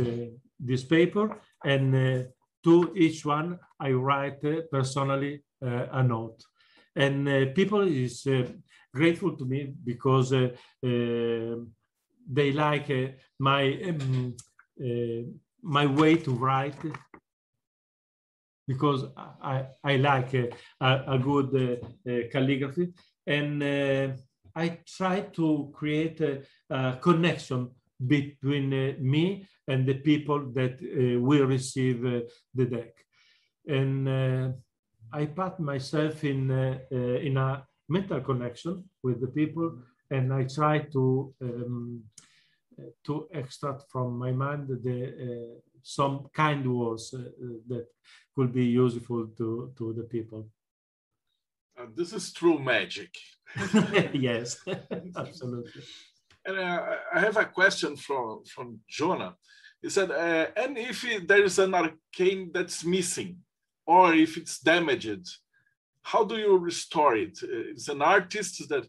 this 0.58 0.84
paper 0.84 1.40
and 1.64 1.94
uh, 1.94 2.22
to 2.64 2.92
each 2.96 3.24
one 3.24 3.58
I 3.80 3.92
write 3.92 4.44
uh, 4.44 4.62
personally 4.70 5.42
uh, 5.64 5.86
a 5.92 6.02
note. 6.02 6.42
And 6.96 7.54
people 7.54 7.82
is 7.82 8.26
grateful 8.94 9.36
to 9.36 9.44
me 9.44 9.74
because 9.84 10.32
uh, 10.32 10.48
they 10.80 12.52
like 12.52 13.18
my 13.38 13.64
um, 13.88 14.36
my 15.62 15.86
way 15.86 16.16
to 16.16 16.30
write 16.30 16.76
because 18.66 19.04
I, 19.16 19.66
I 19.82 19.96
like 19.96 20.34
a, 20.34 20.48
a 20.80 21.18
good 21.18 21.50
uh, 21.54 22.10
uh, 22.10 22.28
calligraphy 22.32 22.92
and 23.26 23.62
uh, 23.62 24.08
I 24.56 24.78
try 24.86 25.20
to 25.20 25.70
create 25.74 26.20
a, 26.20 26.42
a 26.70 26.96
connection 27.00 27.70
between 28.06 28.72
uh, 28.72 28.92
me 29.00 29.46
and 29.68 29.86
the 29.86 29.94
people 29.94 30.40
that 30.52 30.74
uh, 30.82 31.20
will 31.20 31.46
receive 31.46 32.04
uh, 32.04 32.20
the 32.54 32.66
deck. 32.66 32.92
And 33.66 34.08
uh, 34.08 34.48
I 35.12 35.26
put 35.26 35.60
myself 35.60 36.24
in, 36.24 36.50
in 36.90 37.36
a 37.36 37.64
mental 37.88 38.20
connection 38.20 38.84
with 39.02 39.20
the 39.20 39.28
people 39.28 39.78
and 40.10 40.32
I 40.32 40.44
try 40.44 40.80
to, 40.92 41.34
um, 41.40 42.02
to 43.04 43.28
extract 43.32 43.84
from 43.90 44.18
my 44.18 44.32
mind 44.32 44.68
the, 44.68 45.06
uh, 45.06 45.60
some 45.82 46.26
kind 46.34 46.66
words 46.66 47.14
uh, 47.14 47.22
that 47.68 47.86
could 48.34 48.52
be 48.52 48.64
useful 48.64 49.28
to, 49.38 49.72
to 49.78 49.92
the 49.92 50.02
people. 50.04 50.48
Uh, 51.78 51.86
this 51.94 52.12
is 52.12 52.32
true 52.32 52.58
magic. 52.58 53.14
yes, 54.12 54.58
absolutely. 55.16 55.82
And 56.46 56.58
uh, 56.58 56.96
I 57.14 57.20
have 57.20 57.36
a 57.36 57.46
question 57.46 57.96
from, 57.96 58.44
from 58.44 58.80
Jonah. 58.88 59.34
He 59.80 59.90
said, 59.90 60.10
uh, 60.10 60.46
and 60.56 60.76
if 60.78 61.04
there 61.26 61.44
is 61.44 61.58
an 61.58 61.74
arcane 61.74 62.50
that's 62.52 62.84
missing, 62.84 63.38
or 63.86 64.14
if 64.14 64.36
it's 64.36 64.58
damaged, 64.58 65.28
how 66.02 66.24
do 66.24 66.36
you 66.36 66.56
restore 66.58 67.16
it? 67.16 67.38
Uh, 67.42 67.72
It's 67.72 67.88
an 67.88 68.02
artist 68.02 68.68
that, 68.68 68.86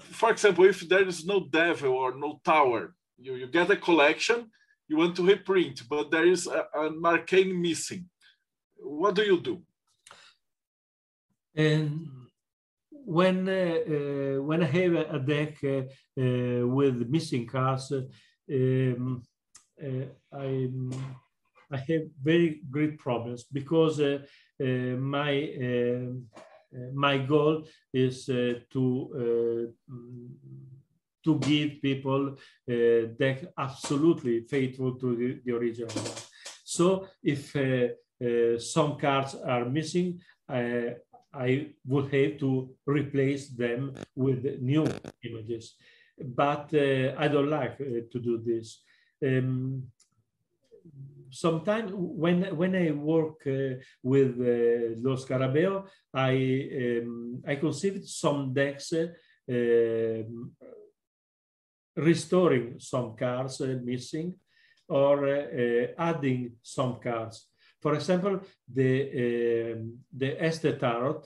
for 0.00 0.30
example, 0.30 0.64
if 0.64 0.80
there 0.88 1.06
is 1.06 1.24
no 1.24 1.46
devil 1.50 1.92
or 1.92 2.14
no 2.14 2.40
tower, 2.44 2.94
you, 3.18 3.34
you 3.34 3.46
get 3.46 3.70
a 3.70 3.76
collection, 3.76 4.50
you 4.88 4.96
want 4.96 5.16
to 5.16 5.26
reprint, 5.26 5.82
but 5.88 6.10
there 6.10 6.26
is 6.26 6.46
a, 6.46 6.66
an 6.74 7.00
arcane 7.04 7.60
missing. 7.60 8.08
What 8.76 9.14
do 9.14 9.22
you 9.22 9.40
do? 9.40 9.62
And 11.54 12.08
when 13.06 13.48
uh, 13.48 13.52
uh, 13.52 14.42
when 14.42 14.62
I 14.64 14.66
have 14.66 14.94
a, 14.94 15.18
deck 15.20 15.62
uh, 15.62 15.82
uh, 16.20 16.66
with 16.66 17.08
missing 17.08 17.46
cards, 17.46 17.92
um, 17.92 19.22
I 20.32 20.68
I 21.70 21.76
have 21.76 22.02
very 22.22 22.60
great 22.68 22.98
problems 22.98 23.44
because 23.44 24.00
my 24.58 25.32
um, 25.62 26.26
my 26.94 27.18
goal 27.18 27.64
is 27.92 28.26
to 28.26 29.72
to 31.24 31.38
give 31.40 31.82
people 31.82 32.36
deck 32.66 33.44
absolutely 33.56 34.40
faithful 34.40 34.94
to 34.96 35.16
the, 35.16 35.40
the 35.44 35.52
original. 35.52 36.04
So 36.64 37.06
if 37.22 37.54
some 38.62 38.98
cards 38.98 39.36
are 39.36 39.64
missing, 39.64 40.20
I 41.36 41.68
would 41.86 42.12
have 42.12 42.38
to 42.38 42.70
replace 42.86 43.48
them 43.48 43.94
with 44.14 44.60
new 44.60 44.86
images. 45.22 45.74
But 46.18 46.72
uh, 46.72 47.14
I 47.18 47.28
don't 47.28 47.50
like 47.50 47.76
uh, 47.80 48.08
to 48.12 48.18
do 48.18 48.38
this. 48.38 48.82
Um, 49.22 49.92
Sometimes 51.28 51.90
when 51.92 52.56
when 52.56 52.74
I 52.76 52.92
work 52.92 53.46
uh, 53.46 53.82
with 54.02 54.38
uh, 54.40 54.94
Lo 55.02 55.16
Scarabeo, 55.16 55.84
I 56.14 56.32
um, 57.02 57.42
I 57.46 57.56
conceived 57.56 58.06
some 58.06 58.54
decks 58.54 58.92
uh, 58.92 60.22
restoring 61.96 62.76
some 62.78 63.16
cards 63.16 63.60
uh, 63.60 63.76
missing, 63.82 64.34
or 64.88 65.26
adding 65.98 66.52
some 66.62 67.00
cards. 67.02 67.50
For 67.86 67.94
example, 67.94 68.40
the, 68.66 69.72
um, 69.72 69.98
the 70.12 70.42
Este 70.42 70.76
Tarot 70.76 71.22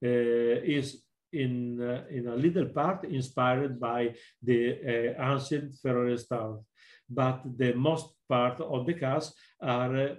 is 0.00 1.02
in, 1.30 1.78
uh, 1.78 2.04
in 2.08 2.26
a 2.26 2.36
little 2.36 2.64
part 2.64 3.04
inspired 3.04 3.78
by 3.78 4.14
the 4.42 4.78
uh, 5.18 5.32
ancient 5.32 5.74
Ferrarese 5.74 6.26
tarot, 6.26 6.64
but 7.06 7.42
the 7.44 7.74
most 7.74 8.06
part 8.26 8.62
of 8.62 8.86
the 8.86 8.94
cards 8.94 9.34
are 9.60 9.94
uh, 9.94 10.16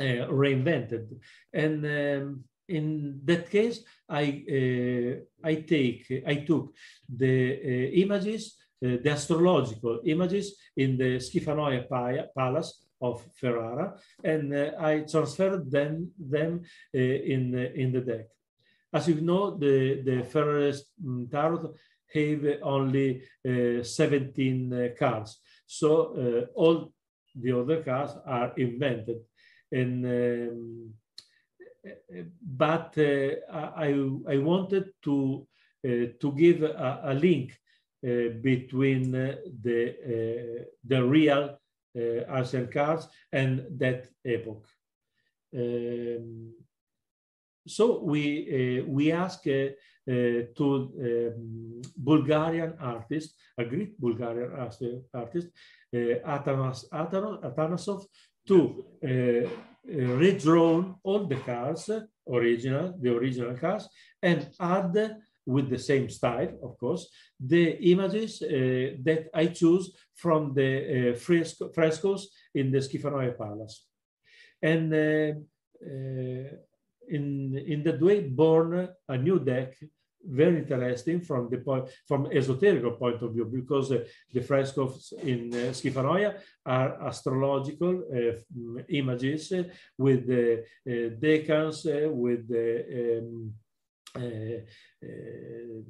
reinvented. 0.00 1.18
And 1.50 1.86
um, 1.86 2.44
in 2.68 3.20
that 3.24 3.50
case, 3.50 3.80
I, 4.06 4.44
I 5.42 5.54
take, 5.54 6.24
I 6.26 6.34
took 6.46 6.74
the 7.08 8.02
images 8.02 8.58
uh, 8.84 8.98
the 9.02 9.10
astrological 9.10 10.00
images 10.04 10.56
in 10.76 10.98
the 10.98 11.16
Schifanoia 11.18 11.86
Palace 12.36 12.83
of 13.00 13.24
Ferrara, 13.34 13.94
and 14.22 14.54
uh, 14.54 14.72
I 14.78 15.00
transferred 15.00 15.70
them, 15.70 16.10
them 16.18 16.62
uh, 16.94 16.98
in, 16.98 17.54
in 17.74 17.92
the 17.92 18.00
deck. 18.00 18.26
As 18.92 19.08
you 19.08 19.20
know, 19.20 19.56
the, 19.56 20.02
the 20.02 20.22
Ferrarese 20.22 20.82
mm, 21.04 21.30
Tarot 21.30 21.74
have 22.14 22.60
only 22.62 23.22
17 23.44 24.94
cards, 24.96 25.40
so 25.66 26.46
all 26.54 26.92
the 27.34 27.58
other 27.58 27.82
cards 27.82 28.12
are 28.24 28.52
invented. 28.56 29.18
And 29.72 30.06
um, 30.06 30.94
but 32.40 32.94
uh, 32.96 33.52
I, 33.52 33.88
I 34.28 34.38
wanted 34.38 34.90
to 35.02 35.46
uh, 35.84 36.16
to 36.20 36.32
give 36.36 36.62
a, 36.62 37.00
a 37.04 37.14
link 37.14 37.52
uh, 38.06 38.28
between 38.40 39.14
uh, 39.14 39.36
the, 39.62 39.88
uh, 39.90 40.64
the 40.86 41.04
real 41.04 41.58
ancient 41.96 42.72
cards 42.72 43.08
and 43.32 43.66
that 43.78 44.08
epoch. 44.24 44.66
Um, 45.56 46.52
so 47.66 48.00
we 48.02 48.84
we 48.86 49.12
ask 49.12 49.46
uh, 49.46 50.52
to 50.54 50.92
um, 51.00 51.82
Bulgarian 51.96 52.74
artist, 52.78 53.34
a 53.56 53.64
Greek 53.64 53.96
Bulgarian 53.98 54.52
artist, 55.14 55.48
uh, 55.94 55.98
Atanas, 56.26 56.84
Atanasov, 56.92 58.04
to 58.46 58.84
uh, 59.02 59.48
redrawn 59.86 60.96
all 61.02 61.26
the 61.26 61.36
cards, 61.36 61.88
original, 62.28 62.94
the 63.00 63.16
original 63.16 63.54
cards, 63.56 63.88
and 64.22 64.50
add 64.60 64.92
with 65.46 65.68
the 65.70 65.78
same 65.78 66.08
style, 66.08 66.52
of 66.62 66.78
course, 66.78 67.08
the 67.38 67.72
images 67.92 68.42
uh, 68.42 68.96
that 69.02 69.28
I 69.34 69.46
choose 69.46 69.94
from 70.14 70.54
the 70.54 71.12
uh, 71.12 71.14
fresco, 71.16 71.70
frescoes 71.70 72.30
in 72.54 72.70
the 72.70 72.78
Schifanoia 72.78 73.36
Palace. 73.36 73.86
And 74.62 74.92
uh, 74.94 75.32
uh, 75.84 76.48
in, 77.08 77.58
in 77.66 77.82
that 77.84 78.00
way, 78.00 78.22
born 78.22 78.88
a 79.08 79.18
new 79.18 79.38
deck, 79.38 79.74
very 80.26 80.56
interesting 80.60 81.20
from 81.20 81.50
the 81.50 81.58
point, 81.58 81.86
from 82.08 82.28
esoteric 82.32 82.98
point 82.98 83.20
of 83.20 83.34
view, 83.34 83.44
because 83.44 83.92
uh, 83.92 84.02
the 84.32 84.40
frescoes 84.40 85.12
in 85.22 85.52
uh, 85.52 85.70
Schifanoia 85.70 86.36
are 86.64 87.06
astrological 87.06 88.02
images 88.88 89.52
with 89.98 90.26
the 90.26 90.64
decans, 90.86 91.84
with 92.10 92.48
the 92.48 93.18
um, 93.18 93.52
Uh, 94.16 94.62
uh, 95.02 95.80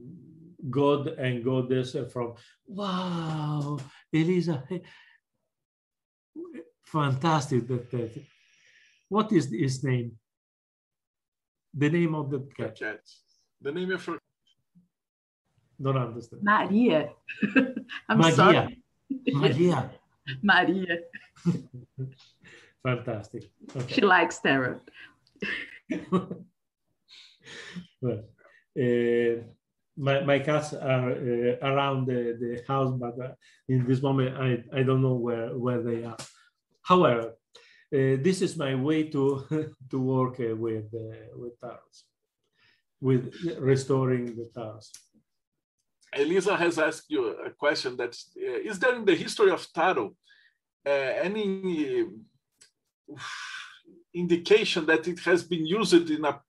God 0.70 1.08
and 1.08 1.44
goddess 1.44 1.94
from 2.10 2.34
wow, 2.66 3.78
Elisa, 4.12 4.64
fantastic. 6.86 7.68
That, 7.68 7.90
that. 7.90 8.22
What 9.08 9.30
is 9.32 9.52
his 9.52 9.84
name? 9.84 10.12
The 11.74 11.90
name 11.90 12.14
of 12.14 12.30
the 12.30 12.48
cat. 12.56 12.78
cat. 12.78 13.00
The 13.60 13.72
name 13.72 13.90
of 13.90 14.04
her. 14.06 14.18
Don't 15.82 15.96
understand. 15.96 16.42
Maria. 16.42 17.10
I'm 18.08 18.18
Maria. 18.18 18.34
Sorry. 18.34 18.82
Maria. 19.26 19.90
Maria. 20.42 20.98
Fantastic. 22.82 23.50
Okay. 23.76 23.94
She 23.94 24.00
likes 24.00 24.38
tarot. 24.38 24.80
Well, 28.00 28.24
uh, 28.80 29.42
my, 29.96 30.20
my 30.24 30.38
cats 30.40 30.72
are 30.74 31.10
uh, 31.12 31.56
around 31.62 32.06
the, 32.06 32.36
the 32.40 32.62
house, 32.66 32.92
but 32.98 33.18
uh, 33.20 33.32
in 33.68 33.86
this 33.86 34.02
moment, 34.02 34.36
I, 34.36 34.62
I 34.78 34.82
don't 34.82 35.02
know 35.02 35.14
where, 35.14 35.56
where 35.56 35.82
they 35.82 36.04
are. 36.04 36.16
However, 36.82 37.34
uh, 37.92 38.18
this 38.26 38.42
is 38.42 38.56
my 38.56 38.74
way 38.74 39.04
to, 39.04 39.74
to 39.90 40.00
work 40.00 40.38
with, 40.38 40.92
with 41.34 41.60
tarots, 41.60 42.02
with 43.00 43.32
restoring 43.58 44.36
the 44.36 44.50
tarots. 44.56 44.90
Elisa 46.16 46.56
has 46.56 46.78
asked 46.78 47.06
you 47.08 47.26
a 47.44 47.50
question 47.50 47.96
that 47.96 48.16
is 48.36 48.78
there 48.78 48.94
in 48.94 49.04
the 49.04 49.16
history 49.16 49.50
of 49.50 49.66
tarot 49.72 50.14
any 50.86 52.06
indication 54.14 54.86
that 54.86 55.06
it 55.08 55.18
has 55.20 55.42
been 55.42 55.66
used 55.66 56.10
in 56.10 56.24
a 56.24 56.40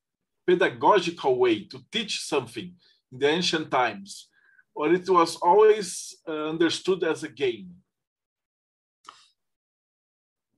pedagogical 0.48 1.38
way 1.38 1.66
to 1.66 1.80
teach 1.92 2.22
something 2.22 2.74
in 3.12 3.20
the 3.20 3.28
ancient 3.28 3.72
times, 3.72 4.30
or 4.74 4.94
it 4.94 5.08
was 5.10 5.36
always 5.38 6.16
uh, 6.28 6.50
understood 6.50 7.04
as 7.04 7.24
a 7.24 7.30
game? 7.30 7.70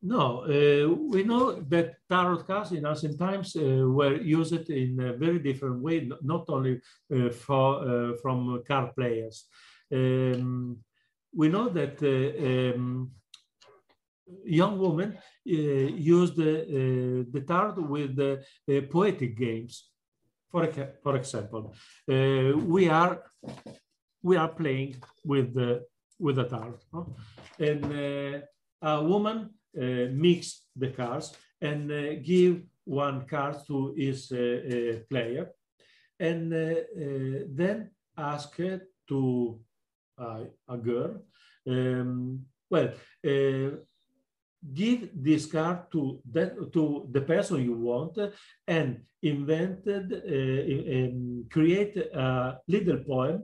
No, 0.02 0.44
uh, 0.44 0.94
we 0.94 1.24
know 1.24 1.60
that 1.70 1.96
tarot 2.08 2.44
cards 2.44 2.72
in 2.72 2.86
ancient 2.86 3.18
times 3.18 3.56
uh, 3.56 3.62
were 3.88 4.16
used 4.16 4.70
in 4.70 5.00
a 5.02 5.14
very 5.14 5.40
different 5.40 5.82
way, 5.82 6.10
not 6.22 6.46
only 6.50 6.80
uh, 7.14 7.30
for, 7.30 7.82
uh, 7.82 8.14
from 8.22 8.62
card 8.68 8.96
players. 8.96 9.46
Um, 9.92 10.78
we 11.36 11.50
know 11.50 11.70
that 11.70 12.02
uh, 12.04 12.78
um, 12.78 13.12
young 14.46 14.78
women 14.80 15.18
uh, 15.18 15.52
use 15.52 16.32
the, 16.36 17.26
uh, 17.34 17.40
tarot 17.48 17.82
with 17.82 18.16
the 18.16 18.44
uh, 18.70 18.82
poetic 18.90 19.38
games. 19.38 19.90
For, 20.52 20.68
for 21.04 21.18
example, 21.18 21.74
we 22.08 22.88
are 22.88 23.22
we 24.24 24.38
are 24.38 24.48
playing 24.48 24.96
with 25.26 25.54
the 25.54 25.84
with 26.20 26.38
the 26.38 26.46
tarot, 26.46 27.16
and 27.60 28.44
a 28.82 29.04
woman 29.04 29.50
mix 29.74 30.64
the 30.74 30.88
cards 30.92 31.36
and 31.62 32.24
give 32.24 32.64
one 32.86 33.26
card 33.28 33.58
to 33.68 33.94
his 33.98 34.30
player, 35.10 35.52
and 36.18 36.52
then 36.52 37.92
ask 38.18 38.56
to 39.10 39.60
a 40.18 40.78
girl 40.78 41.22
um, 41.68 42.46
well, 42.70 42.90
uh, 43.26 43.78
give 44.74 45.10
this 45.14 45.46
card 45.46 45.92
to 45.92 46.20
that 46.32 46.74
to 46.74 47.08
the 47.12 47.22
person 47.22 47.64
you 47.64 47.74
want 47.74 48.18
and 48.68 49.02
invented 49.22 50.14
uh, 50.14 51.50
create 51.52 51.98
a 51.98 52.58
little 52.68 52.98
poem 53.04 53.44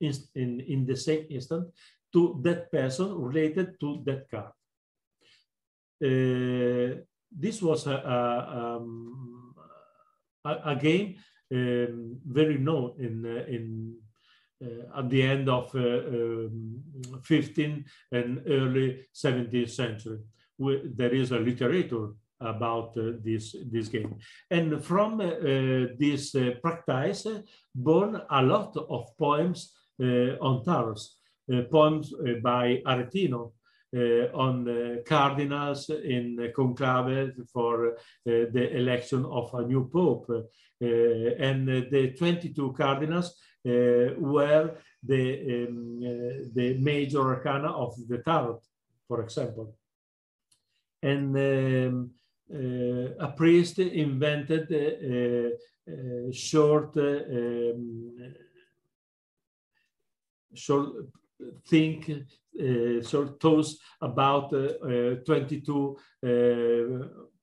in, 0.00 0.12
in, 0.34 0.60
in 0.60 0.86
the 0.86 0.96
same 0.96 1.26
instant 1.30 1.68
to 2.12 2.40
that 2.42 2.70
person 2.70 3.14
related 3.18 3.78
to 3.80 4.02
that 4.04 4.30
card. 4.30 4.52
Uh, 6.02 7.02
this 7.30 7.60
was 7.60 7.86
a, 7.86 7.96
a, 7.96 8.76
um, 8.76 9.54
a, 10.44 10.72
a 10.72 10.76
game 10.76 11.16
um, 11.52 12.18
very 12.24 12.58
known 12.58 12.94
in, 12.98 13.26
uh, 13.26 13.44
in 13.48 13.96
at 14.96 15.08
the 15.08 15.22
end 15.22 15.48
of 15.48 15.74
uh, 15.74 15.78
um, 15.78 16.82
15th 17.20 17.84
and 18.12 18.42
early 18.48 19.06
17th 19.14 19.70
century. 19.70 20.18
There 20.58 21.14
is 21.14 21.30
a 21.30 21.38
literature 21.38 22.08
about 22.40 22.96
uh, 22.96 23.12
this 23.24 23.56
this 23.70 23.88
game 23.88 24.14
and 24.50 24.84
from 24.84 25.20
uh, 25.20 25.26
this 25.98 26.34
uh, 26.34 26.52
practice 26.62 27.26
born 27.74 28.20
a 28.30 28.42
lot 28.42 28.76
of 28.76 29.06
poems 29.18 29.74
on 29.98 30.62
tarots 30.64 31.16
poems 31.68 32.14
by 32.40 32.80
aretino 32.86 33.50
on 34.34 35.00
cardinals 35.04 35.90
in 35.90 36.52
conclave 36.54 37.32
for 37.52 37.96
the 38.24 38.76
election 38.76 39.24
of 39.24 39.52
a 39.54 39.66
new 39.66 39.90
pope 39.92 40.30
and 40.80 41.66
the 41.66 42.14
22 42.16 42.72
cardinals 42.74 43.34
uh, 43.34 43.57
were 43.64 44.76
the, 45.02 45.66
um, 45.68 46.00
uh, 46.02 46.48
the 46.54 46.76
major 46.80 47.20
arcana 47.20 47.70
of 47.70 47.94
the 48.08 48.18
tarot, 48.18 48.60
for 49.06 49.22
example. 49.22 49.74
And 51.02 51.36
um, 51.36 52.10
uh, 52.52 53.26
a 53.26 53.32
priest 53.36 53.78
invented 53.78 54.70
a 54.72 56.32
short 56.32 56.96
um, 56.96 58.34
short 60.54 60.88
think 61.68 62.10
uh, 62.10 63.02
of 63.02 63.38
toast 63.38 63.80
about 64.00 64.52
uh, 64.52 65.16
22 65.24 65.96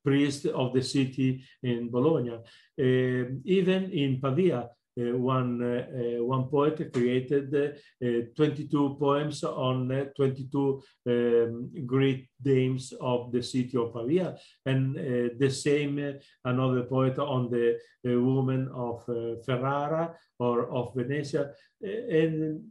priests 0.03 0.45
of 0.45 0.74
the 0.74 0.82
city 0.82 1.43
in 1.63 1.89
Bologna. 1.89 2.39
even 2.78 3.91
in 3.91 4.20
Pavia, 4.20 4.59
uh, 4.59 4.68
one 4.97 5.61
uh, 5.61 6.23
one 6.23 6.47
poet 6.47 6.93
created 6.93 7.53
uh, 7.53 8.07
22 8.35 8.97
poems 8.99 9.43
on 9.43 10.09
22 10.15 10.81
um, 11.07 11.71
great 11.85 12.29
dames 12.41 12.93
of 13.01 13.31
the 13.31 13.41
city 13.41 13.77
of 13.77 13.93
Pavia, 13.93 14.35
and 14.65 14.95
the 15.37 15.49
same 15.49 16.19
another 16.45 16.83
poet 16.83 17.19
on 17.19 17.49
the 17.49 17.77
woman 18.05 18.69
of 18.73 19.03
Ferrara 19.45 20.15
or 20.39 20.69
of 20.71 20.93
Venezia, 20.95 21.51
and 21.81 22.61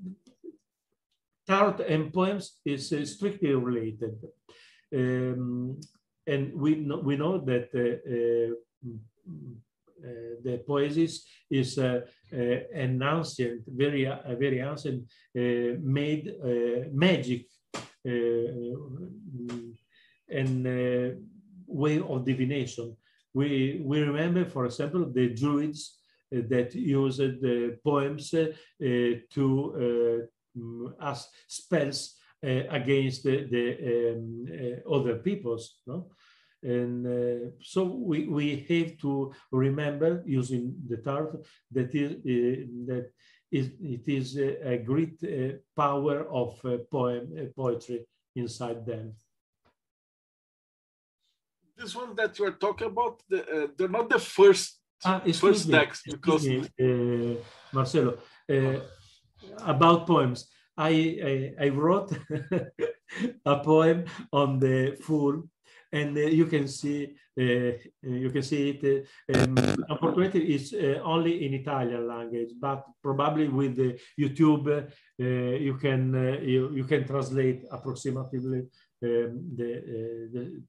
tarot 1.46 1.84
and 1.88 2.12
poems 2.12 2.60
is 2.64 2.88
strictly 3.14 3.54
related. 3.54 4.16
Um, 4.94 5.80
and 6.26 6.54
we 6.54 6.76
know, 6.76 6.98
we 6.98 7.16
know 7.16 7.38
that 7.38 7.68
uh, 7.74 8.00
uh, 8.10 8.54
uh, 8.86 9.63
the 10.42 10.62
poesis 10.66 11.24
is 11.50 11.78
uh, 11.78 12.00
uh, 12.32 12.36
an 12.74 13.02
ancient, 13.02 13.62
very, 13.66 14.04
very 14.38 14.60
ancient, 14.60 15.04
made 15.34 16.34
magic 16.92 17.46
and 20.28 20.66
way 21.66 22.00
of 22.00 22.24
divination. 22.24 22.96
We, 23.32 23.82
we 23.84 24.00
remember, 24.00 24.44
for 24.44 24.66
example, 24.66 25.10
the 25.12 25.28
Druids 25.30 25.98
that 26.30 26.74
used 26.74 27.18
the 27.18 27.78
poems 27.82 28.30
to 28.30 30.28
as 31.00 31.28
spells 31.48 32.16
uh, 32.44 32.64
against 32.70 33.24
the, 33.24 33.48
the 33.50 34.12
um, 34.12 34.46
uh, 34.52 34.94
other 34.94 35.16
peoples. 35.16 35.76
No? 35.86 36.10
And 36.64 37.06
uh, 37.06 37.50
so 37.60 37.84
we, 37.84 38.26
we 38.26 38.64
have 38.68 38.98
to 39.02 39.32
remember 39.52 40.22
using 40.26 40.74
the 40.88 40.96
tarot 40.96 41.42
that 41.72 41.94
is, 41.94 42.12
uh, 42.12 42.64
that 42.86 43.10
is, 43.52 43.70
it 43.80 44.08
is 44.08 44.36
a, 44.38 44.72
a 44.72 44.78
great 44.78 45.18
uh, 45.22 45.58
power 45.76 46.26
of 46.30 46.58
uh, 46.64 46.78
poem, 46.90 47.28
uh, 47.38 47.44
poetry 47.54 48.06
inside 48.34 48.86
them. 48.86 49.14
This 51.76 51.94
one 51.94 52.14
that 52.16 52.38
you're 52.38 52.52
talking 52.52 52.86
about, 52.86 53.20
the, 53.28 53.40
uh, 53.42 53.66
they're 53.76 53.88
not 53.88 54.08
the 54.08 54.18
first 54.18 54.80
ah, 55.04 55.20
first 55.34 55.66
me, 55.68 55.72
text 55.74 56.02
because 56.06 56.46
me, 56.46 57.38
Marcelo 57.72 58.18
about 59.58 60.06
poems. 60.06 60.48
I, 60.76 61.52
I, 61.60 61.66
I 61.66 61.68
wrote 61.68 62.12
a 63.44 63.58
poem 63.60 64.06
on 64.32 64.58
the 64.58 64.96
fool 65.00 65.44
and 65.94 66.16
uh, 66.18 66.20
you 66.20 66.46
can 66.46 66.66
see 66.66 67.14
uh, 67.38 67.78
you 68.02 68.30
can 68.30 68.42
see 68.42 68.70
it. 68.70 69.06
Uh, 69.32 69.38
um, 69.38 69.54
unfortunately, 69.88 70.54
it's 70.54 70.74
only 71.04 71.46
in 71.46 71.54
Italian 71.54 72.06
language, 72.06 72.50
but 72.60 72.84
probably 73.02 73.48
with 73.48 73.78
YouTube, 74.18 74.90
you 75.18 75.74
can 75.80 76.02
you, 76.42 76.74
you 76.74 76.84
can 76.84 77.06
translate 77.06 77.64
approximately 77.70 78.60
um, 79.02 79.30
the, 79.56 79.70
the 80.32 80.62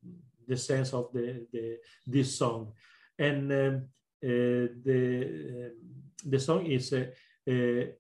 the 0.47 0.57
sense 0.57 0.93
of 0.93 1.11
the, 1.11 1.47
the 1.51 1.77
this 2.05 2.37
song, 2.37 2.73
and 3.17 3.51
um, 3.51 3.87
the 4.21 5.71
the 6.23 6.39
song 6.39 6.65
is 6.67 6.93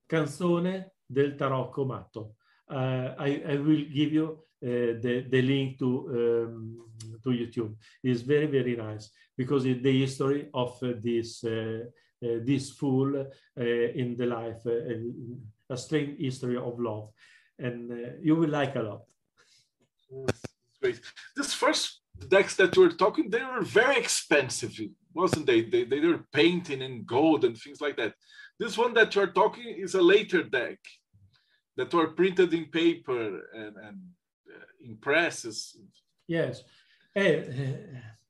Canzone 0.07 0.91
del 1.07 1.35
Tarocco 1.35 1.85
Matto. 1.85 2.35
Uh, 2.67 3.13
I, 3.19 3.43
I, 3.47 3.55
will 3.57 3.85
give 3.93 4.11
you 4.11 4.25
uh, 4.33 4.54
Uh, 4.65 4.97
the, 4.99 5.23
the 5.29 5.41
link 5.43 5.77
to, 5.77 5.89
um, 6.09 6.87
to 7.23 7.29
YouTube. 7.29 7.75
It's 8.03 8.21
very, 8.21 8.47
very 8.47 8.75
nice 8.75 9.11
because 9.37 9.63
the 9.63 9.99
history 9.99 10.49
of 10.55 10.81
uh, 10.81 10.93
this, 11.03 11.43
uh, 11.43 11.81
uh, 12.25 12.39
this 12.41 12.71
fool 12.71 13.27
in 13.57 14.15
the 14.17 14.25
life, 14.25 14.65
a 15.69 15.77
strange 15.77 16.19
history 16.19 16.57
of 16.57 16.79
love. 16.79 17.09
And 17.59 18.17
you 18.23 18.35
will 18.35 18.49
like 18.49 18.75
a 18.75 18.81
lot. 18.81 19.01
Great. 20.81 20.99
This 21.35 21.53
first 21.53 22.01
decks 22.27 22.55
that 22.55 22.75
we 22.75 22.85
were 22.85 22.93
talking, 22.93 23.29
they 23.29 23.43
were 23.43 23.61
very 23.61 23.97
expensive, 23.97 24.73
wasn't 25.13 25.45
they? 25.45 25.61
They, 25.61 25.83
they 25.83 25.99
were 25.99 26.25
painting 26.33 26.81
in 26.81 27.05
gold 27.05 27.45
and 27.45 27.55
things 27.55 27.81
like 27.81 27.97
that. 27.97 28.15
This 28.59 28.79
one 28.79 28.95
that 28.95 29.13
you're 29.13 29.27
talking 29.27 29.75
is 29.77 29.93
a 29.93 30.01
later 30.01 30.41
deck 30.41 30.79
that 31.77 31.93
were 31.93 32.07
printed 32.07 32.51
in 32.51 32.65
paper 32.65 33.41
and, 33.53 33.75
and 33.77 33.99
in 34.83 34.97
presses. 34.97 35.77
Yes. 36.27 36.63
Uh, 37.15 37.21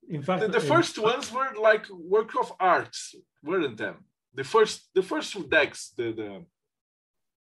in 0.10 0.22
fact, 0.22 0.42
the, 0.42 0.48
the 0.48 0.60
first 0.60 0.98
ones 1.00 1.32
were 1.32 1.54
like 1.60 1.90
work 1.90 2.32
of 2.40 2.52
art, 2.60 2.96
weren't 3.44 3.78
them? 3.78 4.06
The 4.34 4.44
first, 4.44 4.90
the 4.94 5.02
first 5.02 5.50
decks, 5.50 5.94
the, 5.98 6.12
the, 6.12 6.46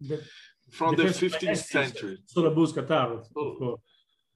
the 0.00 0.22
from 0.70 0.96
the, 0.96 1.04
the 1.04 1.08
15th 1.10 1.56
century. 1.56 2.18
Tarot, 2.34 3.22
oh. 3.36 3.48
of 3.48 3.58
course, 3.58 3.80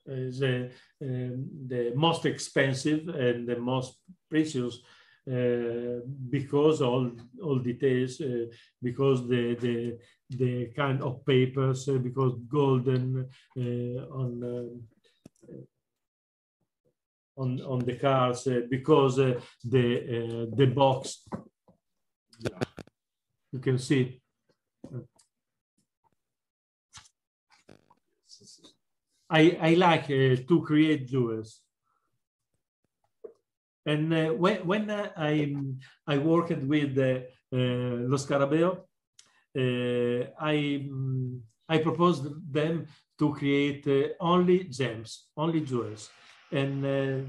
is 0.07 0.43
uh, 0.43 0.69
um, 1.03 1.49
the 1.67 1.93
most 1.95 2.27
expensive 2.27 3.09
and 3.09 3.47
the 3.47 3.59
most 3.59 3.99
precious 4.31 4.79
uh, 5.31 6.01
because 6.29 6.83
all 6.83 7.11
all 7.43 7.59
details, 7.59 8.21
uh, 8.21 8.47
because 8.83 9.27
the 9.27 9.55
the 9.55 9.99
the 10.31 10.67
kind 10.77 11.03
of 11.03 11.25
papers, 11.25 11.89
uh, 11.89 11.99
because 11.99 12.35
golden 12.49 13.29
on 13.57 14.81
on 17.37 17.61
on 17.63 17.79
the 17.81 17.97
cars, 17.97 18.49
because 18.71 19.17
the 19.17 20.49
the 20.57 20.67
box. 20.67 21.27
You 23.53 23.61
can 23.61 23.79
see. 23.79 24.21
I, 29.31 29.59
I 29.61 29.75
like 29.75 30.05
uh, 30.05 30.37
to 30.49 30.63
create 30.65 31.09
jewels. 31.09 31.61
And 33.87 34.13
uh, 34.13 34.29
when, 34.31 34.67
when 34.67 34.91
uh, 34.91 35.11
I, 35.17 35.55
I 36.07 36.19
worked 36.19 36.63
with 36.63 36.97
uh, 36.99 37.21
Lo 37.53 38.17
Scarabeo, 38.17 38.81
I, 39.57 40.89
I 41.69 41.79
proposed 41.79 42.27
them 42.53 42.87
to 43.19 43.35
create 43.35 43.87
only 44.21 44.65
gems, 44.65 45.27
only 45.37 45.61
jewels. 45.61 46.11
And 46.53 46.85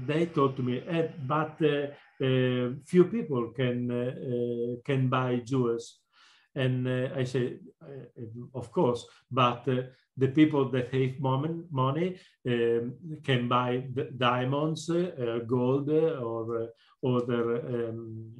they 0.06 0.26
told 0.26 0.56
to 0.56 0.62
me, 0.62 0.82
eh, 0.88 1.08
but 1.26 1.58
few 2.18 3.04
people 3.04 3.52
can, 3.56 4.80
can 4.84 5.08
buy 5.08 5.36
jewels. 5.44 6.00
And 6.54 6.88
I 6.88 7.24
uh, 7.82 8.22
of 8.54 8.72
course, 8.72 9.04
but 9.30 9.68
the 10.16 10.28
people 10.28 10.70
that 10.70 10.92
have 10.92 11.20
money 11.70 12.18
um, 12.48 12.94
can 13.22 13.48
buy 13.48 13.84
diamonds, 14.16 14.88
uh, 14.88 15.40
gold, 15.46 15.90
uh, 15.90 16.18
or 16.20 16.62
uh, 16.62 17.16
other 17.16 17.88
um, 17.88 18.32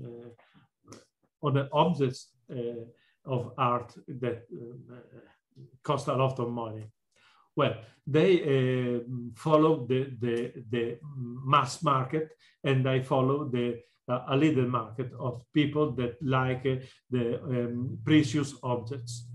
other 1.42 1.68
objects 1.72 2.32
of 3.26 3.52
art 3.58 3.94
that 4.06 4.42
cost 5.82 6.08
a 6.08 6.14
lot 6.14 6.38
of 6.38 6.50
money. 6.50 6.90
Well, 7.56 7.74
they 8.06 8.42
uh, 8.42 9.00
follow 9.34 9.86
the, 9.86 10.12
the, 10.20 10.52
the 10.70 10.98
mass 11.02 11.82
market 11.82 12.28
and 12.62 12.88
I 12.88 13.00
follow 13.00 13.48
the 13.48 13.80
uh, 14.08 14.22
a 14.28 14.36
little 14.36 14.68
market 14.68 15.10
of 15.18 15.42
people 15.52 15.90
that 15.92 16.16
like 16.22 16.64
uh, 16.66 16.76
the 17.10 17.42
um, 17.42 17.98
precious 18.04 18.54
objects. 18.62 19.26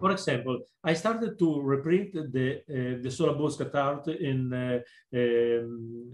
For 0.00 0.10
example, 0.10 0.60
I 0.82 0.94
started 0.94 1.38
to 1.38 1.60
reprint 1.60 2.12
the 2.32 2.62
uh, 2.68 3.02
the 3.02 3.10
Solarabusca 3.10 3.70
tarot 3.70 4.04
in 4.18 4.52
uh, 4.52 4.80
um, 5.14 6.12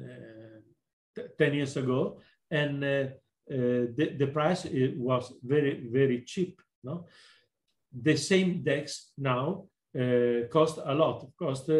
uh, 1.16 1.22
10 1.38 1.54
years 1.54 1.76
ago, 1.76 2.20
and 2.50 3.12
the, 3.48 4.14
the 4.18 4.26
price 4.26 4.66
was 4.96 5.32
very, 5.42 5.88
very 5.90 6.22
cheap. 6.22 6.60
No? 6.84 7.06
The 7.92 8.16
same 8.16 8.62
decks 8.62 9.12
now 9.16 9.64
cost 10.50 10.78
a 10.84 10.94
lot, 10.94 11.26
cost 11.38 11.70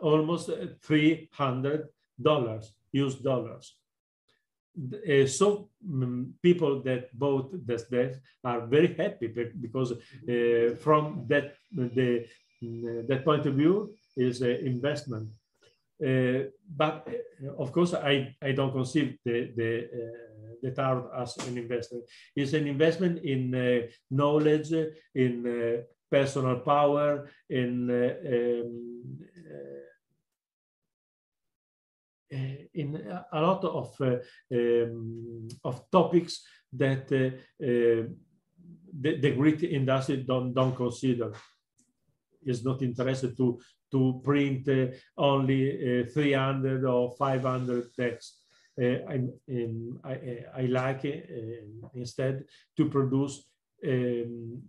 almost 0.00 0.48
$300 0.48 1.86
US 2.92 3.14
dollars 3.14 3.74
uh, 4.76 5.26
so 5.26 5.68
um, 5.86 6.34
people 6.42 6.82
that 6.82 7.16
bought 7.18 7.50
this 7.66 7.84
debt 7.84 8.20
are 8.44 8.66
very 8.66 8.94
happy 8.94 9.26
because 9.60 9.92
uh, 9.92 10.76
from 10.80 11.26
that 11.28 11.54
the 11.70 12.24
uh, 12.62 13.02
that 13.08 13.24
point 13.24 13.44
of 13.46 13.54
view 13.54 13.94
is 14.16 14.40
an 14.40 14.56
investment. 14.66 15.28
Uh, 16.02 16.50
but 16.76 17.06
uh, 17.06 17.62
of 17.62 17.70
course, 17.70 17.94
I, 17.94 18.34
I 18.42 18.52
don't 18.52 18.72
consider 18.72 19.12
the 19.24 19.52
the, 19.54 19.84
uh, 19.84 20.74
the 20.74 21.10
as 21.16 21.36
an 21.46 21.58
investment. 21.58 22.04
It's 22.34 22.54
an 22.54 22.66
investment 22.66 23.24
in 23.24 23.88
knowledge, 24.10 24.72
in 25.14 25.84
personal 26.10 26.58
power 26.60 27.30
in 27.48 27.90
um, 27.90 29.18
in 32.74 32.96
a 33.32 33.40
lot 33.40 33.64
of 33.64 33.94
um, 34.00 35.48
of 35.64 35.90
topics 35.90 36.42
that 36.72 37.08
the, 37.08 37.38
the 38.92 39.30
Greek 39.36 39.62
industry 39.62 40.24
don't 40.26 40.52
don't 40.52 40.74
consider 40.74 41.32
is 42.46 42.64
not 42.64 42.82
interested 42.82 43.36
to 43.36 43.60
to 43.90 44.20
print 44.24 44.66
uh, 44.68 44.86
only 45.18 46.00
uh, 46.00 46.06
300 46.06 46.84
or 46.86 47.14
500 47.18 47.94
texts. 47.94 48.38
Uh, 48.80 49.04
um, 49.06 50.00
I, 50.02 50.44
I, 50.56 50.62
like 50.62 51.04
instead 51.94 52.44
to 52.74 52.88
produce 52.88 53.44
um, 53.86 54.62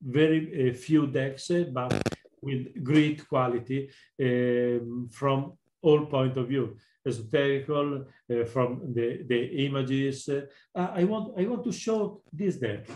very 0.00 0.72
few 0.72 1.06
decks, 1.08 1.50
but 1.70 2.08
with 2.40 2.82
great 2.82 3.28
quality 3.28 3.90
um, 4.18 5.10
from 5.12 5.52
all 5.82 6.06
point 6.06 6.38
of 6.38 6.48
view 6.48 6.76
esoterical 7.06 8.04
uh, 8.30 8.44
from 8.44 8.80
the, 8.94 9.24
the 9.28 9.66
images. 9.66 10.28
Uh, 10.28 10.42
I 10.74 11.04
want 11.04 11.38
I 11.38 11.46
want 11.46 11.64
to 11.64 11.72
show 11.72 12.22
this 12.32 12.56
deck. 12.56 12.86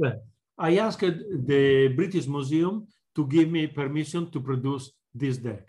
Well, 0.00 0.22
I 0.56 0.78
asked 0.78 1.00
the 1.00 1.92
British 1.94 2.26
Museum 2.26 2.86
to 3.14 3.26
give 3.26 3.50
me 3.50 3.66
permission 3.66 4.30
to 4.30 4.40
produce 4.40 4.92
this 5.14 5.36
deck. 5.36 5.68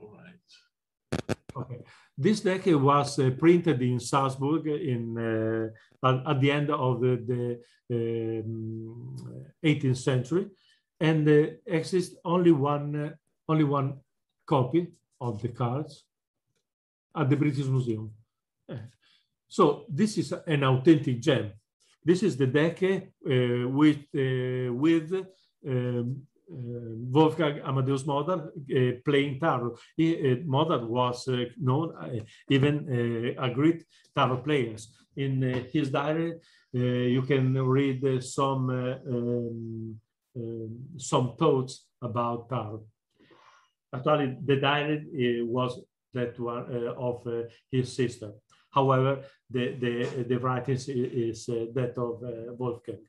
All 0.00 0.16
right. 0.16 1.36
Okay. 1.54 1.80
This 2.16 2.40
deck 2.40 2.62
was 2.66 3.18
uh, 3.18 3.30
printed 3.38 3.82
in 3.82 4.00
Salzburg 4.00 4.66
in 4.68 5.02
uh, 5.18 6.08
at, 6.08 6.30
at, 6.30 6.40
the 6.40 6.50
end 6.50 6.70
of 6.70 7.02
the, 7.02 7.60
the 7.90 8.40
um, 8.40 9.16
18th 9.62 9.98
century, 9.98 10.46
and 10.98 11.28
uh, 11.28 11.46
exists 11.66 12.16
only 12.24 12.52
one 12.52 12.96
uh, 12.96 13.10
only 13.50 13.64
one 13.64 14.00
copy 14.46 14.86
of 15.20 15.42
the 15.42 15.48
cards 15.48 16.04
at 17.14 17.28
the 17.28 17.36
British 17.36 17.66
Museum. 17.66 18.10
Uh, 18.66 18.76
so 19.46 19.84
this 19.90 20.16
is 20.16 20.32
an 20.46 20.64
authentic 20.64 21.20
gem. 21.20 21.52
This 22.04 22.22
is 22.22 22.36
the 22.36 22.46
deck 22.46 22.82
uh, 22.82 23.68
with, 23.68 23.98
uh, 24.16 24.72
with 24.72 25.12
um, 25.66 26.22
uh, 26.50 26.56
Wolfgang 27.12 27.60
Amadeus 27.60 28.06
Mozart 28.06 28.50
playing 29.04 29.38
tarot. 29.38 29.76
He, 29.96 30.42
Mozart 30.44 30.88
was 30.88 31.28
known, 31.60 31.94
even 32.48 33.36
a 33.38 33.50
great 33.50 33.84
tarot 34.16 34.38
player. 34.38 34.76
In 35.16 35.66
his 35.72 35.90
diary, 35.90 36.34
you 36.72 37.22
can 37.22 37.54
read 37.66 38.22
some 38.22 38.70
um, 38.70 40.00
um, 40.36 40.78
some 40.96 41.34
thoughts 41.36 41.86
about 42.00 42.48
tarot. 42.48 42.84
Actually, 43.92 44.36
the 44.44 44.56
diary 44.56 45.42
was 45.42 45.80
that 46.14 46.38
one 46.38 46.66
uh, 46.72 46.92
of 46.94 47.26
uh, 47.26 47.42
his 47.70 47.94
sister. 47.94 48.32
However, 48.70 49.22
the, 49.48 49.74
the, 49.74 50.24
the 50.24 50.38
writings 50.38 50.88
is, 50.88 51.48
uh, 51.48 51.66
that 51.74 51.98
of 51.98 52.22
uh, 52.22 52.52
Wolfgang. 52.54 53.04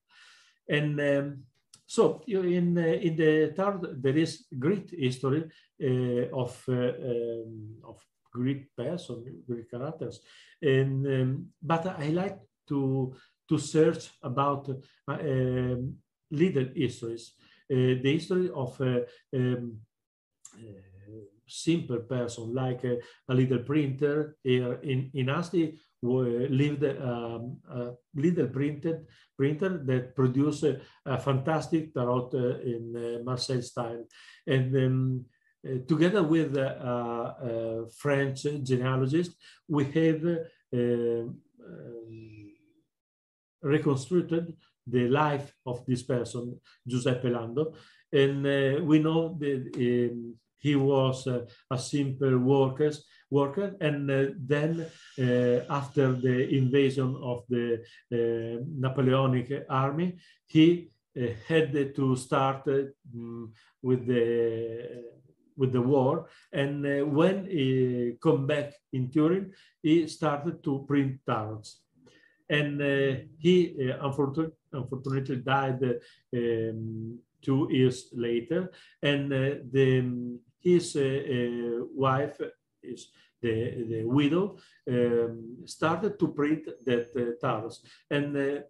And 0.67 0.99
um, 0.99 1.43
so 1.85 2.23
in, 2.27 2.77
uh, 2.77 2.81
in 2.81 3.15
the 3.15 3.53
third, 3.55 4.01
there 4.01 4.17
is 4.17 4.45
great 4.57 4.89
history 4.91 5.43
of, 6.33 6.63
um, 6.67 7.75
of 7.83 8.01
Greek 8.31 8.75
person, 8.75 9.43
Greek 9.47 9.69
characters. 9.69 10.21
And, 10.61 11.05
um, 11.07 11.47
but 11.61 11.85
I 11.85 12.09
like 12.09 12.39
to, 12.69 13.13
to 13.49 13.57
search 13.57 14.09
about 14.21 14.69
uh, 14.69 15.13
um, 15.13 15.95
little 16.31 16.67
histories. 16.75 17.33
Uh, 17.71 17.99
the 18.01 18.13
history 18.13 18.49
of 18.53 18.79
uh, 18.81 18.99
um, 19.35 19.77
simple 21.51 21.99
person 21.99 22.53
like 22.53 22.83
a, 22.83 22.97
a 23.29 23.33
little 23.33 23.59
printer 23.59 24.37
here 24.43 24.73
in, 24.83 25.11
in 25.13 25.29
Asti 25.29 25.77
who 26.01 26.47
lived 26.49 26.83
um, 26.83 27.57
a 27.69 27.91
little 28.15 28.47
printed 28.47 29.05
printer 29.37 29.81
that 29.85 30.15
produced 30.15 30.63
a, 30.63 30.79
a 31.05 31.19
fantastic 31.19 31.93
tarot 31.93 32.31
uh, 32.33 32.59
in 32.61 32.95
uh, 32.95 33.23
Marseille 33.23 33.61
style. 33.61 34.03
And 34.47 34.75
um, 34.75 35.25
uh, 35.65 35.77
together 35.87 36.23
with 36.23 36.57
a 36.57 37.87
French 37.97 38.43
genealogist, 38.63 39.35
we 39.67 39.85
have 39.85 40.25
um, 40.73 41.39
reconstructed 43.61 44.53
the 44.87 45.07
life 45.07 45.53
of 45.65 45.85
this 45.85 46.03
person, 46.03 46.59
Giuseppe 46.87 47.29
Lando. 47.29 47.73
And 48.11 48.45
uh, 48.45 48.83
we 48.83 48.99
know 48.99 49.37
that 49.39 49.71
um, 49.77 50.35
he 50.61 50.75
was 50.75 51.27
uh, 51.27 51.45
a 51.69 51.77
simple 51.77 52.37
worker, 52.37 52.91
worker 53.29 53.75
and 53.81 54.09
uh, 54.11 54.25
then 54.37 54.85
uh, 55.19 55.65
after 55.69 56.13
the 56.13 56.37
invasion 56.55 57.15
of 57.21 57.43
the 57.49 57.83
Napoleonic 58.09 59.65
army, 59.69 60.17
he 60.45 60.91
had 61.47 61.95
to 61.95 62.15
start 62.15 62.67
um, 62.67 63.51
with 63.81 64.05
the 64.07 65.03
with 65.57 65.71
the 65.73 65.81
war. 65.81 66.27
And 66.51 66.85
uh, 66.85 67.05
when 67.05 67.45
he 67.45 68.13
come 68.21 68.47
back 68.47 68.73
in 68.93 69.11
Turin, 69.11 69.53
he 69.81 70.07
started 70.07 70.63
to 70.63 70.85
print 70.87 71.19
tarots. 71.27 71.75
And 72.49 72.81
uh, 72.81 73.21
he 73.37 73.75
uh, 73.79 74.05
unfortunately, 74.07 74.55
unfortunately 74.73 75.37
died 75.37 75.83
um, 76.35 77.19
two 77.41 77.67
years 77.71 78.09
later. 78.13 78.71
And 79.01 79.31
the 79.31 80.39
his 80.61 80.95
uh, 80.95 80.99
uh, 81.01 81.85
wife 81.93 82.39
is 82.83 83.11
the, 83.41 83.85
the 83.89 84.03
widow 84.03 84.57
um, 84.89 85.57
started 85.65 86.19
to 86.19 86.27
print 86.29 86.69
that 86.85 87.07
uh, 87.15 87.45
tarots. 87.45 87.79
And 88.09 88.63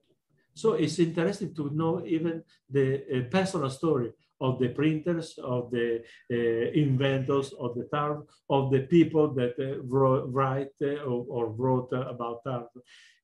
so 0.54 0.74
it's 0.74 1.00
interesting 1.00 1.54
to 1.56 1.70
know 1.74 2.04
even 2.06 2.44
the 2.70 3.28
personal 3.30 3.70
story 3.70 4.12
of 4.42 4.60
the 4.60 4.70
printers, 4.70 5.38
of 5.38 5.72
the 5.72 6.02
uh, 6.32 6.36
inventors 6.74 7.54
of 7.54 7.76
the 7.76 7.88
tarot, 7.94 8.26
of 8.50 8.72
the 8.72 8.82
people 8.82 9.34
that 9.36 9.54
uh, 9.60 9.82
wrote, 9.84 10.26
write 10.30 10.74
uh, 10.82 11.04
or, 11.06 11.26
or, 11.30 11.50
wrote 11.52 11.94
about 11.94 12.44
tarot. 12.44 12.68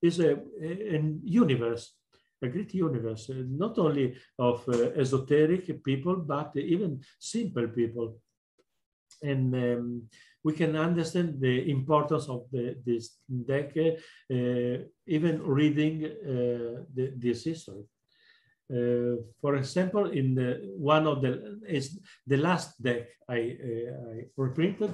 It's 0.00 0.20
a, 0.20 0.38
a, 0.62 1.14
universe, 1.24 1.94
a 2.40 2.48
great 2.48 2.72
universe, 2.72 3.28
not 3.34 3.78
only 3.78 4.16
of 4.38 4.66
esoteric 4.96 5.82
people, 5.84 6.16
but 6.16 6.52
even 6.54 7.00
simple 7.18 7.66
people 7.66 8.16
and 9.22 9.54
um, 9.54 10.02
we 10.44 10.52
can 10.52 10.76
understand 10.76 11.40
the 11.40 11.70
importance 11.70 12.28
of 12.28 12.44
the, 12.52 12.76
this 12.84 13.18
deck, 13.46 13.76
uh, 13.76 14.84
even 15.06 15.42
reading 15.42 16.04
uh, 16.04 16.84
the, 16.94 17.12
this 17.16 17.44
history. 17.44 17.84
Uh, 18.70 19.16
for 19.40 19.56
example, 19.56 20.10
in 20.10 20.34
the, 20.34 20.74
one 20.76 21.06
of 21.06 21.22
the 21.22 21.58
is 21.66 21.98
the 22.26 22.36
last 22.36 22.80
deck 22.82 23.08
I, 23.28 23.56
uh, 23.62 24.10
I 24.12 24.24
reprinted. 24.36 24.92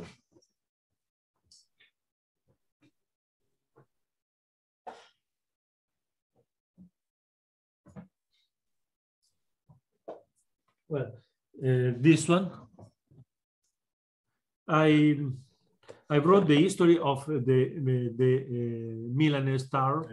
Well, 10.89 11.13
uh, 11.59 11.93
this 11.99 12.29
one 12.29 12.64
I 14.69 15.19
I 16.11 16.19
wrote 16.19 16.47
the 16.47 16.57
history 16.57 16.99
of 16.99 17.25
the 17.27 17.61
the, 18.17 18.33
uh, 18.37 19.15
Milan 19.15 19.59
Star, 19.59 20.07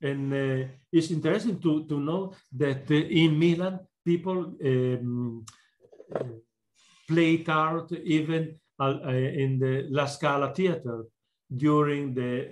and 0.00 0.32
uh, 0.32 0.68
it's 0.92 1.10
interesting 1.10 1.60
to 1.60 1.84
to 1.86 2.00
know 2.00 2.32
that 2.52 2.90
uh, 2.90 2.94
in 2.94 3.38
Milan 3.38 3.80
people 4.04 4.54
um, 4.64 5.44
play 7.06 7.44
art 7.46 7.92
even 7.92 8.58
in 8.80 9.58
the 9.58 9.86
La 9.90 10.06
Scala 10.06 10.54
theater 10.54 11.04
during 11.54 12.14
the 12.14 12.48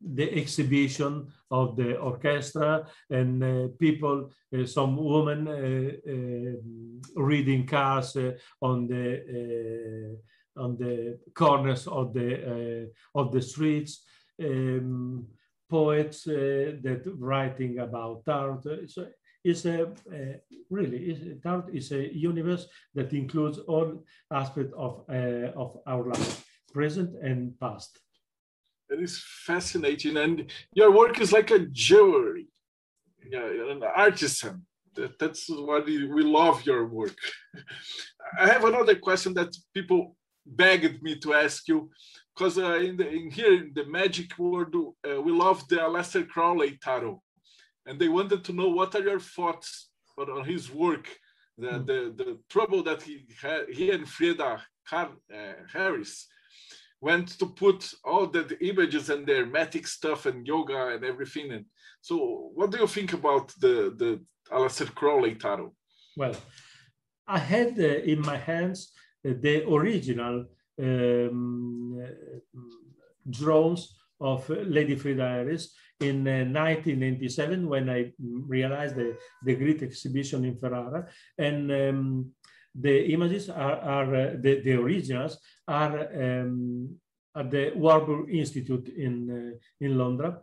the 0.00 0.32
exhibition 0.40 1.26
of 1.50 1.76
the 1.76 1.96
orchestra 1.96 2.86
and 3.10 3.42
uh, 3.42 3.68
people, 3.78 4.30
uh, 4.54 4.64
some 4.66 4.96
women 4.96 5.48
uh, 5.48 6.10
uh 6.10 7.22
reading 7.22 7.66
cards 7.66 8.16
uh, 8.16 8.32
on 8.62 8.86
the 8.86 10.18
on 10.56 10.76
the 10.76 11.18
corners 11.34 11.86
of 11.86 12.12
the 12.12 12.90
of 13.14 13.32
the 13.32 13.40
streets, 13.40 14.04
um, 14.42 15.26
poets 15.70 16.24
that 16.24 17.02
writing 17.18 17.78
about 17.78 18.22
art. 18.26 18.64
So 18.86 19.06
it's 19.44 19.64
a 19.64 19.92
really 20.68 20.98
it's, 21.10 21.46
art 21.46 21.70
is 21.72 21.92
a 21.92 22.12
universe 22.12 22.66
that 22.94 23.12
includes 23.12 23.58
all 23.58 24.04
aspects 24.30 24.74
of 24.76 25.04
of 25.56 25.78
our 25.86 26.04
life. 26.04 26.44
present 26.72 27.16
and 27.22 27.58
past. 27.58 27.98
It 28.90 29.00
is 29.02 29.22
fascinating, 29.46 30.16
and 30.16 30.50
your 30.72 30.90
work 30.90 31.20
is 31.20 31.32
like 31.32 31.50
a 31.50 31.58
jewelry, 31.58 32.46
yeah, 33.30 33.46
an 33.70 33.82
artisan. 33.82 34.64
That, 34.94 35.18
that's 35.18 35.48
what 35.48 35.84
we 35.86 36.22
love 36.22 36.64
your 36.64 36.86
work. 36.86 37.16
I 38.40 38.48
have 38.48 38.64
another 38.64 38.96
question 38.96 39.34
that 39.34 39.54
people 39.74 40.16
begged 40.46 41.02
me 41.02 41.16
to 41.16 41.34
ask 41.34 41.68
you, 41.68 41.90
because 42.34 42.56
uh, 42.58 42.76
in, 42.76 43.00
in 43.00 43.30
here 43.30 43.52
in 43.52 43.72
the 43.74 43.84
magic 43.84 44.38
world, 44.38 44.74
uh, 44.74 45.20
we 45.20 45.32
love 45.32 45.68
the 45.68 45.76
Aleister 45.76 46.26
Crowley 46.26 46.78
tarot, 46.82 47.22
and 47.84 47.98
they 47.98 48.08
wanted 48.08 48.42
to 48.44 48.52
know 48.52 48.68
what 48.68 48.94
are 48.94 49.02
your 49.02 49.20
thoughts 49.20 49.90
on 50.16 50.44
his 50.44 50.72
work, 50.72 51.08
the, 51.58 51.68
mm. 51.68 51.86
the, 51.86 52.24
the 52.24 52.38
trouble 52.48 52.82
that 52.82 53.02
he 53.02 53.26
had, 53.40 53.68
he 53.70 53.90
and 53.90 54.08
Frieda 54.08 54.62
Har, 54.84 55.10
uh, 55.32 55.52
Harris 55.72 56.26
went 57.00 57.28
to 57.38 57.46
put 57.46 57.92
all 58.04 58.26
the, 58.26 58.56
images 58.60 59.10
and 59.10 59.26
their 59.26 59.44
hermetic 59.44 59.86
stuff 59.86 60.26
and 60.26 60.46
yoga 60.46 60.88
and 60.88 61.04
everything. 61.04 61.52
And 61.52 61.64
so, 62.00 62.50
what 62.54 62.70
do 62.70 62.78
you 62.78 62.86
think 62.86 63.12
about 63.12 63.48
the 63.60 63.94
the 63.96 64.20
Aleister 64.50 64.92
Crowley 64.94 65.34
tarot? 65.34 65.74
Well, 66.16 66.36
I 67.26 67.38
had 67.38 67.78
uh, 67.78 68.12
in 68.12 68.20
my 68.22 68.36
hands 68.36 68.92
uh, 69.26 69.34
the 69.40 69.68
original 69.68 70.46
um, 70.80 72.04
drones 73.28 73.94
of 74.20 74.48
Lady 74.48 74.96
Frieda 74.96 75.28
Harris 75.28 75.74
in 76.00 76.26
uh, 76.26 76.46
1997 76.46 77.68
when 77.68 77.90
I 77.90 78.12
realized 78.20 78.96
the, 78.96 79.16
the 79.44 79.54
great 79.54 79.82
exhibition 79.82 80.44
in 80.44 80.56
Ferrara. 80.56 81.08
And 81.36 81.70
um, 81.72 82.30
the 82.80 83.12
images 83.12 83.50
are, 83.50 83.80
are 83.80 84.14
uh, 84.14 84.30
the, 84.38 84.60
the 84.64 84.72
originals 84.72 85.38
are 85.66 86.08
um, 86.14 86.94
at 87.34 87.50
the 87.50 87.72
Warburg 87.74 88.30
Institute 88.30 88.88
in, 88.96 89.14
uh, 89.30 89.84
in 89.84 89.98
London. 89.98 90.36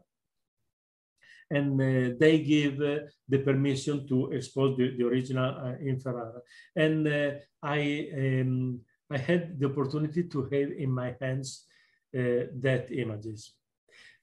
And 1.49 1.79
uh, 1.79 2.15
they 2.19 2.39
give 2.39 2.81
uh, 2.81 3.05
the 3.29 3.37
permission 3.37 4.07
to 4.07 4.31
expose 4.31 4.77
the, 4.77 4.97
the 4.97 5.05
original 5.05 5.55
uh, 5.55 5.75
in 5.79 5.99
Ferrara. 5.99 6.41
And 6.75 7.07
uh, 7.07 7.31
I, 7.61 8.09
um, 8.17 8.79
I 9.11 9.17
had 9.17 9.59
the 9.59 9.67
opportunity 9.67 10.23
to 10.23 10.43
have 10.43 10.71
in 10.71 10.91
my 10.91 11.15
hands 11.21 11.65
that 12.13 12.87
images. 12.91 13.55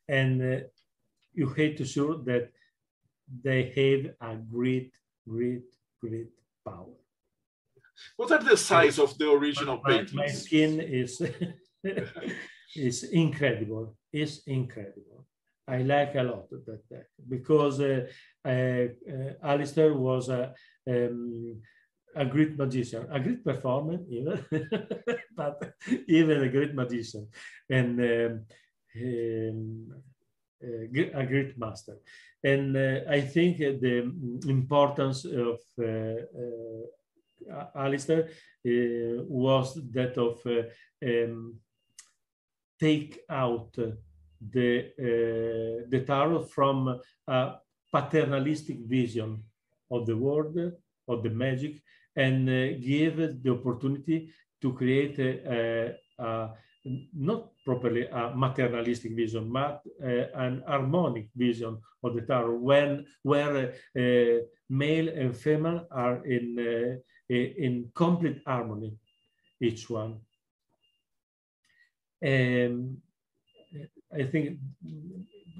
And 0.09 0.65
you 1.35 1.47
have 1.47 1.77
to 1.77 1.85
show 1.85 2.23
that 2.23 2.51
they 3.43 3.65
have 3.77 4.31
a 4.31 4.37
great, 4.37 4.95
great, 5.29 5.65
great 6.01 6.31
power. 6.65 7.01
What 8.16 8.30
are 8.32 8.42
the 8.42 8.57
size 8.57 8.98
of 8.98 9.16
the 9.18 9.30
original 9.30 9.80
my, 9.82 9.90
paintings? 9.90 10.14
My 10.14 10.28
skin 10.28 10.80
is 10.80 11.22
is 12.76 13.05
incredible. 13.05 13.96
Is 14.12 14.42
incredible. 14.46 15.26
I 15.68 15.78
like 15.78 16.14
a 16.16 16.22
lot 16.22 16.48
of 16.53 16.64
that 16.66 17.07
because 17.28 17.80
uh, 17.80 18.07
uh, 18.44 18.48
uh, 18.48 19.32
Aleister 19.44 19.94
was 19.94 20.28
a 20.28 20.55
um, 20.88 21.62
a 22.14 22.26
great 22.26 22.59
magician, 22.59 23.07
a 23.11 23.20
great 23.20 23.44
performer, 23.44 23.98
even, 24.11 24.44
but 25.36 25.74
even 26.09 26.42
a 26.42 26.48
great 26.48 26.74
magician, 26.74 27.28
and 27.70 28.00
um, 28.00 28.44
um, 29.00 30.03
a 30.62 31.26
great 31.26 31.59
master. 31.59 31.96
And 32.44 32.76
uh, 32.76 33.00
I 33.09 33.20
think 33.20 33.59
the 33.59 34.12
importance 34.48 35.24
of 35.24 35.59
uh, 37.51 37.66
uh, 37.78 39.22
was 39.28 39.74
that 39.93 40.16
of 40.18 40.40
uh, 40.47 40.62
um, 41.07 41.57
take 42.78 43.20
out 43.28 43.72
the, 43.74 44.86
uh, 44.99 45.86
the 45.88 46.05
tarot 46.07 46.43
from 46.45 47.01
a 47.28 47.55
paternalistic 47.93 48.78
vision 48.86 49.43
of 49.90 50.07
the 50.07 50.16
world, 50.16 50.57
of 51.09 51.22
the 51.22 51.30
magic, 51.30 51.82
and 52.16 52.47
give 52.82 53.43
the 53.43 53.51
opportunity 53.51 54.32
to 54.61 54.72
create 54.72 55.18
a, 55.18 55.95
a, 56.18 56.24
a 56.24 56.51
not 57.14 57.51
properly 57.64 58.07
a 58.07 58.32
maternalistic 58.34 59.14
vision, 59.14 59.53
but 59.53 59.82
uh, 60.03 60.26
an 60.34 60.62
harmonic 60.66 61.28
vision 61.36 61.78
of 62.03 62.14
the 62.14 62.22
tarot, 62.22 62.57
when 62.57 63.07
where 63.22 63.74
uh, 63.97 64.45
male 64.68 65.09
and 65.09 65.36
female 65.36 65.86
are 65.90 66.24
in 66.26 67.01
in 67.29 67.91
complete 67.95 68.43
harmony, 68.47 68.97
each 69.61 69.89
one. 69.89 70.20
And 72.20 72.99
I 74.12 74.25
think 74.25 74.59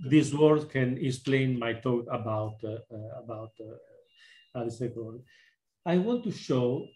this 0.09 0.33
word 0.33 0.69
can 0.71 0.99
explain 0.99 1.59
my 1.59 1.75
thought 1.75 2.07
about 2.11 2.57
uh, 2.65 2.79
uh, 2.95 3.21
about 3.23 3.53
uh, 4.55 4.69
Crowley. 4.95 5.23
I 5.85 5.99
want 5.99 6.25
to 6.25 6.33
show 6.33 6.87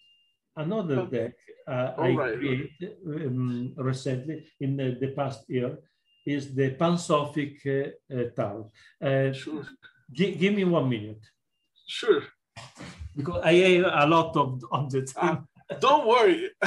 another 0.57 1.01
oh. 1.01 1.07
deck 1.07 1.35
uh, 1.67 1.93
I 1.99 2.11
right. 2.11 2.39
created 2.39 2.97
um, 3.07 3.75
recently 3.77 4.47
in 4.61 4.77
the, 4.77 4.97
the, 5.01 5.09
past 5.09 5.49
year 5.49 5.79
is 6.25 6.55
the 6.55 6.71
Pan-Sophic 6.71 7.57
uh, 7.67 8.14
uh, 8.14 8.25
Tarot. 8.37 8.71
Uh, 9.03 9.33
sure. 9.33 9.67
give 10.12 10.55
me 10.55 10.62
one 10.64 10.89
minute. 10.89 11.25
Sure 11.87 12.23
because 13.17 13.41
I 13.43 13.51
ate 13.51 13.85
a 13.85 14.07
lot 14.07 14.37
of 14.37 14.62
on 14.71 14.85
objects. 14.85 15.14
Uh, 15.17 15.37
don't 15.81 16.07
worry. 16.07 16.51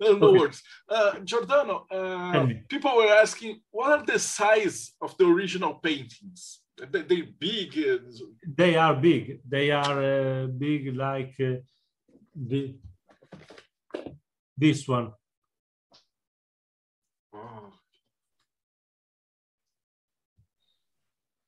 no, 0.00 0.12
no 0.12 0.26
okay. 0.28 0.38
worries. 0.38 0.62
Uh, 0.88 1.18
Giordano, 1.20 1.86
uh, 1.90 2.46
people 2.68 2.96
were 2.96 3.12
asking, 3.12 3.60
what 3.70 3.90
are 4.00 4.04
the 4.04 4.18
size 4.18 4.92
of 5.00 5.16
the 5.18 5.26
original 5.26 5.74
paintings? 5.74 6.60
They, 6.90 7.02
they 7.02 7.22
big? 7.22 7.78
They 8.46 8.76
are 8.76 8.94
big. 8.94 9.40
They 9.48 9.70
are 9.70 10.02
uh, 10.02 10.46
big 10.46 10.96
like 10.96 11.34
uh, 11.40 11.56
the, 12.34 12.74
this 14.56 14.88
one. 14.88 15.12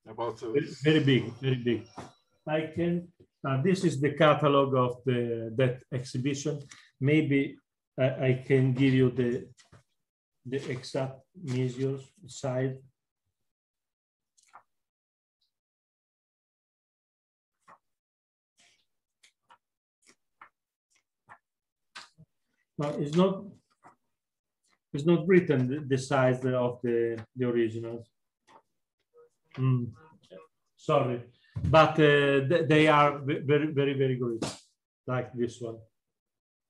About 0.07 0.43
uh, 0.43 0.53
very 0.83 1.01
big, 1.01 1.33
very 1.35 1.57
big. 1.57 1.87
I 2.49 2.73
can, 2.75 3.09
uh, 3.47 3.61
this 3.63 3.85
is 3.85 4.01
the 4.01 4.13
catalog 4.13 4.75
of 4.75 5.05
the 5.05 5.53
that 5.57 5.81
exhibition. 5.93 6.61
Maybe 7.01 7.59
I, 7.99 8.07
I 8.29 8.45
can 8.47 8.73
give 8.73 8.95
you 8.95 9.11
the, 9.11 9.49
the 10.47 10.71
exact 10.71 11.21
measures 11.43 12.11
side. 12.27 12.79
No, 22.79 22.89
it's 23.01 23.17
not 23.17 23.45
it's 24.95 25.05
not 25.05 25.27
written 25.27 25.87
the 25.89 25.99
size 25.99 26.45
of 26.45 26.79
the 26.83 27.19
the 27.37 27.47
originals. 27.47 28.07
Mm. 29.59 29.91
Sorry 30.77 31.21
but 31.65 31.93
uh, 32.01 32.41
they 32.67 32.89
are 32.89 33.19
very, 33.19 33.73
very, 33.73 33.95
very 33.95 34.17
good, 34.17 34.45
like 35.07 35.33
this 35.35 35.61
one. 35.61 35.79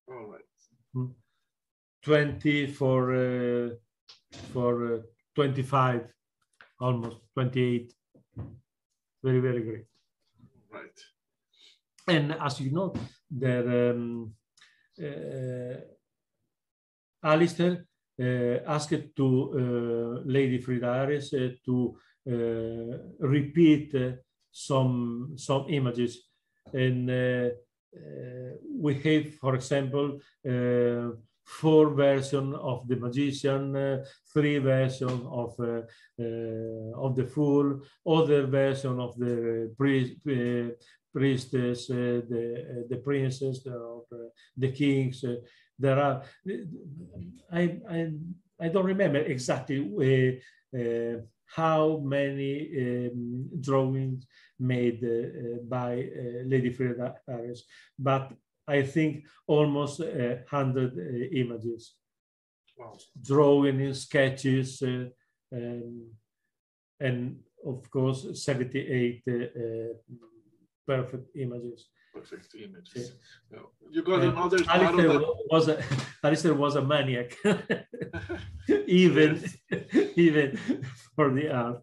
All 0.09 0.27
right. 0.27 0.41
Hmm. 0.95 1.07
20 2.03 2.67
for, 2.69 3.15
uh, 3.15 3.71
for 4.53 4.95
uh, 4.95 4.99
25, 5.35 6.07
almost 6.81 7.19
28. 7.35 7.93
Very, 9.23 9.41
very 9.41 9.63
great. 9.63 9.85
Right. 10.71 10.99
And 12.07 12.33
as 12.41 12.61
you 12.61 12.71
know, 12.71 12.95
the 13.31 13.91
um, 13.91 14.33
uh, 15.01 15.77
Aleister 17.25 17.85
uh, 18.21 18.59
asked 18.67 19.15
to 19.17 19.27
uh, 19.27 20.23
Lady 20.25 20.59
Frieda 20.59 20.93
Harris 20.95 21.33
uh, 21.35 21.51
to 21.65 21.97
uh, 22.29 22.99
repeat 23.21 23.95
some 24.67 25.35
some 25.37 25.65
images. 25.69 26.13
And 26.73 27.11
uh, 27.11 27.51
uh, 27.97 28.53
we 28.85 28.95
have 28.95 29.35
for 29.35 29.55
example 29.55 30.19
uh, 30.47 31.15
four 31.47 31.91
version 31.95 32.55
of 32.55 32.87
the 32.87 32.97
magician 32.97 33.75
uh, 33.75 34.05
three 34.33 34.59
version 34.59 35.27
of 35.31 35.55
uh, 35.59 35.81
uh, 36.21 37.05
of 37.05 37.17
the 37.17 37.27
fool 37.35 37.81
other 38.07 38.47
version 38.47 39.01
of 39.01 39.17
the 39.17 39.73
priest 39.79 40.13
priestess 41.15 41.87
the 41.87 42.85
the 42.91 43.01
princess 43.03 43.67
of 43.67 44.03
the 44.57 44.71
kings 44.71 45.25
there 45.79 45.99
are 45.99 46.23
I, 47.51 47.63
I 47.89 48.13
i 48.61 48.69
don't 48.69 48.85
remember 48.85 49.21
exactly 49.21 49.79
how 51.57 52.01
many 52.05 52.53
um, 52.79 53.49
drawings 53.61 54.27
made 54.59 55.03
uh, 55.05 55.63
by 55.69 55.93
uh, 56.03 56.43
Lady 56.45 56.71
Frieda 56.73 57.15
Harris. 57.27 57.65
But 57.99 58.33
I 58.67 58.83
think, 58.83 59.25
almost 59.47 60.01
a 60.01 60.45
hundred 60.51 60.93
uh, 60.99 61.29
images, 61.43 61.95
Wow. 62.77 62.97
drawing 63.21 63.81
in 63.81 63.95
sketches, 63.95 64.83
uh, 64.83 65.07
um, 65.53 66.11
and 67.01 67.41
of 67.67 67.91
course, 67.91 68.27
78 68.45 69.23
uh, 69.27 69.33
uh, 69.33 70.17
perfect 70.87 71.35
images. 71.37 71.89
Perfect 72.15 72.55
images. 72.55 73.13
Yeah. 73.53 73.59
You 73.91 74.03
got 74.03 74.23
And 74.23 74.33
another 74.33 74.59
Aleister 74.59 75.27
was 75.51 75.69
a 75.69 75.77
Aleister 76.25 76.57
was 76.57 76.77
a 76.77 76.83
maniac, 76.83 77.37
even 78.87 79.43
even 80.17 80.57
for 81.17 81.31
the 81.33 81.53
art. 81.53 81.83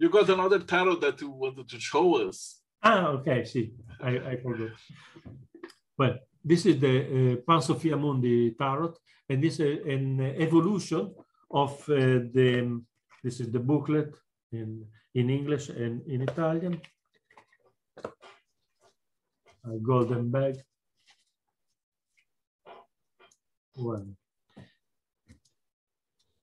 You 0.00 0.08
got 0.08 0.30
another 0.30 0.58
tarot 0.58 0.96
that 0.96 1.20
you 1.20 1.30
wanted 1.30 1.68
to 1.68 1.78
show 1.78 2.26
us. 2.26 2.62
Ah, 2.82 3.08
okay, 3.08 3.44
see, 3.44 3.74
I, 4.02 4.12
I 4.30 4.36
forgot. 4.36 4.70
Well, 5.98 6.16
this 6.42 6.64
is 6.64 6.80
the 6.80 6.94
uh, 7.04 7.36
Pan 7.46 7.60
Sofia 7.60 7.96
Mundi 7.98 8.52
tarot, 8.58 8.94
and 9.28 9.44
this 9.44 9.60
is 9.60 9.84
an 9.86 10.20
evolution 10.40 11.14
of 11.50 11.72
uh, 11.90 12.24
the. 12.32 12.80
This 13.22 13.40
is 13.40 13.52
the 13.52 13.60
booklet 13.60 14.14
in 14.50 14.86
in 15.14 15.28
English 15.28 15.68
and 15.68 16.00
in 16.08 16.22
Italian. 16.22 16.80
A 19.64 19.76
golden 19.82 20.30
bag. 20.30 20.56
Well, 23.76 24.06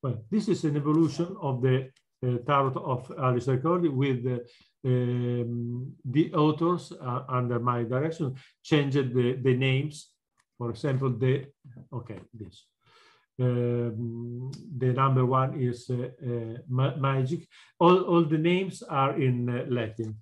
well, 0.04 0.18
this 0.30 0.48
is 0.48 0.64
an 0.66 0.78
evolution 0.78 1.36
of 1.42 1.64
the 1.64 1.90
tarot 2.22 2.82
of 2.84 3.08
Aleister 3.10 3.62
Crowley 3.62 3.90
with 3.90 4.24
the 4.24 4.46
um, 4.86 5.94
the 6.06 6.34
authors 6.34 6.94
uh, 7.02 7.24
under 7.28 7.60
my 7.60 7.84
direction 7.84 8.36
changed 8.64 9.14
the, 9.14 9.34
the 9.42 9.56
names. 9.56 10.12
For 10.58 10.70
example, 10.70 11.10
the 11.12 11.46
okay, 11.94 12.20
this. 12.34 12.66
Um, 13.40 14.52
the 14.78 14.94
number 14.94 15.24
one 15.26 15.62
is 15.62 15.90
uh, 15.92 16.10
uh, 16.26 16.58
ma 16.68 16.96
magic. 16.96 17.48
All, 17.80 18.02
all 18.02 18.26
the 18.26 18.38
names 18.38 18.82
are 18.82 19.16
in 19.22 19.48
uh, 19.48 19.66
Latin. 19.70 20.18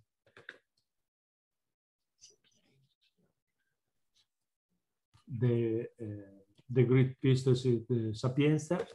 The 5.28 5.86
uh, 6.02 6.06
the 6.70 6.84
Greek 6.84 7.16
pistos 7.24 7.66
is 7.66 7.88
the 7.88 8.14
Sapienza. 8.14 8.86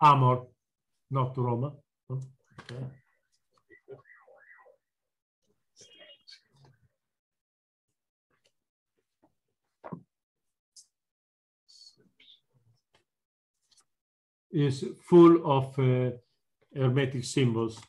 Amor, 0.00 0.46
not 1.10 1.36
Roma. 1.36 1.72
Okay. 2.10 2.84
Is 14.52 14.84
full 15.08 15.42
of 15.44 15.76
uh, 15.78 16.10
hermetic 16.76 17.24
symbols. 17.24 17.80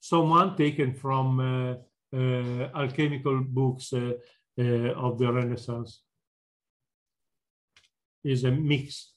Someone 0.00 0.56
taken 0.56 0.92
from 0.92 1.40
uh, 1.40 1.74
uh, 2.14 2.68
alchemical 2.74 3.40
books 3.40 3.92
uh, 3.92 4.12
uh, 4.58 4.62
of 4.94 5.18
the 5.18 5.32
Renaissance. 5.32 6.02
Is 8.24 8.44
a 8.44 8.50
mix 8.50 9.12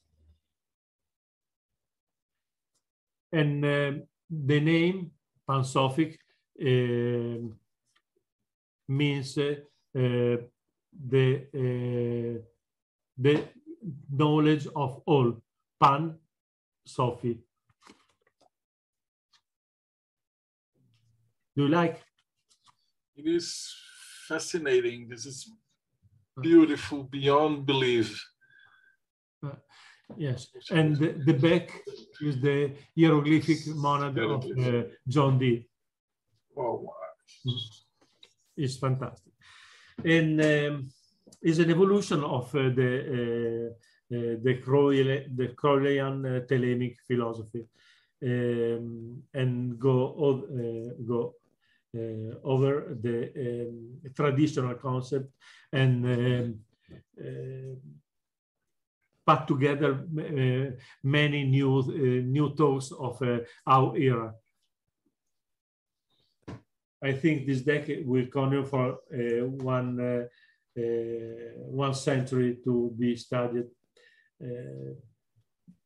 and 3.32 3.66
uh, 3.66 3.92
the 4.30 4.60
name 4.60 5.12
Pansophic 5.48 6.20
uh, 6.62 7.40
means 8.88 9.38
uh, 9.38 9.56
uh, 9.96 10.38
the 11.10 11.48
uh, 11.56 12.42
the 13.18 13.44
knowledge 14.12 14.68
of 14.76 15.02
all 15.06 15.36
Pan 15.80 16.16
Sophie. 16.86 17.40
Do 21.56 21.64
you 21.64 21.68
like? 21.68 22.02
it 23.16 23.28
is 23.28 23.76
fascinating. 24.28 25.08
This 25.08 25.26
is 25.26 25.52
beautiful 26.42 27.04
beyond 27.04 27.66
belief. 27.66 28.31
Yes, 30.18 30.48
and 30.72 30.96
the, 30.98 31.14
the 31.26 31.34
back 31.34 31.72
is 32.22 32.40
the 32.42 32.72
hieroglyphic 32.98 33.68
monad 33.76 34.18
of 34.18 34.46
uh, 34.46 34.84
John 35.08 35.40
Dee. 35.40 35.68
Wow. 36.56 36.94
It's 38.58 38.78
fantastic, 38.78 39.34
and 40.04 40.42
um, 40.42 40.90
is 41.42 41.60
an 41.60 41.72
evolution 41.72 42.24
of 42.24 42.54
uh, 42.56 42.70
the 42.70 42.92
uh, 43.18 44.16
uh, 44.16 44.36
the 44.44 44.62
Crowley, 44.64 45.28
the 45.36 45.48
Crowleyan 45.50 46.26
uh, 46.26 46.46
Thelemic 46.46 46.96
philosophy, 47.08 47.66
um, 48.24 49.24
and 49.34 49.80
go 49.80 49.96
uh, 50.20 51.04
go 51.08 51.36
uh, 51.96 52.36
over 52.44 52.98
the 53.02 53.32
um, 53.38 54.12
traditional 54.16 54.76
concept 54.76 55.30
and 55.74 56.06
um, 56.06 56.60
put 59.26 59.48
together 59.48 60.06
uh, 60.18 60.72
many 61.04 61.44
new 61.44 61.80
uh, 61.80 62.22
new 62.26 62.56
thoughts 62.56 62.92
of 62.92 63.22
uh, 63.22 63.40
our 63.68 63.96
era. 63.98 64.34
I 67.04 67.14
think 67.14 67.48
this 67.48 67.62
deck 67.62 67.88
will 68.06 68.28
continue 68.28 68.64
for 68.64 69.00
one 69.64 70.28
one 71.56 71.94
century 71.94 72.58
to 72.64 72.94
be 72.98 73.16
studied 73.16 73.68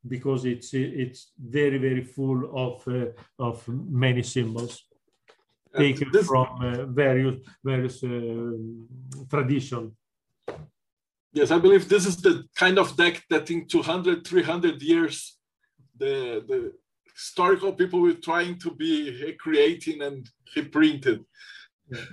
because 0.07 0.45
it's 0.45 0.73
it's 0.73 1.31
very 1.37 1.77
very 1.77 2.03
full 2.03 2.51
of 2.53 2.87
uh, 2.87 3.05
of 3.39 3.67
many 3.67 4.23
symbols 4.23 4.83
taken 5.75 6.11
from 6.23 6.47
uh, 6.61 6.85
various 6.85 7.35
various 7.63 8.03
uh, 8.03 8.51
tradition. 9.29 9.95
Yes, 11.35 11.51
I 11.51 11.59
believe 11.59 11.89
this 11.89 12.05
is 12.05 12.15
the 12.15 12.45
kind 12.55 12.79
of 12.79 12.95
deck 12.95 13.21
that 13.29 13.51
in 13.51 13.67
200, 13.67 14.25
300 14.25 14.81
years, 14.81 15.37
the, 15.97 16.41
the 16.47 16.71
historical 17.13 17.73
people 17.73 17.99
were 17.99 18.13
trying 18.13 18.57
to 18.59 18.71
be 18.71 19.21
recreating 19.21 20.01
and 20.01 20.25
reprinted. 20.55 21.25
Yeah. 21.89 22.05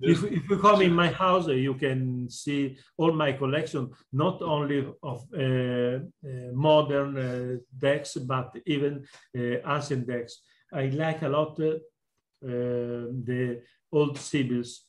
If, 0.00 0.24
if 0.24 0.50
you 0.50 0.58
come 0.58 0.82
in 0.82 0.92
my 0.92 1.06
house, 1.06 1.46
you 1.46 1.74
can 1.74 2.28
see 2.28 2.76
all 2.96 3.12
my 3.12 3.32
collection, 3.32 3.92
not 4.12 4.42
only 4.42 4.92
of 5.04 5.24
uh, 5.32 5.40
uh, 5.40 6.52
modern 6.52 7.16
uh, 7.16 7.56
decks, 7.78 8.14
but 8.14 8.56
even 8.66 9.06
uh, 9.38 9.72
ancient 9.72 10.08
decks. 10.08 10.40
I 10.72 10.86
like 10.86 11.22
a 11.22 11.28
lot 11.28 11.60
uh, 11.60 11.76
the 12.42 13.62
old 13.92 14.18
Sibyls, 14.18 14.80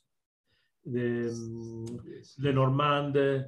the 0.85 1.29
um, 1.29 1.99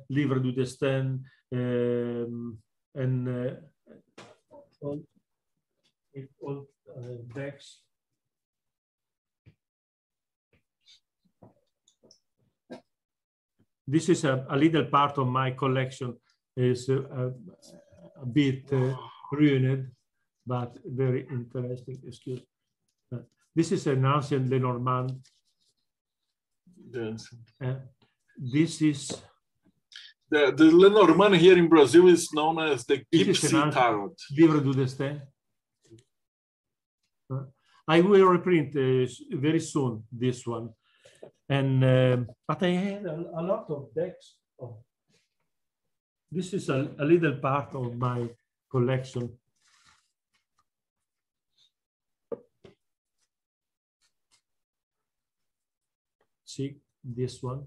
Livre 0.09 0.39
du 0.39 0.51
Destin, 0.51 1.23
um, 1.53 2.57
and 2.95 3.27
uh, 3.27 3.53
all, 4.81 5.03
all 6.41 6.68
uh, 6.95 7.18
decks. 7.35 7.84
this 13.89 14.09
is 14.09 14.26
a, 14.26 14.45
a 14.49 14.57
little 14.57 14.84
part 14.85 15.18
of 15.18 15.27
my 15.27 15.51
collection. 15.51 16.18
Is 16.57 16.89
a, 16.89 16.97
a, 16.97 17.31
a 18.23 18.26
bit 18.26 18.73
uh, 18.73 18.95
ruined 19.31 19.91
but 20.47 20.77
very 20.85 21.27
interesting. 21.30 21.99
Excuse 22.07 22.41
Uh, 23.14 23.19
this 23.55 23.72
is 23.72 23.88
an 23.88 24.05
ancient 24.05 24.49
lenormand 24.49 25.11
yes. 26.93 27.27
uh, 27.61 27.76
this 28.53 28.81
is 28.81 29.01
The, 30.30 30.51
the 30.51 30.65
Lenormand 30.72 31.35
here 31.38 31.57
in 31.57 31.69
Brazil 31.69 32.07
is 32.09 32.34
known 32.34 32.59
as 32.59 32.85
the 32.85 32.97
This 33.11 33.27
is 33.27 33.27
Gypsy 33.27 33.53
an 33.55 33.64
art- 33.64 33.73
Tarot. 33.73 34.15
livre 34.39 34.61
du 34.61 34.73
destin 34.73 35.22
Uh, 37.30 37.43
i 37.95 37.99
will 38.01 38.26
reprint 38.35 38.69
uh, 38.76 39.05
very 39.47 39.59
soon 39.59 39.93
this 40.11 40.39
one 40.47 40.68
and 41.57 41.84
um, 41.84 42.27
but 42.47 42.59
i 42.64 42.72
had 42.88 43.05
a, 43.05 43.15
a 43.39 43.43
lot 43.51 43.65
of 43.76 43.81
decks 43.93 44.27
of 44.64 44.72
this 46.35 46.53
is 46.53 46.69
a, 46.69 46.80
a 46.99 47.05
little 47.11 47.35
part 47.47 47.69
of 47.81 47.85
my 48.07 48.19
collection 48.73 49.23
see 56.57 56.77
this 57.03 57.43
one. 57.43 57.63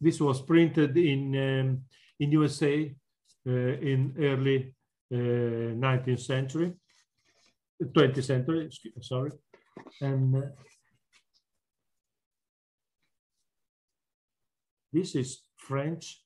This 0.00 0.20
was 0.20 0.40
printed 0.40 0.96
in 0.96 1.22
um, 1.36 1.68
in 2.18 2.32
USA 2.32 2.74
uh, 3.46 3.74
in 3.90 4.14
early 4.18 4.74
uh, 5.12 5.76
19th 5.76 6.20
century, 6.20 6.72
20th 7.82 8.24
century, 8.24 8.70
sorry, 9.02 9.32
and 10.00 10.36
uh, 10.36 10.48
this 14.92 15.14
is 15.14 15.42
French. 15.56 16.22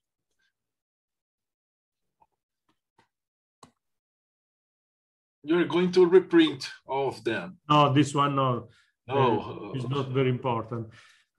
You're 5.45 5.65
going 5.65 5.91
to 5.91 6.05
reprint 6.05 6.67
all 6.87 7.09
of 7.09 7.23
them. 7.23 7.57
No, 7.69 7.93
this 7.93 8.15
one 8.15 8.35
no. 8.35 8.67
No, 9.07 9.71
it's 9.75 9.87
not 9.87 10.09
very 10.09 10.29
important. 10.29 10.87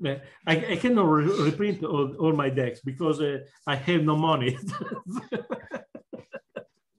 Uh, 0.05 0.15
I, 0.47 0.55
I 0.73 0.77
cannot 0.77 1.09
re 1.09 1.25
reprint 1.49 1.83
all, 1.83 2.15
all, 2.21 2.33
my 2.33 2.49
decks 2.49 2.81
because 2.81 3.21
uh, 3.21 3.39
I 3.67 3.75
have 3.75 4.05
no 4.05 4.15
money. 4.15 4.55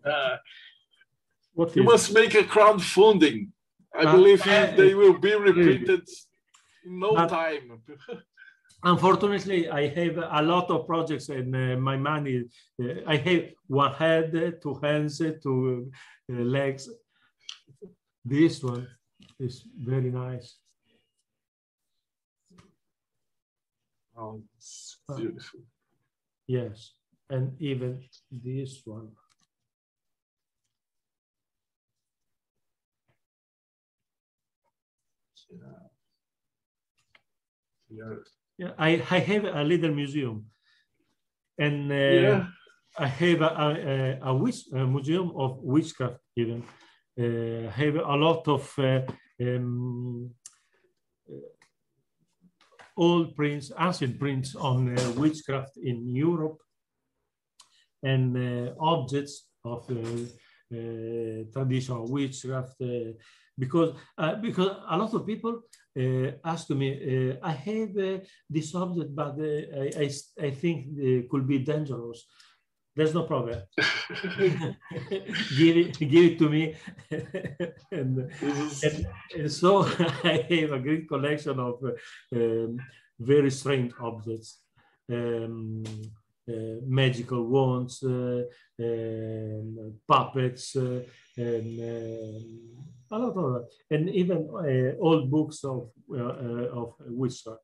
uh, 0.05 0.35
what 1.53 1.73
you 1.75 1.84
must 1.84 2.13
make 2.13 2.34
a 2.35 2.43
crowdfunding. 2.43 3.49
I 3.97 4.03
Uh, 4.03 4.11
believe 4.11 4.45
uh, 4.45 4.71
they 4.75 4.93
will 4.93 5.17
be 5.17 5.34
reprinted 5.35 6.05
in 6.85 6.99
no 6.99 7.15
But- 7.15 7.29
time. 7.29 7.81
Unfortunately, 8.84 9.70
I 9.70 9.88
have 9.88 10.18
a 10.18 10.41
lot 10.41 10.70
of 10.70 10.86
projects 10.86 11.30
and 11.30 11.56
uh, 11.56 11.78
my 11.78 11.98
money, 11.98 12.44
uh, 12.82 12.86
I 13.08 13.18
have 13.18 13.44
one 13.68 13.94
head, 13.94 14.36
uh, 14.36 14.52
two 14.62 14.80
hands, 14.84 15.20
uh, 15.20 15.32
two 15.41 15.91
uh, 16.32 16.36
legs. 16.36 16.88
This 18.24 18.62
one 18.64 18.88
is 19.40 19.68
very 19.76 20.12
nice. 20.12 20.58
oh, 24.18 24.41
it's 24.58 24.98
beautiful. 25.16 25.62
Yes, 26.48 26.94
and 27.30 27.56
even 27.62 28.04
this 28.32 28.82
one. 28.86 29.10
Yeah. 35.49 35.88
Yeah. 37.90 38.16
Yeah, 38.57 38.71
I, 38.77 39.03
I 39.11 39.19
have 39.19 39.45
a 39.45 39.63
little 39.63 39.93
museum, 39.93 40.45
and 41.59 41.91
uh, 41.91 41.95
Yeah. 41.95 42.47
I 42.97 43.07
have 43.07 43.41
a, 43.41 44.19
a, 44.23 44.29
a, 44.29 44.34
witch, 44.34 44.65
a 44.73 44.85
museum 44.88 45.31
of 45.35 45.59
witchcraft 45.61 46.19
even. 46.35 46.63
Uh, 47.19 47.67
I 47.67 47.71
have 47.71 47.95
a 47.95 48.15
lot 48.15 48.47
of 48.47 48.73
uh, 48.79 49.01
um, 49.39 50.31
uh, 51.29 51.35
old 52.97 53.35
prints, 53.35 53.71
ancient 53.79 54.19
prints 54.19 54.55
on 54.55 54.97
uh, 54.97 55.11
witchcraft 55.17 55.77
in 55.77 56.07
Europe 56.15 56.59
and 58.01 58.35
uh, 58.38 58.73
objects 58.79 59.47
of 59.63 59.88
uh, 59.91 60.75
uh, 60.75 61.43
traditional 61.53 62.07
witchcraft. 62.07 62.81
Uh, 63.57 63.59
because 63.59 63.95
uh, 64.17 64.35
because 64.35 64.71
a 64.89 64.97
lot 64.97 65.13
of 65.13 65.25
people 65.25 65.61
uh, 65.99 66.31
ask 66.43 66.69
me, 66.69 66.89
uh, 66.91 67.35
I 67.41 67.51
have 67.51 67.97
uh, 67.97 68.17
this 68.49 68.75
object, 68.75 69.15
but 69.15 69.35
uh, 69.39 69.81
I, 69.81 69.91
I, 69.99 70.09
I 70.47 70.51
think 70.51 70.88
it 70.97 71.29
could 71.29 71.47
be 71.47 71.59
dangerous. 71.59 72.25
There's 72.95 73.13
no 73.13 73.23
problem. 73.23 73.61
give 75.55 75.77
it, 75.77 75.99
give 75.99 76.25
it 76.25 76.39
to 76.39 76.49
me. 76.49 76.75
and, 77.91 78.31
and, 78.84 79.07
and 79.38 79.51
so 79.51 79.84
I 80.23 80.47
have 80.49 80.71
a 80.71 80.79
great 80.79 81.07
collection 81.07 81.59
of 81.59 81.75
uh, 81.84 81.91
um, 82.35 82.79
very 83.19 83.51
strange 83.51 83.93
objects, 83.99 84.61
um, 85.11 85.84
uh, 85.85 85.91
magical 86.86 87.44
wands, 87.44 88.03
uh, 88.03 88.44
um, 88.80 89.94
puppets, 90.07 90.76
uh, 90.76 91.02
and 91.36 91.80
um, 91.80 92.78
a 93.11 93.18
lot 93.19 93.38
of 93.38 93.53
that. 93.53 93.68
and 93.91 94.10
even 94.10 94.48
uh, 94.52 94.98
old 95.02 95.30
books 95.32 95.64
of 95.64 95.90
uh, 96.11 96.18
uh, 96.18 96.68
of 96.74 96.95
wizard. 97.07 97.57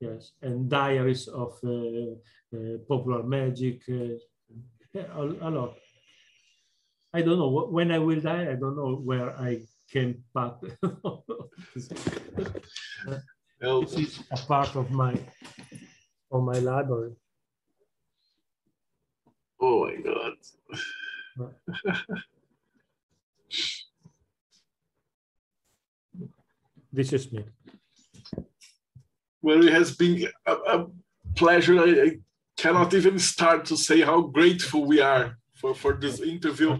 Yes, 0.00 0.32
and 0.42 0.68
diaries 0.68 1.28
of 1.28 1.58
uh, 1.64 2.14
uh, 2.54 2.78
popular 2.88 3.22
magic. 3.22 3.82
Uh, 3.88 4.18
yeah, 4.92 5.06
a, 5.14 5.22
a 5.22 5.50
lot. 5.50 5.74
I 7.12 7.22
don't 7.22 7.38
know 7.38 7.68
when 7.70 7.90
I 7.92 7.98
will 7.98 8.20
die. 8.20 8.50
I 8.50 8.54
don't 8.54 8.76
know 8.76 8.96
where 8.96 9.30
I 9.38 9.62
can 9.90 10.22
put. 10.34 10.54
well, 13.60 13.82
is 13.82 14.22
a 14.32 14.36
part 14.36 14.74
of 14.74 14.90
my 14.90 15.14
of 16.30 16.42
my 16.42 16.58
library. 16.58 17.12
Oh 19.64 19.86
my 19.86 19.96
God. 20.08 20.34
This 26.94 27.12
is 27.12 27.32
me. 27.32 27.44
Well, 29.42 29.66
it 29.66 29.72
has 29.72 29.96
been 29.96 30.28
a, 30.46 30.52
a 30.52 30.86
pleasure. 31.34 31.80
I, 31.80 31.90
I 32.06 32.10
cannot 32.56 32.94
even 32.94 33.18
start 33.18 33.64
to 33.66 33.76
say 33.76 34.00
how 34.00 34.20
grateful 34.20 34.84
we 34.84 35.00
are 35.00 35.36
for, 35.56 35.74
for 35.74 35.94
this 35.94 36.20
interview. 36.20 36.78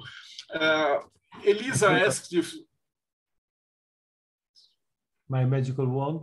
Uh, 0.54 0.98
Elisa 1.44 1.88
asked 1.88 2.32
if. 2.32 2.54
My 5.28 5.44
magical 5.44 5.88
wand. 5.88 6.20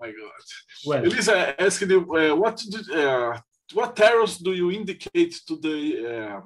My 0.00 0.08
God. 0.08 0.42
Well, 0.86 1.04
Elisa 1.04 1.60
asked 1.60 1.80
you, 1.80 2.00
uh, 2.14 2.34
what 2.36 2.56
did, 2.56 2.90
uh, 2.90 3.38
what 3.72 3.96
tarots 3.96 4.42
do 4.42 4.52
you 4.52 4.70
indicate 4.70 5.34
to 5.48 5.56
the 5.56 5.78
uh, 6.12 6.40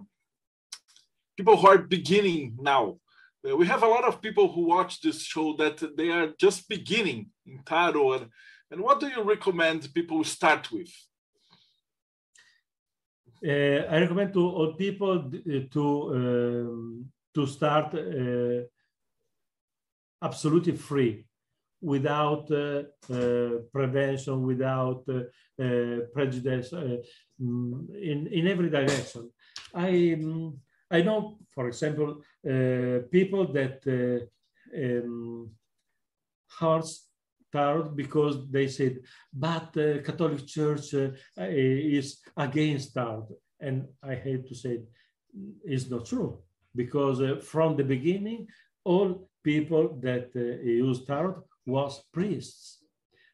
people 1.36 1.56
who 1.56 1.66
are 1.68 1.78
beginning 1.78 2.56
now? 2.58 2.98
Uh, 3.46 3.56
we 3.56 3.66
have 3.66 3.82
a 3.82 3.88
lot 3.88 4.04
of 4.04 4.22
people 4.22 4.50
who 4.52 4.62
watch 4.68 5.00
this 5.00 5.22
show 5.22 5.54
that 5.56 5.96
they 5.96 6.08
are 6.10 6.28
just 6.38 6.68
beginning 6.68 7.30
in 7.44 7.60
tarot. 7.64 8.12
And, 8.12 8.26
and 8.70 8.80
what 8.80 9.00
do 9.00 9.08
you 9.08 9.22
recommend 9.22 9.92
people 9.92 10.24
start 10.24 10.70
with? 10.72 10.90
uh, 13.44 13.86
I 13.90 14.00
recommend 14.00 14.32
to 14.34 14.40
all 14.40 14.72
people 14.74 15.18
uh, 15.18 15.60
to 15.72 15.84
um, 16.14 17.06
to 17.34 17.46
start 17.46 17.94
uh, 17.94 18.62
absolutely 20.22 20.76
free, 20.76 21.26
without 21.82 22.50
uh, 22.50 22.84
uh, 23.12 23.58
prevention, 23.72 24.46
without 24.46 25.04
uh, 25.08 25.98
prejudice, 26.14 26.72
mm, 26.72 27.94
in 28.10 28.28
in 28.28 28.46
every 28.46 28.70
direction. 28.70 29.30
I 29.74 30.14
um, 30.14 30.58
I 30.90 31.02
know, 31.02 31.38
for 31.54 31.66
example, 31.68 32.22
people 33.10 33.52
that 33.52 33.78
um, 34.76 35.50
hearts 36.48 37.08
tarot 37.50 37.90
because 37.94 38.50
they 38.50 38.68
said, 38.68 38.98
but 39.32 39.76
uh, 39.76 40.02
Catholic 40.02 40.46
Church 40.46 40.94
uh, 40.94 41.10
is 41.38 42.20
against 42.36 42.94
tarot. 42.94 43.28
And 43.60 43.88
I 44.02 44.14
hate 44.14 44.46
to 44.48 44.54
say 44.54 44.80
it's 45.64 45.88
not 45.90 46.06
true 46.06 46.38
because 46.74 47.20
uh, 47.20 47.40
from 47.42 47.76
the 47.76 47.84
beginning, 47.84 48.48
all 48.84 49.28
people 49.42 49.98
that 50.00 50.34
used 50.34 51.06
tarot 51.06 51.42
was 51.66 52.02
priests. 52.12 52.78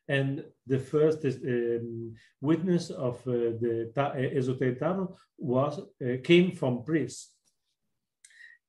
And 0.08 0.44
the 0.66 0.78
first 0.78 1.24
um, 1.24 2.14
witness 2.40 2.90
of 2.90 3.16
uh, 3.26 3.52
the 3.60 3.92
ta- 3.94 4.12
esoteric 4.12 4.78
tarot 4.78 5.14
was 5.36 5.78
uh, 5.78 6.16
came 6.24 6.52
from 6.52 6.82
priests. 6.82 7.34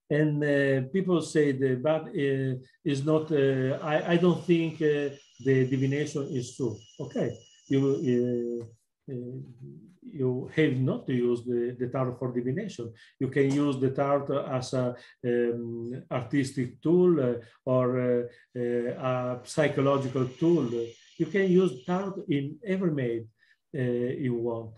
And 0.09 0.43
uh, 0.43 0.87
people 0.91 1.21
say 1.21 1.51
that, 1.51 1.83
but 1.83 2.07
uh, 2.07 2.59
is 2.83 3.05
not. 3.05 3.31
Uh, 3.31 3.77
I, 3.81 4.13
I 4.13 4.17
don't 4.17 4.43
think 4.43 4.81
uh, 4.81 5.15
the 5.45 5.67
divination 5.69 6.27
is 6.31 6.55
true. 6.57 6.75
Okay, 6.99 7.37
you 7.67 8.59
uh, 8.59 8.63
uh, 8.63 8.65
you 10.01 10.49
have 10.55 10.77
not 10.77 11.05
to 11.07 11.13
use 11.13 11.43
the, 11.43 11.75
the 11.79 11.87
tarot 11.87 12.15
for 12.17 12.31
divination. 12.31 12.91
You 13.19 13.27
can 13.27 13.51
use 13.51 13.77
the 13.79 13.91
tarot 13.91 14.45
as 14.45 14.73
a 14.73 14.95
um, 15.25 16.03
artistic 16.11 16.81
tool 16.81 17.19
uh, 17.19 17.33
or 17.65 17.85
uh, 17.99 18.23
uh, 18.57 18.61
a 18.61 19.39
psychological 19.43 20.27
tool. 20.39 20.69
You 21.17 21.25
can 21.25 21.51
use 21.51 21.85
tarot 21.85 22.23
in 22.27 22.57
every 22.65 22.91
made 22.91 23.27
you 23.71 24.33
want. 24.33 24.71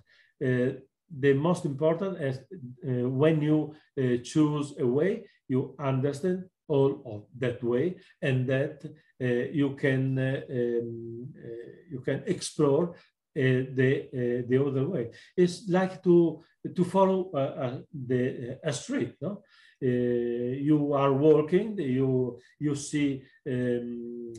The 1.20 1.34
most 1.34 1.66
important 1.66 2.22
is 2.22 2.38
uh, 2.38 3.10
when 3.10 3.41
you 3.41 3.76
uh, 3.99 4.18
choose 4.24 4.74
a 4.80 4.88
way, 4.88 5.26
you 5.49 5.76
understand 5.78 6.45
all 6.70 7.02
of 7.06 7.24
that 7.40 7.62
way, 7.62 7.98
and 8.22 8.48
that 8.48 8.86
uh, 9.22 9.26
you 9.52 9.76
can 9.76 10.18
um, 10.18 11.28
you 11.90 11.99
can 12.06 12.24
explore 12.28 12.95
the 13.36 14.45
the 14.48 14.66
other 14.66 14.88
way. 14.88 15.12
It's 15.38 15.68
like 15.70 16.03
to 16.03 16.44
to 16.76 16.84
follow 16.84 17.32
the 17.94 18.60
a 18.64 18.74
street, 18.74 19.16
no? 19.22 19.41
Uh, 19.84 19.88
you 19.88 20.94
are 20.94 21.12
walking, 21.12 21.76
you 21.80 22.40
you 22.60 22.76
see 22.76 23.24
um, 23.48 24.32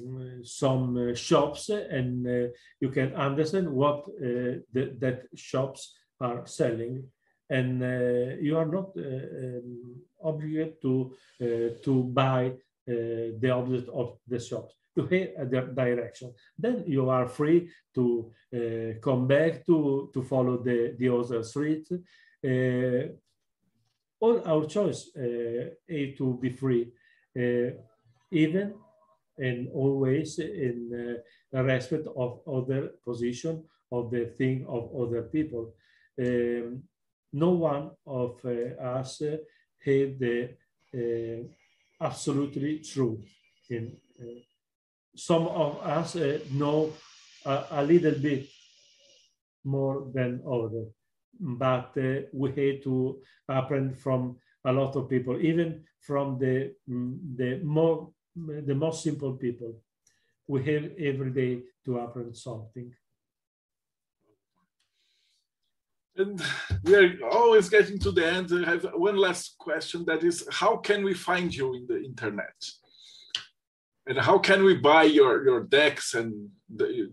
some 0.44 0.96
uh, 0.96 1.14
shops, 1.16 1.68
and 1.68 2.24
uh, 2.24 2.48
you 2.78 2.90
can 2.90 3.12
understand 3.14 3.68
what 3.68 4.06
the, 4.06 4.62
that 5.00 5.24
shops 5.34 5.98
are 6.20 6.46
selling, 6.46 7.02
and 7.50 7.80
you 8.40 8.56
are 8.56 8.66
not 8.66 8.92
um, 8.96 9.96
obligated 10.22 10.80
to 10.80 11.12
to 11.82 12.04
buy 12.04 12.52
the 12.86 13.50
object 13.50 13.88
of 13.88 14.18
the 14.28 14.38
shops 14.38 14.76
to 14.94 15.02
a 15.38 15.44
direction. 15.44 16.32
Then 16.58 16.84
you 16.86 17.08
are 17.10 17.26
free 17.26 17.70
to 17.94 18.32
uh, 18.54 19.00
come 19.00 19.26
back 19.26 19.64
to, 19.66 20.10
to 20.12 20.22
follow 20.22 20.58
the, 20.62 20.94
the 20.98 21.08
other 21.08 21.42
street. 21.42 21.88
Uh, 22.44 23.12
all 24.20 24.42
our 24.46 24.66
choice 24.66 25.10
uh, 25.16 25.70
to 25.88 26.38
be 26.40 26.50
free, 26.50 26.92
uh, 27.36 27.70
even 28.30 28.74
and 29.38 29.68
always 29.74 30.38
in 30.38 31.20
uh, 31.54 31.62
respect 31.62 32.06
of 32.16 32.40
other 32.46 32.90
position 33.04 33.64
of 33.90 34.10
the 34.10 34.26
thing 34.26 34.64
of 34.68 34.90
other 34.94 35.22
people. 35.22 35.74
Um, 36.18 36.82
no 37.32 37.50
one 37.50 37.90
of 38.06 38.40
uh, 38.44 38.80
us 38.82 39.22
uh, 39.22 39.38
had 39.84 40.18
the 40.18 40.50
uh, 40.94 42.04
absolutely 42.04 42.78
true. 42.80 43.22
In, 43.70 43.96
some 45.14 45.46
of 45.46 45.78
us 45.80 46.16
know 46.50 46.92
a, 47.44 47.64
a, 47.70 47.82
little 47.82 48.18
bit 48.18 48.48
more 49.64 50.10
than 50.14 50.42
others 50.46 50.88
but 51.42 51.92
uh, 51.96 52.22
we 52.32 52.50
had 52.50 52.82
to 52.84 53.20
apprehend 53.48 53.98
from 53.98 54.36
a 54.64 54.72
lot 54.72 54.94
of 54.96 55.08
people, 55.08 55.40
even 55.40 55.84
from 56.00 56.38
the 56.38 56.74
mm, 56.88 57.18
the 57.36 57.60
more 57.64 58.10
the 58.36 58.74
most 58.74 59.02
simple 59.02 59.32
people. 59.32 59.74
We 60.46 60.64
have 60.64 60.90
every 60.98 61.30
day 61.30 61.62
to 61.84 62.00
apprehend 62.00 62.36
something. 62.36 62.92
And 66.16 66.42
we 66.84 66.94
are 66.94 67.28
always 67.30 67.68
getting 67.68 67.98
to 68.00 68.12
the 68.12 68.26
end. 68.26 68.50
I 68.52 68.70
have 68.70 68.86
one 68.94 69.16
last 69.16 69.56
question 69.58 70.04
that 70.06 70.22
is 70.22 70.46
how 70.50 70.76
can 70.76 71.04
we 71.04 71.14
find 71.14 71.54
you 71.54 71.74
in 71.74 71.86
the 71.86 72.02
internet? 72.02 72.54
And 74.06 74.18
how 74.18 74.38
can 74.38 74.64
we 74.64 74.74
buy 74.74 75.04
your, 75.04 75.44
your 75.44 75.60
decks 75.62 76.14
and 76.14 76.48
the, 76.68 77.12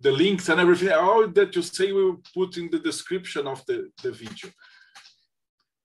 the 0.00 0.12
links 0.12 0.48
and 0.48 0.60
everything, 0.60 0.92
all 0.92 1.28
that 1.28 1.54
you 1.54 1.62
say 1.62 1.92
we 1.92 2.04
will 2.04 2.22
put 2.34 2.56
in 2.56 2.70
the 2.70 2.78
description 2.78 3.46
of 3.46 3.64
the, 3.66 3.90
the 4.02 4.10
video. 4.10 4.50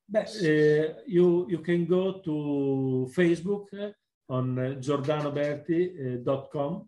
But, 0.07 0.29
uh, 0.41 0.93
you, 1.07 1.47
you 1.49 1.59
can 1.63 1.85
go 1.85 2.21
to 2.23 3.11
Facebook 3.15 3.65
uh, 3.73 3.91
on 4.29 4.57
uh, 4.57 4.75
giordanoberti.com 4.79 6.73
uh, 6.75 6.79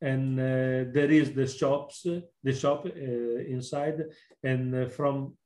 and 0.00 0.38
uh, 0.38 0.92
there 0.92 1.10
is 1.10 1.32
the 1.32 1.46
shops, 1.46 2.06
the 2.42 2.52
shop 2.52 2.86
inside, 2.86 4.04
and 4.44 4.92
from 4.92 5.36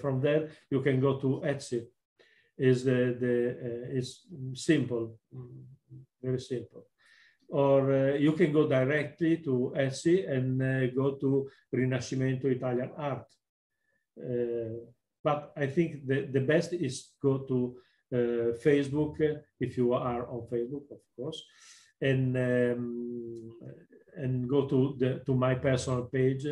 from 0.00 0.18
there 0.22 0.48
you 0.70 0.80
can 0.80 0.98
go 0.98 1.18
to 1.18 1.42
Etsy. 1.44 1.84
Is 2.56 2.84
the 2.84 3.14
the 3.20 3.94
is 3.94 4.24
simple, 4.54 5.18
very 6.22 6.40
simple 6.40 6.86
or 7.52 7.92
uh, 7.92 8.14
you 8.14 8.32
can 8.32 8.50
go 8.50 8.66
directly 8.66 9.36
to 9.36 9.74
Etsy 9.76 10.28
and 10.28 10.60
uh, 10.62 10.86
go 10.94 11.12
to 11.16 11.50
Rinascimento 11.74 12.46
Italian 12.46 12.90
Art. 12.96 13.26
Uh, 14.18 14.88
but 15.22 15.52
I 15.54 15.66
think 15.66 16.06
the, 16.06 16.28
the 16.32 16.40
best 16.40 16.72
is 16.72 17.10
go 17.22 17.38
to 17.38 17.76
uh, 18.12 18.56
Facebook, 18.64 19.16
if 19.60 19.76
you 19.76 19.92
are 19.92 20.26
on 20.28 20.46
Facebook, 20.50 20.90
of 20.90 21.00
course, 21.14 21.42
and 22.00 22.36
um, 22.36 23.52
and 24.16 24.48
go 24.48 24.66
to 24.66 24.96
the 24.98 25.22
to 25.26 25.34
my 25.34 25.54
personal 25.54 26.04
page, 26.04 26.46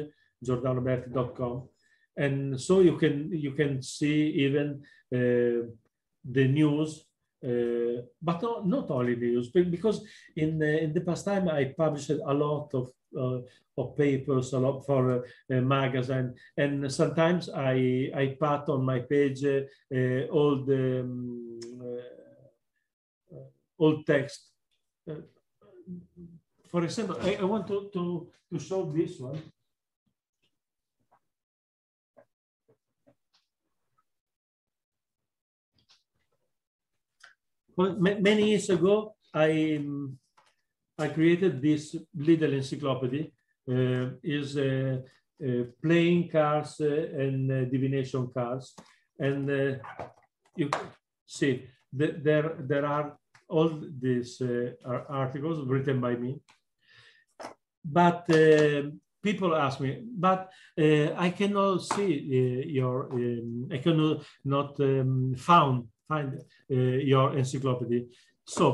giordanoberti.com. 0.45 1.69
And 2.17 2.61
so 2.61 2.81
you 2.81 2.97
can 2.97 3.31
you 3.33 3.53
can 3.53 3.83
see 3.83 4.31
even 4.45 4.83
uh, 5.15 5.65
the 6.25 6.49
news 6.49 7.05
uh, 7.43 8.03
but 8.21 8.43
not, 8.43 8.67
not 8.67 8.91
only 8.91 9.17
news, 9.17 9.49
because 9.51 10.05
in, 10.37 10.63
uh, 10.63 10.67
in 10.67 10.93
the 10.93 11.01
past 11.01 11.25
time 11.25 11.49
I 11.49 11.73
published 11.77 12.11
a 12.11 12.35
lot 12.35 12.69
of, 12.75 12.91
uh, 13.19 13.41
of 13.79 13.97
papers, 13.97 14.53
a 14.53 14.59
lot 14.59 14.85
for 14.85 15.25
magazine, 15.49 16.35
and 16.57 16.93
sometimes 16.93 17.49
I, 17.49 18.11
I 18.15 18.37
put 18.39 18.69
on 18.69 18.85
my 18.85 19.01
page 19.01 19.43
all 20.31 20.65
the 20.65 21.01
um, 21.01 21.61
old 23.79 24.07
text. 24.07 24.51
for 26.69 26.85
example, 26.85 27.17
I, 27.23 27.37
I 27.37 27.45
want 27.45 27.67
to, 27.69 27.91
to, 27.95 28.29
to 28.53 28.59
show 28.59 28.85
this 28.85 29.19
one. 29.19 29.41
Many 37.99 38.51
years 38.51 38.71
ago, 38.71 39.15
I, 39.33 39.81
I 40.99 41.09
created 41.09 41.63
this 41.63 41.97
little 42.15 42.53
encyclopedia. 42.53 43.27
Uh, 43.71 44.17
is 44.25 44.57
uh, 44.57 44.99
uh, 45.47 45.65
playing 45.81 46.29
cards 46.29 46.81
uh, 46.81 46.87
and 46.87 47.53
uh, 47.53 47.65
divination 47.67 48.29
cards. 48.35 48.75
And 49.19 49.49
uh, 49.49 49.77
you 50.57 50.71
see, 51.25 51.69
th 51.97 52.15
there, 52.23 52.57
there 52.59 52.87
are 52.87 53.17
all 53.49 53.71
these 54.01 54.43
articles 55.09 55.69
written 55.69 56.01
by 56.01 56.17
me. 56.17 56.41
But 57.85 58.27
people 59.23 59.55
ask 59.55 59.81
me, 59.81 60.03
but 60.27 60.51
I 61.27 61.31
cannot 61.31 61.83
see 61.83 62.13
your, 62.79 63.13
um, 63.13 63.69
I 63.73 63.79
cannot 63.79 64.25
not 64.45 64.81
um, 64.81 65.35
found 65.37 65.89
find 66.11 66.31
uh, 66.39 66.75
your 67.13 67.27
encyclopedia. 67.41 68.03
So 68.57 68.67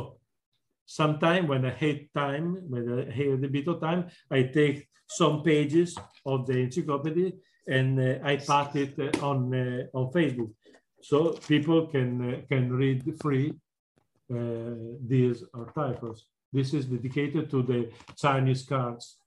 sometime 0.86 1.44
when 1.52 1.62
I 1.70 1.74
hate 1.84 2.02
time, 2.14 2.46
when 2.72 2.84
I 2.98 3.10
hate 3.18 3.44
a 3.44 3.52
bit 3.56 3.68
of 3.68 3.80
time, 3.80 4.00
I 4.30 4.40
take 4.60 4.88
some 5.20 5.42
pages 5.42 5.96
of 6.24 6.46
the 6.46 6.56
encyclopedia 6.66 7.32
and 7.66 8.00
uh, 8.00 8.18
I 8.30 8.36
put 8.36 8.76
it 8.76 8.94
uh, 8.98 9.26
on 9.30 9.38
uh, 9.54 9.98
on 9.98 10.04
Facebook, 10.12 10.52
so 11.00 11.18
people 11.52 11.80
can 11.94 12.10
uh, 12.28 12.40
can 12.50 12.72
read 12.72 13.02
free 13.22 13.52
these 15.08 15.44
articles. 15.54 16.26
This 16.52 16.74
is 16.74 16.86
dedicated 16.86 17.48
to 17.50 17.62
the 17.62 17.80
Chinese 18.16 18.64
cards 18.64 19.18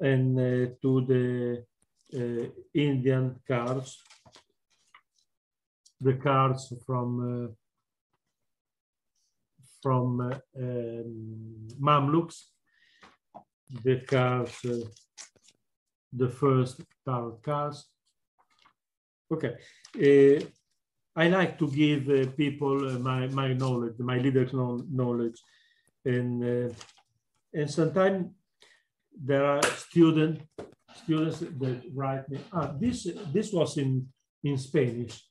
and 0.00 0.36
to 0.82 0.92
the 1.10 1.64
Indian 2.74 3.24
cards 3.46 4.02
the 6.00 6.14
cards 6.14 6.72
from 6.86 7.08
uh, 7.20 7.54
from 9.82 10.20
uh, 10.20 10.38
um, 10.58 11.68
Mamluks, 11.80 12.50
the 13.84 14.00
cards, 14.00 14.58
uh, 14.64 14.78
the 16.12 16.28
first 16.28 16.80
tarot 17.04 17.40
cards. 17.42 17.88
Okay, 19.30 19.54
uh, 19.96 20.44
I 21.14 21.28
like 21.28 21.58
to 21.58 21.68
give 21.70 22.08
uh, 22.08 22.30
people 22.36 22.88
uh, 22.88 22.98
my 22.98 23.26
my 23.28 23.52
knowledge, 23.52 23.98
my 23.98 24.18
leader's 24.18 24.52
knowledge, 24.52 25.40
and 26.04 26.74
and 27.52 27.70
sometimes 27.70 28.30
there 29.12 29.44
are 29.44 29.62
student 29.62 30.42
students 30.94 31.40
that 31.40 31.82
write 31.94 32.28
me. 32.28 32.38
Ah, 32.52 32.72
this 32.80 33.06
this 33.32 33.52
was 33.52 33.76
in 33.76 34.06
in 34.44 34.56
Spanish 34.56 35.27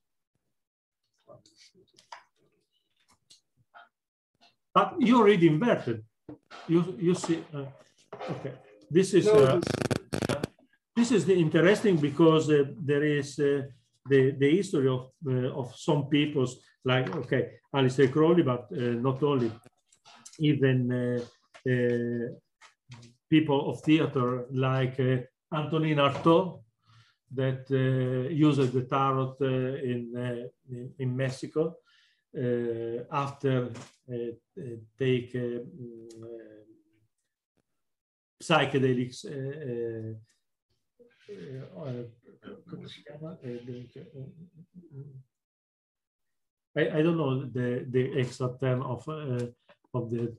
But 4.77 4.89
you 4.99 5.17
already 5.17 5.47
inverted. 5.47 5.99
You 6.67 6.81
you 7.07 7.15
see. 7.15 7.37
Uh, 7.51 7.65
okay, 8.33 8.53
this 8.95 9.09
is 9.19 9.25
uh, 9.27 9.59
this 10.95 11.09
is 11.11 11.25
the 11.25 11.35
interesting 11.45 11.95
because 12.09 12.45
uh, 12.51 12.63
there 12.89 13.05
is 13.19 13.39
uh, 13.39 13.63
the 14.11 14.21
the 14.41 14.49
history 14.57 14.89
of 14.97 15.03
uh, 15.25 15.59
of 15.61 15.67
some 15.87 16.01
peoples 16.15 16.51
like 16.91 17.07
okay 17.21 17.43
Aleister 17.75 18.07
Crowley, 18.15 18.43
but 18.43 18.63
uh, 18.71 18.77
not 19.07 19.23
only 19.23 19.49
even 20.49 20.77
people 23.29 23.59
of 23.69 23.81
theater 23.81 24.45
like 24.51 24.95
Antonin 25.59 25.99
Artaud 26.07 26.61
that 27.39 27.61
used 28.47 28.71
the 28.77 28.83
tarot 28.93 29.35
in, 29.91 30.01
in, 30.69 30.93
in 30.99 31.17
Mexico 31.17 31.77
uh, 32.37 33.03
after 33.11 33.57
uh, 33.63 33.69
uh, 33.69 33.96
take 34.97 35.33
mm, 35.33 36.07
psychedelics. 38.41 39.25
Uh, 39.25 40.13
uh, 41.81 41.89
I, 46.77 46.99
I 46.99 47.01
don't 47.01 47.17
know 47.17 47.45
the, 47.45 47.85
the 47.89 48.19
exact 48.19 48.61
term 48.61 48.83
of 48.83 49.07
of 49.93 50.11
the, 50.11 50.33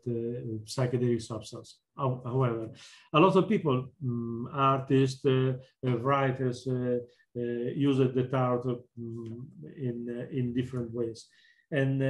psychedelic 0.64 1.22
substance. 1.22 1.78
However, 1.96 2.70
a 3.12 3.20
lot 3.20 3.36
of 3.36 3.48
people, 3.48 3.88
um, 4.04 4.48
artists, 4.52 5.24
uh, 5.24 5.54
uh, 5.86 5.98
writers, 5.98 6.66
uh, 6.68 6.98
use 7.34 7.98
the 7.98 8.28
tarot 8.30 8.82
um, 8.98 9.48
in 9.76 10.28
in 10.32 10.54
different 10.54 10.92
ways, 10.92 11.26
and 11.70 12.02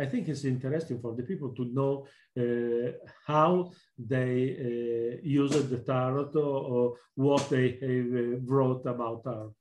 I 0.00 0.06
think 0.06 0.28
it's 0.28 0.44
interesting 0.44 0.98
for 1.00 1.14
the 1.14 1.22
people 1.22 1.50
to 1.50 1.64
know 1.66 2.06
uh, 2.38 2.92
how 3.26 3.70
they 3.98 4.56
uh, 4.58 5.20
use 5.22 5.50
the 5.50 5.78
tarot 5.78 6.32
or, 6.36 6.96
what 7.14 7.50
they 7.50 7.72
have 7.82 8.12
uh, 8.22 8.38
wrote 8.46 8.86
about 8.86 9.24
tarot. 9.24 9.54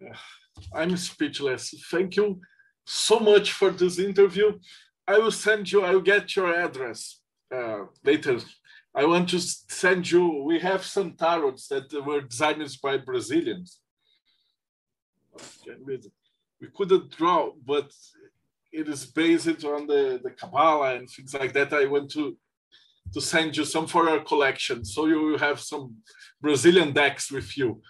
I'm 0.74 0.96
speechless. 0.96 1.74
Thank 1.90 2.16
you 2.16 2.40
so 2.86 3.20
much 3.20 3.52
for 3.52 3.70
this 3.70 3.98
interview. 3.98 4.58
I 5.06 5.18
will 5.18 5.32
send 5.32 5.70
you, 5.70 5.82
I 5.82 5.90
will 5.90 6.00
get 6.00 6.34
your 6.34 6.54
address 6.54 7.20
uh, 7.54 7.84
later. 8.02 8.38
I 8.94 9.04
want 9.04 9.28
to 9.30 9.40
send 9.40 10.10
you, 10.10 10.42
we 10.44 10.58
have 10.60 10.84
some 10.84 11.12
tarots 11.12 11.68
that 11.68 11.92
were 12.06 12.22
designed 12.22 12.76
by 12.82 12.96
Brazilians. 12.96 13.80
We 16.60 16.68
couldn't 16.74 17.10
draw, 17.16 17.52
but 17.64 17.90
it 18.72 18.88
is 18.88 19.06
based 19.06 19.64
on 19.64 19.86
the, 19.86 20.20
the 20.22 20.30
Kabbalah 20.30 20.96
and 20.96 21.08
things 21.08 21.34
like 21.34 21.52
that. 21.54 21.72
I 21.72 21.86
want 21.86 22.10
to 22.12 22.36
to 23.14 23.20
send 23.20 23.56
you 23.56 23.64
some 23.64 23.86
for 23.86 24.04
your 24.08 24.20
collection. 24.20 24.84
So 24.84 25.06
you 25.06 25.20
will 25.22 25.38
have 25.38 25.60
some 25.60 25.96
Brazilian 26.40 26.92
decks 26.92 27.30
with 27.30 27.56
you. 27.56 27.80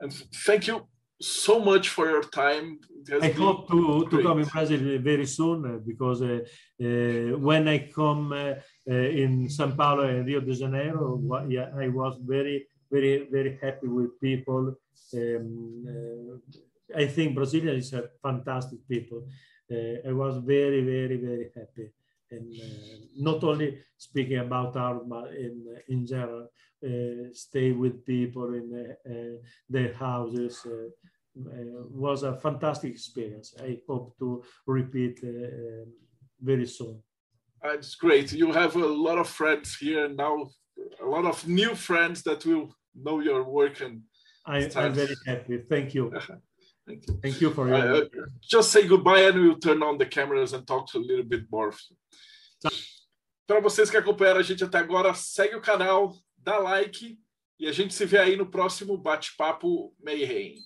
And 0.00 0.12
thank 0.46 0.66
you 0.66 0.88
so 1.20 1.60
much 1.60 1.88
for 1.88 2.08
your 2.08 2.22
time. 2.22 2.80
I 3.20 3.28
hope 3.28 3.68
to, 3.68 4.06
to 4.10 4.22
come 4.22 4.40
in 4.40 4.48
Brazil 4.48 4.98
very 5.00 5.26
soon 5.26 5.58
uh, 5.64 5.78
because 5.86 6.22
uh, 6.22 6.40
uh, 6.82 7.38
when 7.38 7.68
I 7.68 7.90
come 7.94 8.32
uh, 8.32 8.54
uh, 8.90 8.94
in 8.94 9.48
Sao 9.48 9.70
Paulo 9.70 10.04
and 10.04 10.26
Rio 10.26 10.40
de 10.40 10.54
Janeiro, 10.54 11.20
yeah, 11.48 11.68
I 11.78 11.88
was 11.88 12.18
very, 12.24 12.66
very, 12.90 13.28
very 13.30 13.58
happy 13.62 13.88
with 13.88 14.18
people. 14.20 14.74
Um, 15.14 15.84
uh, 15.88 16.58
I 16.96 17.06
think 17.06 17.34
Brazilians 17.34 17.92
are 17.94 18.10
fantastic 18.22 18.86
people. 18.88 19.26
Uh, 19.70 20.08
I 20.08 20.12
was 20.12 20.38
very, 20.38 20.82
very, 20.82 21.16
very 21.16 21.50
happy. 21.54 21.92
And 22.30 22.54
uh, 22.54 22.96
not 23.16 23.44
only 23.44 23.78
speaking 23.96 24.38
about 24.38 24.76
art, 24.76 25.08
but 25.08 25.34
in, 25.34 25.76
in 25.88 26.06
general, 26.06 26.48
uh, 26.84 27.28
stay 27.32 27.72
with 27.72 28.04
people 28.04 28.54
in 28.54 28.96
their 29.68 29.92
houses, 29.94 30.66
uh, 30.66 30.88
was 31.90 32.24
a 32.24 32.36
fantastic 32.36 32.92
experience. 32.92 33.54
I 33.58 33.78
hope 33.88 34.18
to 34.18 34.42
repeat 34.66 35.20
uh, 35.24 35.28
um, 35.28 35.92
very 36.40 36.66
soon. 36.66 37.02
It's 37.64 37.94
great. 37.94 38.32
You 38.32 38.52
have 38.52 38.76
a 38.76 38.86
lot 38.86 39.18
of 39.18 39.28
friends 39.28 39.76
here 39.76 40.08
now, 40.08 40.50
a 41.00 41.06
lot 41.06 41.24
of 41.24 41.46
new 41.46 41.74
friends 41.74 42.22
that 42.24 42.44
will 42.44 42.74
know 42.94 43.20
your 43.20 43.44
work. 43.44 43.80
And 43.80 44.02
I, 44.44 44.58
am 44.74 44.92
very 44.92 45.14
happy. 45.26 45.58
Thank 45.68 45.94
you. 45.94 46.12
Thank 46.92 47.06
you. 47.06 47.18
Thank 47.22 47.40
you 47.40 47.50
for 47.54 47.68
your. 47.68 47.76
Uh, 47.76 48.04
just 48.42 48.70
say 48.70 48.86
goodbye 48.86 49.20
and 49.20 49.40
we'll 49.40 49.58
turn 49.58 49.82
on 49.82 49.96
the 49.96 50.06
cameras 50.06 50.52
and 50.52 50.66
talk 50.66 50.92
a 50.94 50.98
little 50.98 51.24
bit 51.24 51.46
more. 51.50 51.72
Para 53.46 53.60
vocês 53.60 53.90
que 53.90 53.96
acompanharam 53.96 54.40
a 54.40 54.42
gente 54.42 54.62
até 54.62 54.78
agora, 54.78 55.12
segue 55.14 55.56
o 55.56 55.60
canal, 55.60 56.14
dá 56.38 56.58
like 56.58 57.18
e 57.58 57.66
a 57.66 57.72
gente 57.72 57.94
se 57.94 58.04
vê 58.04 58.18
aí 58.18 58.36
no 58.36 58.46
próximo 58.46 58.96
bate-papo 58.96 59.94
Mayhem. 60.02 60.56